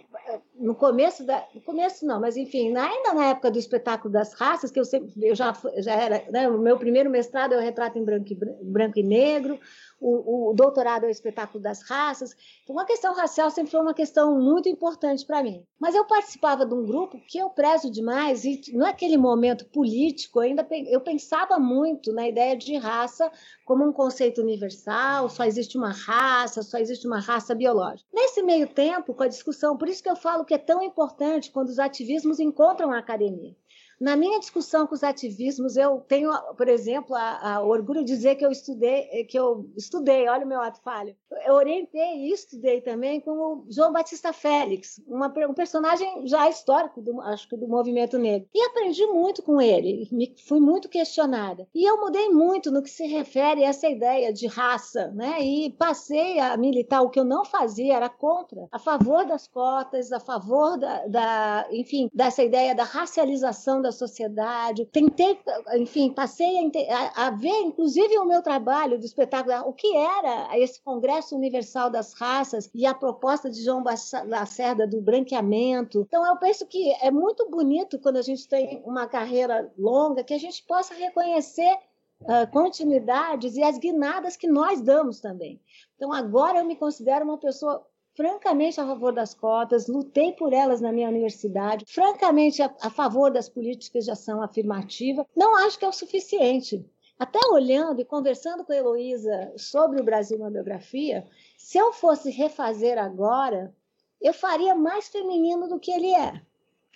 [0.56, 4.72] no começo da, no começo não, mas enfim, ainda na época do espetáculo das raças,
[4.72, 8.00] que eu sempre, eu já, já era, né, o meu primeiro mestrado é o retrato
[8.00, 9.60] em branco e, branco e negro,
[10.00, 12.36] o, o, doutorado é o espetáculo das raças.
[12.64, 15.64] Então, a questão racial sempre foi uma questão muito importante para mim.
[15.80, 20.68] Mas eu participava de um grupo que eu prezo demais, e naquele momento político, ainda
[20.88, 23.32] eu pensava muito na ideia de raça
[23.66, 28.08] como um conceito universal, só existe uma raça, só existe uma raça biológica.
[28.14, 31.52] Nesse meio tempo, com a discussão, por isso que eu falo que é tão importante
[31.52, 33.56] quando os ativismos encontram a academia.
[34.00, 38.36] Na minha discussão com os ativismos, eu tenho, por exemplo, a, a orgulho de dizer
[38.36, 41.16] que eu estudei, que eu estudei, olha o meu ato falho.
[41.46, 47.02] Eu orientei e estudei também com o João Batista Félix, uma, um personagem já histórico,
[47.02, 48.48] do, acho que do movimento negro.
[48.54, 51.68] E aprendi muito com ele, me, fui muito questionada.
[51.74, 55.42] E eu mudei muito no que se refere a essa ideia de raça, né?
[55.42, 60.12] E passei a militar o que eu não fazia, era contra, a favor das cotas,
[60.12, 64.86] a favor da, da enfim, dessa ideia da racialização da sociedade.
[64.86, 65.40] Tentei,
[65.76, 66.58] enfim, passei
[66.90, 71.90] a, a, ver, inclusive, o meu trabalho do espetáculo, o que era esse Congresso Universal
[71.90, 73.84] das Raças e a proposta de João
[74.26, 76.06] Lacerda do branqueamento.
[76.08, 80.34] Então, eu penso que é muito bonito quando a gente tem uma carreira longa que
[80.34, 81.78] a gente possa reconhecer
[82.20, 85.62] Uh, continuidades e as guinadas que nós damos também.
[85.96, 87.86] Então, agora eu me considero uma pessoa
[88.18, 93.32] francamente a favor das cotas, lutei por elas na minha universidade, francamente a, a favor
[93.32, 95.24] das políticas de ação afirmativa.
[95.36, 96.84] Não acho que é o suficiente.
[97.20, 101.28] Até olhando e conversando com a Heloísa sobre o Brasil na biografia,
[101.58, 103.74] se eu fosse refazer agora,
[104.20, 106.42] eu faria mais feminino do que ele é.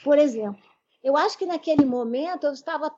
[0.04, 0.64] Por exemplo,
[1.04, 2.92] eu acho que naquele momento eu estava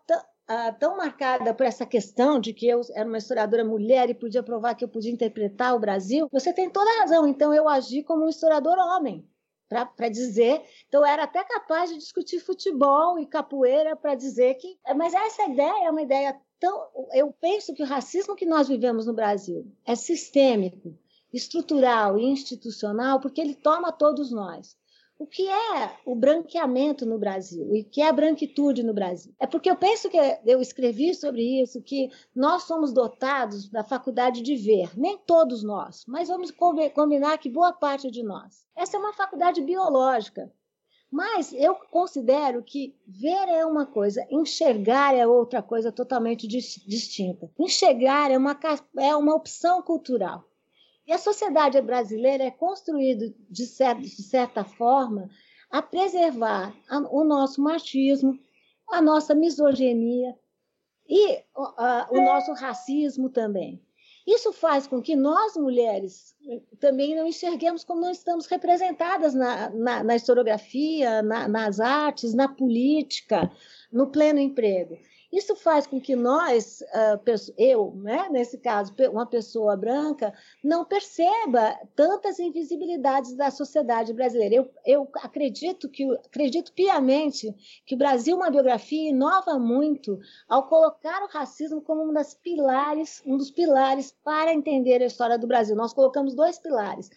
[0.47, 4.43] ah, tão marcada por essa questão de que eu era uma historiadora mulher e podia
[4.43, 7.27] provar que eu podia interpretar o Brasil, você tem toda a razão.
[7.27, 9.27] Então, eu agi como um historiador homem
[9.69, 10.61] para dizer.
[10.87, 14.77] Então, eu era até capaz de discutir futebol e capoeira para dizer que.
[14.95, 16.87] Mas essa ideia é uma ideia tão.
[17.13, 20.97] Eu penso que o racismo que nós vivemos no Brasil é sistêmico,
[21.31, 24.77] estrutural e institucional, porque ele toma todos nós.
[25.23, 29.33] O que é o branqueamento no Brasil e o que é a branquitude no Brasil.
[29.39, 34.41] É porque eu penso que eu escrevi sobre isso, que nós somos dotados da faculdade
[34.41, 36.51] de ver, nem todos nós, mas vamos
[36.93, 38.65] combinar que boa parte de nós.
[38.75, 40.51] Essa é uma faculdade biológica.
[41.09, 47.49] Mas eu considero que ver é uma coisa, enxergar é outra coisa totalmente distinta.
[47.57, 48.59] Enxergar é uma,
[48.97, 50.43] é uma opção cultural.
[51.05, 55.29] E a sociedade brasileira é construída, de certa, de certa forma,
[55.69, 58.39] a preservar a, o nosso machismo,
[58.89, 60.37] a nossa misoginia
[61.07, 63.81] e a, o nosso racismo também.
[64.25, 66.33] Isso faz com que nós, mulheres,
[66.79, 72.47] também não enxerguemos como não estamos representadas na, na, na historiografia, na, nas artes, na
[72.47, 73.51] política,
[73.91, 74.97] no pleno emprego.
[75.33, 77.19] Isso faz com que nós, ah,
[77.57, 80.31] eu, né, nesse caso, uma pessoa branca,
[80.63, 84.53] não perceba tantas invisibilidades da sociedade brasileira.
[84.53, 87.51] Eu, eu acredito que acredito piamente
[87.83, 93.23] que o Brasil, uma biografia, inova muito ao colocar o racismo como um, das pilares,
[93.25, 95.75] um dos pilares para entender a história do Brasil.
[95.75, 97.09] Nós colocamos dois pilares: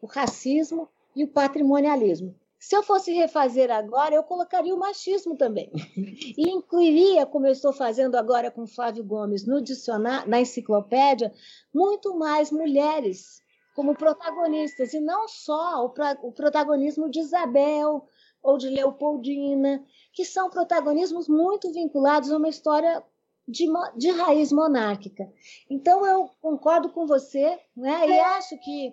[0.00, 2.36] o racismo e o patrimonialismo.
[2.58, 5.70] Se eu fosse refazer agora, eu colocaria o machismo também.
[5.96, 11.32] E incluiria, como eu estou fazendo agora com Flávio Gomes no dicionário, na enciclopédia,
[11.72, 13.42] muito mais mulheres
[13.76, 18.08] como protagonistas, e não só o, o protagonismo de Isabel
[18.42, 23.04] ou de Leopoldina, que são protagonismos muito vinculados a uma história
[23.46, 23.66] de,
[23.96, 25.32] de raiz monárquica.
[25.70, 28.08] Então, eu concordo com você, né?
[28.08, 28.92] e acho que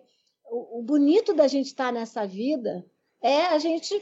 [0.51, 2.85] o, o bonito da gente estar nessa vida
[3.25, 3.99] é a gente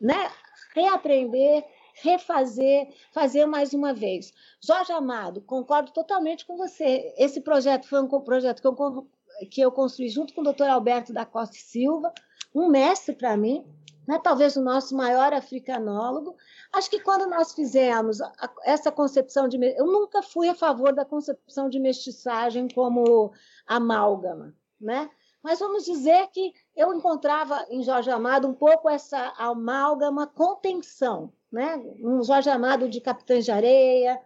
[0.00, 0.30] né,
[0.74, 1.64] reaprender,
[2.02, 4.32] refazer, fazer mais uma vez.
[4.58, 7.12] Jorge Amado, concordo totalmente com você.
[7.18, 9.06] Esse projeto foi um projeto que eu,
[9.50, 12.10] que eu construí junto com o doutor Alberto da Costa Silva,
[12.54, 13.66] um mestre para mim,
[14.08, 16.34] né, talvez o nosso maior africanólogo.
[16.72, 18.18] Acho que quando nós fizemos
[18.64, 19.58] essa concepção de.
[19.76, 23.30] Eu nunca fui a favor da concepção de mestiçagem como
[23.66, 24.54] amálgama.
[24.80, 25.10] Né?
[25.42, 31.76] Mas vamos dizer que eu encontrava em Jorge Amado um pouco essa amálgama contenção, né?
[32.00, 34.20] um Jorge Amado de Capitães de Areia,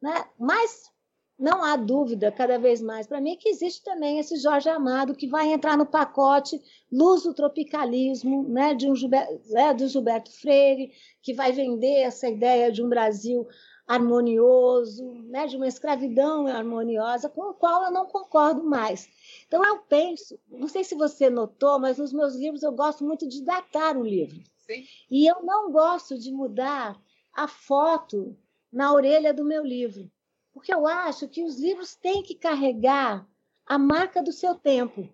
[0.00, 0.24] né?
[0.38, 0.90] mas
[1.38, 5.26] não há dúvida, cada vez mais para mim, que existe também esse Jorge Amado que
[5.26, 6.60] vai entrar no pacote
[6.92, 8.74] luso-tropicalismo né?
[8.74, 9.74] de um Gilberto, né?
[9.74, 13.46] do Gilberto Freire, que vai vender essa ideia de um Brasil
[13.90, 15.48] harmonioso, né?
[15.48, 19.08] de uma escravidão harmoniosa, com o qual eu não concordo mais.
[19.48, 23.26] Então, eu penso, não sei se você notou, mas nos meus livros eu gosto muito
[23.26, 24.40] de datar o livro.
[24.58, 24.84] Sim.
[25.10, 27.02] E eu não gosto de mudar
[27.32, 28.36] a foto
[28.72, 30.08] na orelha do meu livro,
[30.52, 33.28] porque eu acho que os livros têm que carregar
[33.66, 35.08] a marca do seu tempo.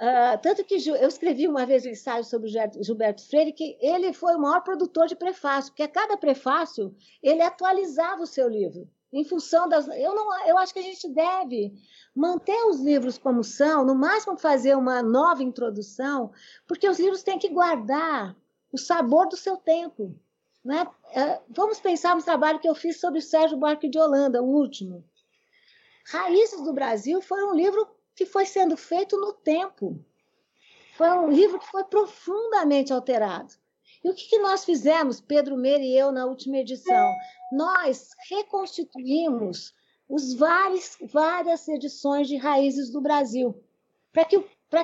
[0.00, 2.48] Uh, tanto que eu escrevi uma vez um ensaio sobre
[2.80, 7.42] Gilberto Freire, que ele foi o maior produtor de prefácio, porque a cada prefácio ele
[7.42, 9.86] atualizava o seu livro em função das.
[9.88, 11.74] Eu, não, eu acho que a gente deve
[12.14, 16.32] manter os livros como são, no máximo fazer uma nova introdução,
[16.66, 18.36] porque os livros têm que guardar
[18.72, 20.14] o sabor do seu tempo.
[20.64, 20.86] Né?
[21.12, 24.46] É, vamos pensar no trabalho que eu fiz sobre o Sérgio Buarque de Holanda, o
[24.46, 25.04] último.
[26.06, 27.86] Raízes do Brasil foi um livro
[28.20, 29.98] que foi sendo feito no tempo.
[30.94, 33.54] Foi um livro que foi profundamente alterado.
[34.04, 37.10] E o que, que nós fizemos, Pedro Meira e eu, na última edição?
[37.50, 39.74] Nós reconstituímos
[40.06, 43.58] os vários, várias edições de Raízes do Brasil,
[44.12, 44.38] para que,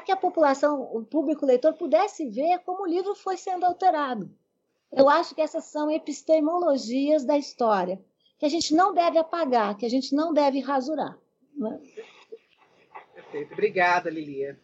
[0.06, 4.30] que a população, o público leitor, pudesse ver como o livro foi sendo alterado.
[4.90, 8.02] Eu acho que essas são epistemologias da história,
[8.38, 11.18] que a gente não deve apagar, que a gente não deve rasurar.
[11.54, 11.78] Né?
[13.36, 13.52] Perfeito.
[13.52, 14.58] Obrigada, Lilia.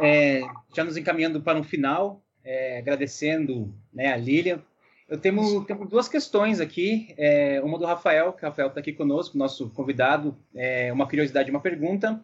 [0.00, 0.40] É,
[0.74, 4.62] já nos encaminhando para um final, é, agradecendo né, a Lília.
[5.08, 7.14] Eu tenho, tenho duas questões aqui.
[7.16, 11.50] É, uma do Rafael, que o Rafael está aqui conosco, nosso convidado, é, uma curiosidade,
[11.50, 12.22] uma pergunta.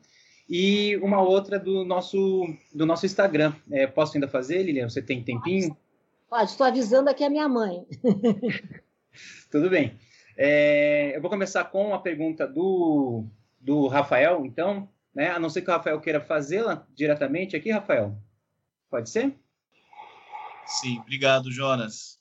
[0.48, 3.54] E uma outra do nosso, do nosso Instagram.
[3.70, 4.88] É, posso ainda fazer, Lilian?
[4.88, 5.76] Você tem tempinho?
[6.28, 7.86] Pode, estou avisando aqui a minha mãe.
[9.50, 9.98] Tudo bem.
[10.36, 13.24] É, eu vou começar com a pergunta do,
[13.64, 15.30] do Rafael, então, né?
[15.30, 18.16] A não ser que o Rafael queira fazê-la diretamente aqui, Rafael.
[18.90, 19.34] Pode ser?
[20.66, 22.18] Sim, obrigado, Jonas.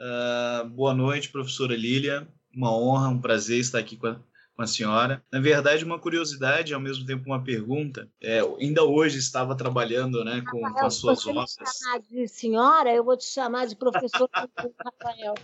[0.00, 2.26] Uh, boa noite, professora Lília.
[2.54, 4.14] Uma honra, um prazer estar aqui com a,
[4.56, 5.22] com a senhora.
[5.30, 8.10] Na verdade, uma curiosidade, ao mesmo tempo uma pergunta.
[8.22, 12.00] É, ainda hoje estava trabalhando né, com, Rafael, com as suas se você Me chamar
[12.00, 15.34] de senhora, eu vou te chamar de professor Rafael.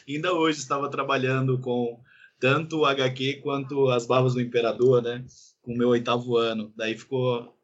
[0.08, 2.02] ainda hoje estava trabalhando com
[2.40, 5.26] tanto o HQ quanto as Barbas do Imperador, né?
[5.62, 6.74] Com o meu oitavo ano.
[6.76, 7.56] Daí ficou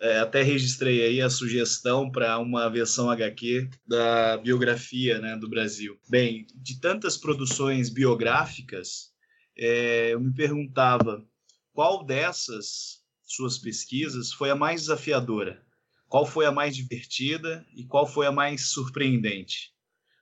[0.00, 5.98] é, até registrei aí a sugestão para uma versão HQ da biografia né, do Brasil.
[6.08, 9.12] Bem, de tantas produções biográficas,
[9.56, 11.26] é, eu me perguntava
[11.72, 15.62] qual dessas suas pesquisas foi a mais desafiadora?
[16.08, 19.72] Qual foi a mais divertida e qual foi a mais surpreendente?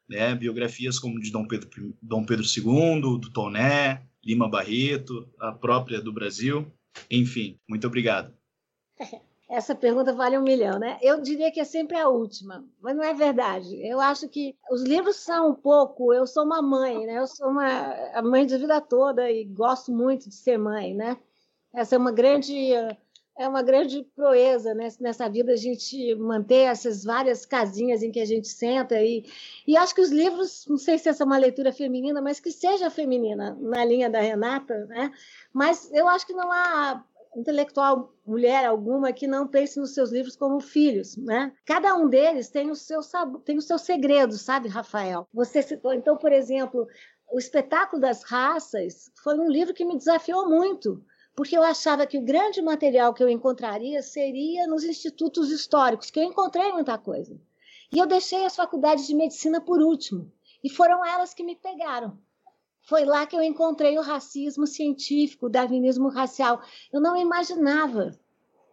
[0.09, 0.35] Né?
[0.35, 6.13] Biografias como de Dom Pedro, Dom Pedro II, do Toné, Lima Barreto, a própria do
[6.13, 6.71] Brasil.
[7.11, 8.35] Enfim, muito obrigado.
[9.49, 10.99] Essa pergunta vale um milhão, né?
[11.01, 13.77] Eu diria que é sempre a última, mas não é verdade.
[13.87, 16.13] Eu acho que os livros são um pouco.
[16.13, 17.19] Eu sou uma mãe, né?
[17.19, 21.17] Eu sou uma a mãe de vida toda e gosto muito de ser mãe, né?
[21.73, 22.75] Essa é uma grande
[23.39, 24.89] é uma grande proeza né?
[25.01, 29.25] nessa vida a gente manter essas várias casinhas em que a gente senta e,
[29.67, 32.51] e acho que os livros, não sei se essa é uma leitura feminina, mas que
[32.51, 35.13] seja feminina na linha da Renata, né?
[35.53, 37.05] Mas eu acho que não há
[37.37, 41.53] intelectual mulher alguma que não pense nos seus livros como filhos, né?
[41.67, 43.01] Cada um deles tem o seu
[43.45, 45.29] tem o seu segredo, sabe, Rafael?
[45.35, 46.89] Você citou, então, por exemplo,
[47.31, 51.05] o espetáculo das raças foi um livro que me desafiou muito,
[51.37, 56.19] porque eu achava que o grande material que eu encontraria seria nos institutos históricos, que
[56.19, 57.39] eu encontrei muita coisa.
[57.93, 60.33] E eu deixei as faculdades de medicina por último,
[60.65, 62.19] e foram elas que me pegaram.
[62.81, 66.63] Foi lá que eu encontrei o racismo científico, o darwinismo racial.
[66.93, 68.19] Eu não imaginava.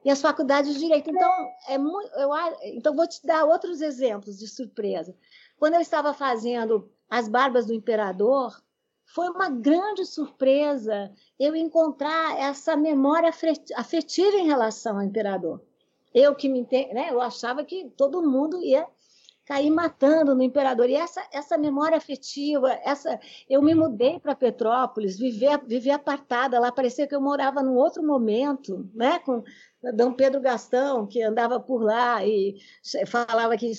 [0.06, 1.10] E as faculdades de direito.
[1.10, 1.32] Então,
[1.68, 2.30] é muito, eu,
[2.64, 5.16] então, vou te dar outros exemplos de surpresa.
[5.58, 8.62] Quando eu estava fazendo As Barbas do Imperador,
[9.14, 13.32] foi uma grande surpresa eu encontrar essa memória
[13.76, 15.62] afetiva em relação ao imperador.
[16.12, 18.88] Eu que me né, eu achava que todo mundo ia
[19.46, 20.90] cair matando no imperador.
[20.90, 26.72] E essa, essa memória afetiva, essa eu me mudei para Petrópolis, vivi, vivi apartada lá,
[26.72, 29.20] parecia que eu morava num outro momento, né?
[29.20, 29.44] com
[29.94, 32.56] Dom Pedro Gastão, que andava por lá e
[33.06, 33.74] falava que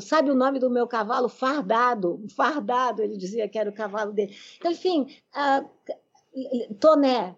[0.00, 1.28] sabe o nome do meu cavalo?
[1.28, 4.36] Fardado, Fardado, ele dizia que era o cavalo dele.
[4.64, 5.06] Enfim,
[5.36, 7.36] uh, Toné.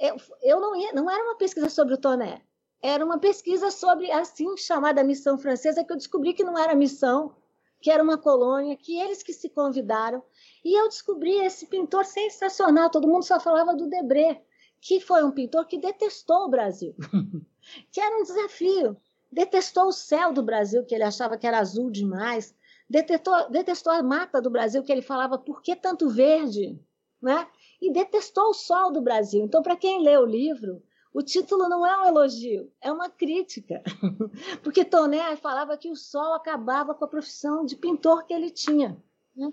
[0.00, 2.42] Eu, eu não, ia, não era uma pesquisa sobre o Toné,
[2.84, 6.74] era uma pesquisa sobre a assim chamada missão francesa, que eu descobri que não era
[6.74, 7.34] missão,
[7.80, 10.22] que era uma colônia, que eles que se convidaram.
[10.62, 14.44] E eu descobri esse pintor sensacional, todo mundo só falava do Debré,
[14.82, 16.94] que foi um pintor que detestou o Brasil,
[17.90, 18.98] que era um desafio.
[19.32, 22.54] Detestou o céu do Brasil, que ele achava que era azul demais.
[22.88, 26.78] Detestou, detestou a mata do Brasil, que ele falava, por que tanto verde?
[27.20, 27.46] Né?
[27.80, 29.42] E detestou o sol do Brasil.
[29.42, 30.82] Então, para quem lê o livro,
[31.14, 33.80] o título não é um elogio, é uma crítica.
[34.64, 39.00] Porque Toné falava que o sol acabava com a profissão de pintor que ele tinha.
[39.36, 39.52] Né?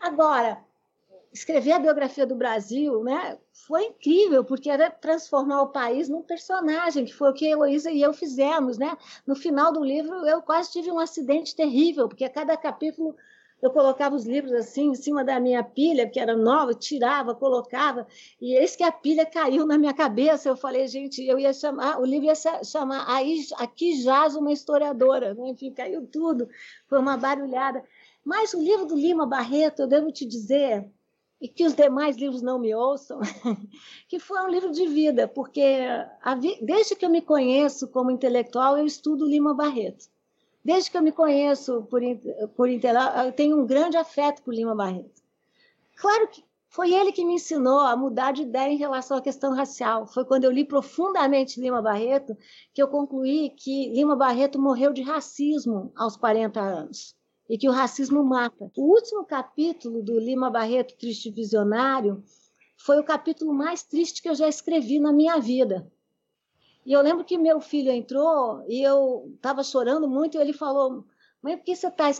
[0.00, 0.64] Agora,
[1.32, 7.04] escrever a biografia do Brasil né, foi incrível, porque era transformar o país num personagem,
[7.04, 8.78] que foi o que a Heloísa e eu fizemos.
[8.78, 8.96] Né?
[9.26, 13.16] No final do livro, eu quase tive um acidente terrível, porque a cada capítulo
[13.62, 18.06] eu colocava os livros assim em cima da minha pilha, que era nova, tirava, colocava,
[18.40, 20.48] e eis que a pilha caiu na minha cabeça.
[20.48, 25.34] Eu falei, gente, eu ia chamar, o livro ia chamar Aí, Aqui Jaz uma Historiadora.
[25.34, 25.48] Né?
[25.48, 26.48] Enfim, caiu tudo,
[26.86, 27.82] foi uma barulhada.
[28.24, 30.90] Mas o livro do Lima Barreto, eu devo te dizer,
[31.40, 33.20] e que os demais livros não me ouçam,
[34.08, 35.86] que foi um livro de vida, porque
[36.62, 40.06] desde que eu me conheço como intelectual, eu estudo Lima Barreto.
[40.64, 42.00] Desde que eu me conheço por,
[42.56, 45.22] por eu tenho um grande afeto por Lima Barreto.
[45.96, 49.54] Claro que foi ele que me ensinou a mudar de ideia em relação à questão
[49.54, 50.06] racial.
[50.06, 52.36] Foi quando eu li profundamente Lima Barreto
[52.72, 57.14] que eu concluí que Lima Barreto morreu de racismo aos 40 anos
[57.48, 58.70] e que o racismo mata.
[58.76, 62.24] O último capítulo do Lima Barreto Triste Visionário
[62.76, 65.86] foi o capítulo mais triste que eu já escrevi na minha vida.
[66.84, 71.04] E eu lembro que meu filho entrou e eu estava chorando muito e ele falou:
[71.42, 72.10] Mãe, por que você está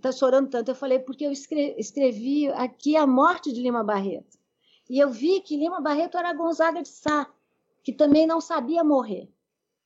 [0.00, 0.70] tá chorando tanto?
[0.70, 4.38] Eu falei: Porque eu escrevi, aqui a morte de Lima Barreto.
[4.88, 7.26] E eu vi que Lima Barreto era Gonzaga de Sá,
[7.82, 9.30] que também não sabia morrer,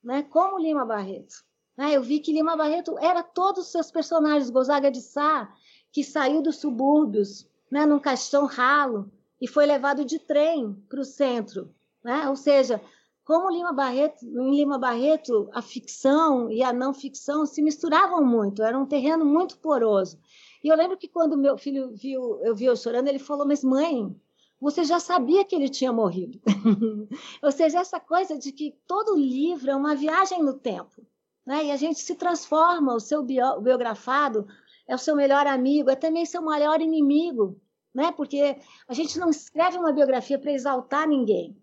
[0.02, 0.24] né?
[0.24, 1.44] como Lima Barreto.
[1.76, 1.96] Né?
[1.96, 5.52] Eu vi que Lima Barreto era todos os seus personagens, Gonzaga de Sá,
[5.92, 7.86] que saiu dos subúrbios, né?
[7.86, 9.10] num caixão ralo,
[9.40, 11.72] e foi levado de trem para o centro.
[12.02, 12.28] Né?
[12.28, 12.80] Ou seja,
[13.28, 18.62] como Lima Barreto, em Lima Barreto, a ficção e a não ficção se misturavam muito,
[18.62, 20.18] era um terreno muito poroso.
[20.64, 23.62] E eu lembro que quando meu filho viu, eu vi eu chorando, ele falou: "Mas
[23.62, 24.18] mãe,
[24.58, 26.40] você já sabia que ele tinha morrido".
[27.42, 31.06] Ou seja, essa coisa de que todo livro é uma viagem no tempo,
[31.46, 31.66] né?
[31.66, 34.46] E a gente se transforma, o seu bio, biografado
[34.88, 37.60] é o seu melhor amigo, é também seu maior inimigo,
[37.94, 38.10] né?
[38.10, 38.56] Porque
[38.88, 41.54] a gente não escreve uma biografia para exaltar ninguém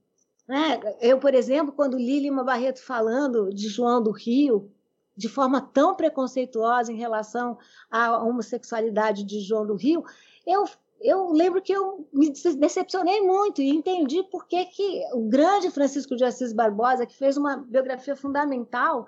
[0.47, 0.79] Né?
[1.01, 4.71] Eu, por exemplo, quando li Lima Barreto falando de João do Rio,
[5.17, 7.57] de forma tão preconceituosa em relação
[7.89, 10.03] à homossexualidade de João do Rio,
[10.45, 10.65] eu,
[11.01, 16.15] eu lembro que eu me decepcionei muito e entendi por que, que o grande Francisco
[16.15, 19.07] de Assis Barbosa, que fez uma biografia fundamental,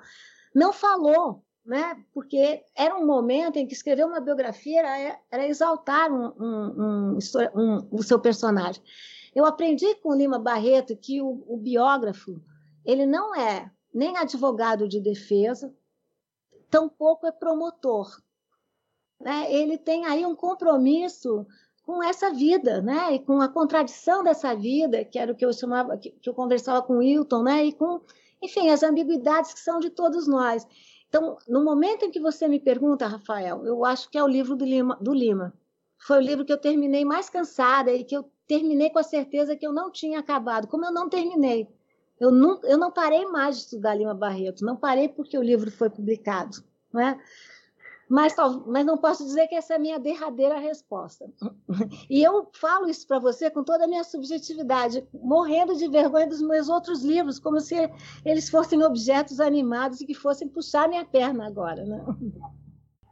[0.55, 2.01] não falou, né?
[2.13, 7.19] porque era um momento em que escrever uma biografia era, era exaltar um, um,
[7.53, 8.81] um, o seu personagem.
[9.37, 12.41] Eu aprendi com Lima Barreto que o, o biógrafo
[12.83, 15.71] ele não é nem advogado de defesa,
[16.71, 18.19] tampouco é promotor.
[19.21, 19.53] Né?
[19.53, 21.45] Ele tem aí um compromisso
[21.83, 23.13] com essa vida, né?
[23.13, 26.81] E com a contradição dessa vida, que era o que eu chamava, que, eu conversava
[26.81, 27.65] com o Wilton, né?
[27.65, 28.01] E com,
[28.41, 30.65] enfim, as ambiguidades que são de todos nós.
[31.09, 34.55] Então, no momento em que você me pergunta, Rafael, eu acho que é o livro
[34.55, 35.53] do Lima, do Lima.
[35.99, 39.55] Foi o livro que eu terminei mais cansada e que eu terminei com a certeza
[39.55, 41.67] que eu não tinha acabado, como eu não terminei.
[42.19, 45.69] Eu não, eu não parei mais de estudar Lima Barreto, não parei porque o livro
[45.69, 46.63] foi publicado.
[46.91, 47.19] Não é?
[48.09, 48.33] mas,
[48.65, 51.29] mas não posso dizer que essa é a minha derradeira resposta.
[52.09, 56.41] E eu falo isso para você com toda a minha subjetividade, morrendo de vergonha dos
[56.41, 57.75] meus outros livros, como se
[58.23, 61.83] eles fossem objetos animados e que fossem puxar minha perna agora.
[61.83, 62.05] Né?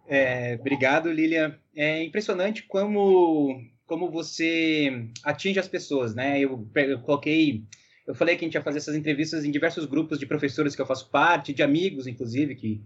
[0.08, 1.60] É, obrigado, Lilian.
[1.76, 6.40] É impressionante como como você atinge as pessoas, né?
[6.40, 7.64] Eu, eu, coloquei,
[8.08, 10.82] eu falei que a gente ia fazer essas entrevistas em diversos grupos de professores que
[10.82, 12.82] eu faço parte, de amigos, inclusive, que,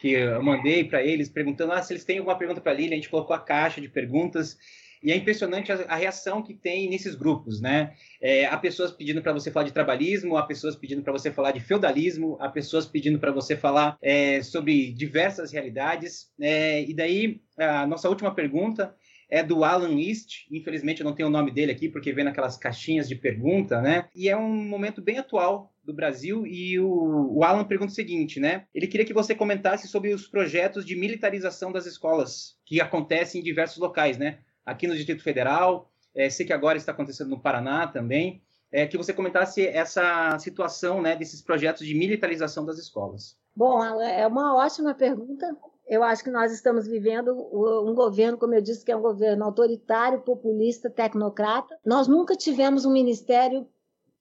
[0.00, 2.92] que eu mandei para eles, perguntando ah, se eles têm alguma pergunta para a Lilian.
[2.92, 4.56] A gente colocou a caixa de perguntas
[5.02, 7.92] e é impressionante a, a reação que tem nesses grupos, né?
[8.22, 11.50] É, há pessoas pedindo para você falar de trabalhismo, há pessoas pedindo para você falar
[11.50, 16.32] de feudalismo, há pessoas pedindo para você falar é, sobre diversas realidades.
[16.40, 18.94] É, e daí, a nossa última pergunta
[19.34, 20.46] é do Alan East.
[20.48, 24.08] Infelizmente eu não tenho o nome dele aqui porque vem naquelas caixinhas de pergunta, né?
[24.14, 28.38] E é um momento bem atual do Brasil e o, o, Alan pergunta o seguinte,
[28.38, 28.66] né?
[28.72, 33.44] Ele queria que você comentasse sobre os projetos de militarização das escolas que acontecem em
[33.44, 34.38] diversos locais, né?
[34.64, 38.40] Aqui no Distrito Federal, é, sei que agora está acontecendo no Paraná também.
[38.70, 43.36] É, que você comentasse essa situação, né, desses projetos de militarização das escolas.
[43.54, 45.46] Bom, é uma ótima pergunta
[45.86, 49.44] eu acho que nós estamos vivendo um governo, como eu disse, que é um governo
[49.44, 51.78] autoritário, populista, tecnocrata.
[51.84, 53.68] Nós nunca tivemos um ministério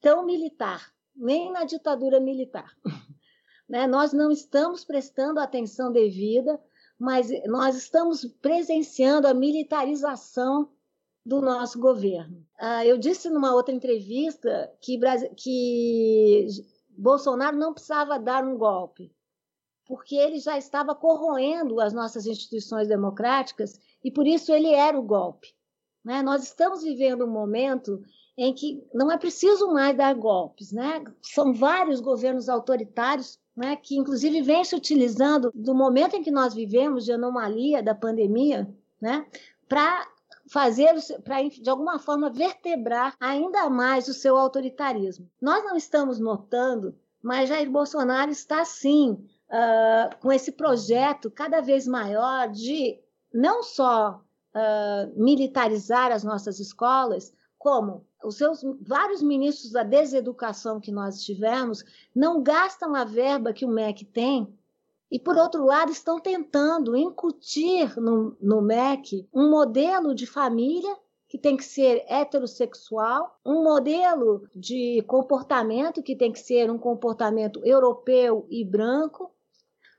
[0.02, 2.70] tão militar, nem na ditadura militar.
[3.68, 3.88] né?
[3.88, 6.60] Nós não estamos prestando atenção devida,
[7.00, 10.70] mas nós estamos presenciando a militarização
[11.26, 12.46] do nosso governo.
[12.60, 15.00] Ah, eu disse numa outra entrevista que,
[15.38, 16.48] que
[16.90, 19.14] Bolsonaro não precisava dar um golpe
[19.86, 25.04] porque ele já estava corroendo as nossas instituições democráticas e por isso ele era o
[25.04, 25.54] golpe.
[26.04, 26.22] Né?
[26.22, 28.02] Nós estamos vivendo um momento
[28.38, 31.04] em que não é preciso mais dar golpes, né?
[31.22, 36.54] São vários governos autoritários, né, que inclusive vêm se utilizando do momento em que nós
[36.54, 38.68] vivemos de anomalia da pandemia,
[39.00, 39.28] né,
[39.70, 40.08] para
[40.52, 45.30] fazer, para de alguma forma vertebrar ainda mais o seu autoritarismo.
[45.40, 49.24] Nós não estamos notando, mas Jair Bolsonaro está sim
[49.54, 53.00] uh, com esse projeto cada vez maior de
[53.32, 54.24] não só
[54.56, 61.84] uh, militarizar as nossas escolas, como os seus vários ministros da deseducação que nós tivemos
[62.14, 64.54] não gastam a verba que o MEC tem
[65.14, 70.98] e, por outro lado, estão tentando incutir no, no MEC um modelo de família
[71.30, 77.60] que tem que ser heterossexual, um modelo de comportamento que tem que ser um comportamento
[77.64, 79.33] europeu e branco,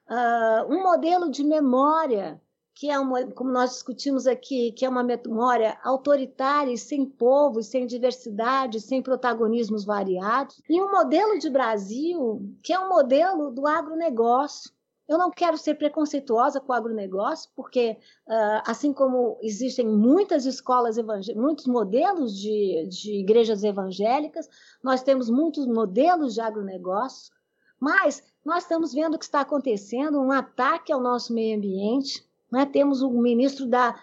[0.08, 2.40] uh, um modelo de memória
[2.74, 7.62] que é uma, como nós discutimos aqui, que é uma memória autoritária e sem povo,
[7.62, 13.66] sem diversidade, sem protagonismos variados, e um modelo de Brasil que é um modelo do
[13.66, 14.72] agronegócio.
[15.06, 20.96] Eu não quero ser preconceituosa com o agronegócio, porque uh, assim como existem muitas escolas
[20.96, 24.48] evangélicas, muitos modelos de, de igrejas evangélicas,
[24.82, 27.32] nós temos muitos modelos de agronegócio,
[27.78, 32.24] mas nós estamos vendo o que está acontecendo, um ataque ao nosso meio ambiente.
[32.52, 32.66] Né?
[32.66, 33.98] Temos um ministro da,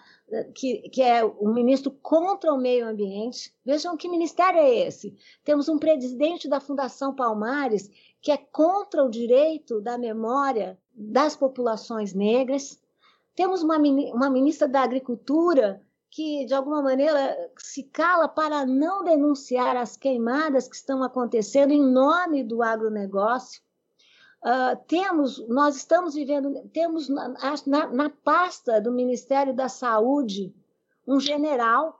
[0.54, 3.54] que, que, é o um ministro contra o meio ambiente.
[3.64, 5.16] Vejam que ministério é esse.
[5.44, 7.90] Temos um presidente da Fundação Palmares
[8.20, 12.80] que é contra o direito da memória das populações negras.
[13.34, 19.76] Temos uma, uma ministra da Agricultura que, de alguma maneira, se cala para não denunciar
[19.76, 23.62] as queimadas que estão acontecendo em nome do agronegócio.
[24.42, 27.28] Uh, temos, nós estamos vivendo, temos na,
[27.64, 30.52] na, na, pasta do Ministério da Saúde
[31.06, 31.96] um general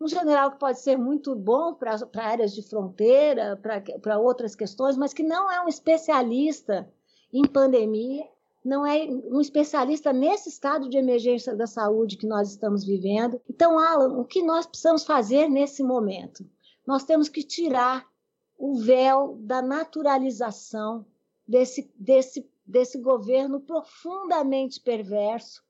[0.00, 3.58] um general que pode ser muito bom para áreas de fronteira,
[4.02, 6.86] para outras questões, mas que não é um especialista
[7.32, 8.28] em pandemia,
[8.64, 13.40] não é um especialista nesse estado de emergência da saúde que nós estamos vivendo.
[13.48, 16.44] Então, Alan, o que nós precisamos fazer nesse momento?
[16.86, 18.06] Nós temos que tirar
[18.58, 21.06] o véu da naturalização
[21.46, 25.62] desse, desse, desse governo profundamente perverso,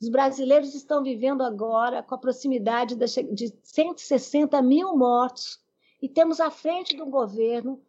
[0.00, 5.58] os brasileiros estão vivendo agora com a proximidade de 160 mil mortos
[6.02, 7.82] e temos à frente do governo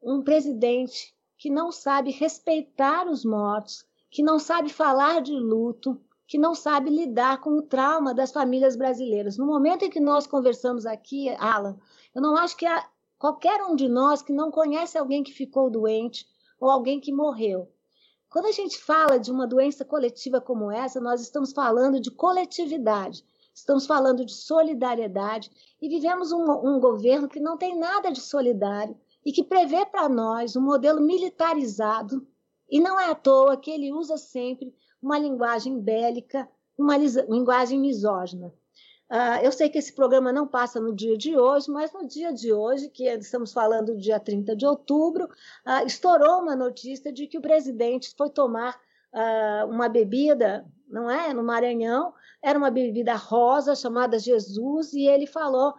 [0.00, 6.38] um presidente que não sabe respeitar os mortos, que não sabe falar de luto, que
[6.38, 9.36] não sabe lidar com o trauma das famílias brasileiras.
[9.36, 11.76] No momento em que nós conversamos aqui, Alan,
[12.14, 12.88] eu não acho que há
[13.18, 16.26] qualquer um de nós que não conhece alguém que ficou doente
[16.60, 17.70] ou alguém que morreu.
[18.30, 23.24] Quando a gente fala de uma doença coletiva como essa, nós estamos falando de coletividade,
[23.54, 28.96] estamos falando de solidariedade e vivemos um, um governo que não tem nada de solidário
[29.24, 32.26] e que prevê para nós um modelo militarizado,
[32.70, 38.52] e não é à toa que ele usa sempre uma linguagem bélica, uma linguagem misógina.
[39.10, 42.30] Uh, eu sei que esse programa não passa no dia de hoje, mas no dia
[42.30, 47.26] de hoje, que estamos falando do dia 30 de outubro, uh, estourou uma notícia de
[47.26, 48.78] que o presidente foi tomar
[49.14, 51.32] uh, uma bebida, não é?
[51.32, 52.12] No Maranhão,
[52.42, 55.74] era uma bebida rosa chamada Jesus, e ele falou: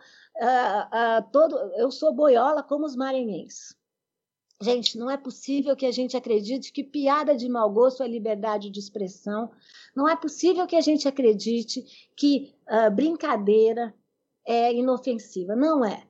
[1.32, 3.79] todo, eu sou boiola como os maranhenses.
[4.62, 8.70] Gente, não é possível que a gente acredite que piada de mau gosto é liberdade
[8.70, 9.50] de expressão.
[9.96, 13.96] Não é possível que a gente acredite que uh, brincadeira
[14.46, 15.56] é inofensiva.
[15.56, 16.06] Não é.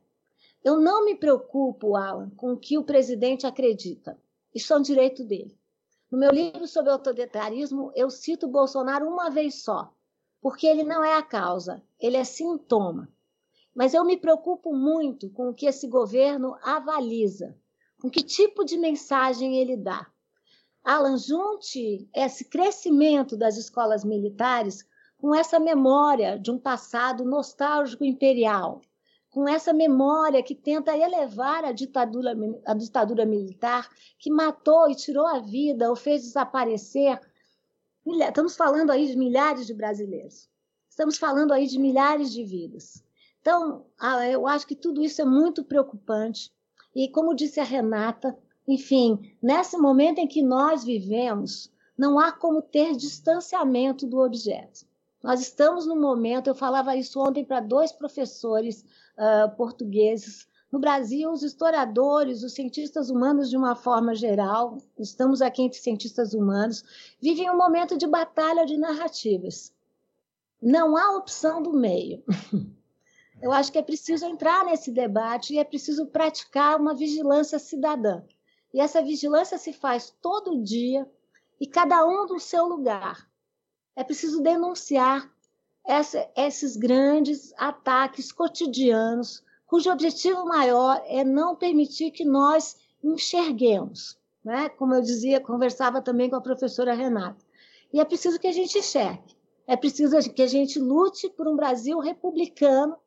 [0.63, 4.19] Eu não me preocupo, Alan, com o que o presidente acredita.
[4.53, 5.55] Isso é um direito dele.
[6.09, 9.93] No meu livro sobre autoritarismo, eu cito Bolsonaro uma vez só,
[10.41, 13.07] porque ele não é a causa, ele é sintoma.
[13.75, 17.55] Mas eu me preocupo muito com o que esse governo avaliza
[17.99, 20.07] com que tipo de mensagem ele dá.
[20.83, 28.81] Alan, junte esse crescimento das escolas militares com essa memória de um passado nostálgico imperial,
[29.29, 32.33] com essa memória que tenta elevar a ditadura,
[32.65, 37.19] a ditadura militar, que matou e tirou a vida ou fez desaparecer.
[38.05, 40.49] Estamos falando aí de milhares de brasileiros.
[40.89, 43.03] Estamos falando aí de milhares de vidas.
[43.41, 43.85] Então,
[44.31, 46.51] eu acho que tudo isso é muito preocupante.
[46.95, 48.37] E como disse a Renata,
[48.67, 54.87] enfim, nesse momento em que nós vivemos, não há como ter distanciamento do objeto.
[55.21, 58.85] Nós estamos no momento, eu falava isso ontem para dois professores
[59.17, 60.47] uh, portugueses.
[60.71, 66.33] No Brasil, os historiadores, os cientistas humanos, de uma forma geral, estamos aqui entre cientistas
[66.33, 66.83] humanos,
[67.19, 69.73] vivem um momento de batalha de narrativas.
[70.61, 72.23] Não há opção do meio.
[73.41, 78.21] Eu acho que é preciso entrar nesse debate e é preciso praticar uma vigilância cidadã.
[78.73, 81.09] E essa vigilância se faz todo dia
[81.59, 83.29] e cada um do seu lugar.
[83.95, 85.31] É preciso denunciar
[85.85, 94.17] essa, esses grandes ataques cotidianos, cujo objetivo maior é não permitir que nós enxerguemos.
[94.43, 94.69] Né?
[94.69, 97.43] Como eu dizia, conversava também com a professora Renata.
[97.91, 99.35] E é preciso que a gente enxergue.
[99.65, 102.97] É preciso que a gente lute por um Brasil republicano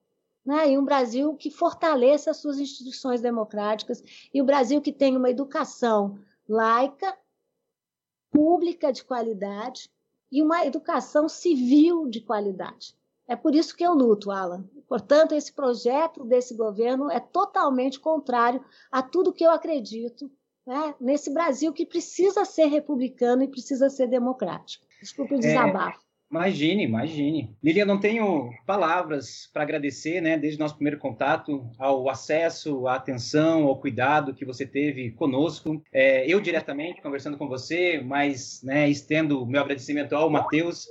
[0.45, 0.71] né?
[0.71, 4.03] e um Brasil que fortaleça as suas instituições democráticas,
[4.33, 7.17] e o um Brasil que tenha uma educação laica,
[8.31, 9.91] pública de qualidade
[10.31, 12.97] e uma educação civil de qualidade.
[13.29, 14.65] É por isso que eu luto, Alan.
[14.89, 20.31] Portanto, esse projeto desse governo é totalmente contrário a tudo que eu acredito
[20.67, 20.95] né?
[21.01, 24.87] nesse Brasil que precisa ser republicano e precisa ser democrático.
[25.01, 26.01] Desculpe o é, desabafo.
[26.33, 27.55] Imagine, imagine.
[27.63, 33.65] Lilian, não tenho palavras para agradecer, né, desde nosso primeiro contato, ao acesso, à atenção,
[33.65, 35.83] ao cuidado que você teve conosco.
[35.93, 40.89] É, eu diretamente conversando com você, mas né, estendo meu agradecimento ao Matheus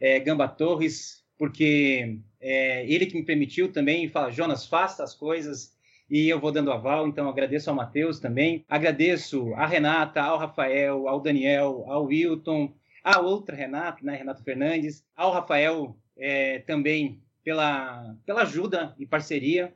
[0.00, 5.76] é, Gamba Torres, porque é, ele que me permitiu também falar, Jonas, faça as coisas
[6.10, 11.06] e eu vou dando aval, então agradeço ao Matheus também, agradeço a Renata, ao Rafael,
[11.06, 12.72] ao Daniel, ao Wilton,
[13.14, 19.72] a outra Renato, né, Renato Fernandes, ao Rafael é, também pela, pela ajuda e parceria.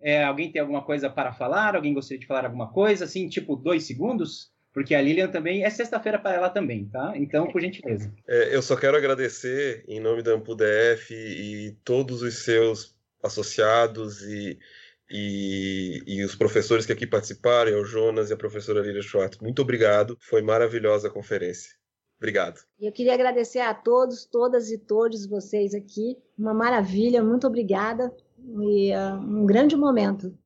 [0.00, 1.76] É, alguém tem alguma coisa para falar?
[1.76, 3.04] Alguém gostaria de falar alguma coisa?
[3.04, 4.52] Assim, tipo, dois segundos?
[4.72, 7.12] Porque a Lilian também é sexta-feira para ela também, tá?
[7.14, 8.12] Então, por gentileza.
[8.26, 12.92] É, eu só quero agradecer em nome da AmpulDF e todos os seus
[13.22, 14.58] associados e,
[15.08, 19.38] e, e, os professores que aqui participaram, o Jonas e a professora Lília Schwartz.
[19.38, 21.70] Muito obrigado, foi maravilhosa a conferência.
[22.24, 22.60] Obrigado.
[22.80, 26.16] Eu queria agradecer a todos, todas e todos vocês aqui.
[26.38, 28.10] Uma maravilha, muito obrigada.
[28.38, 30.34] e uh, um grande momento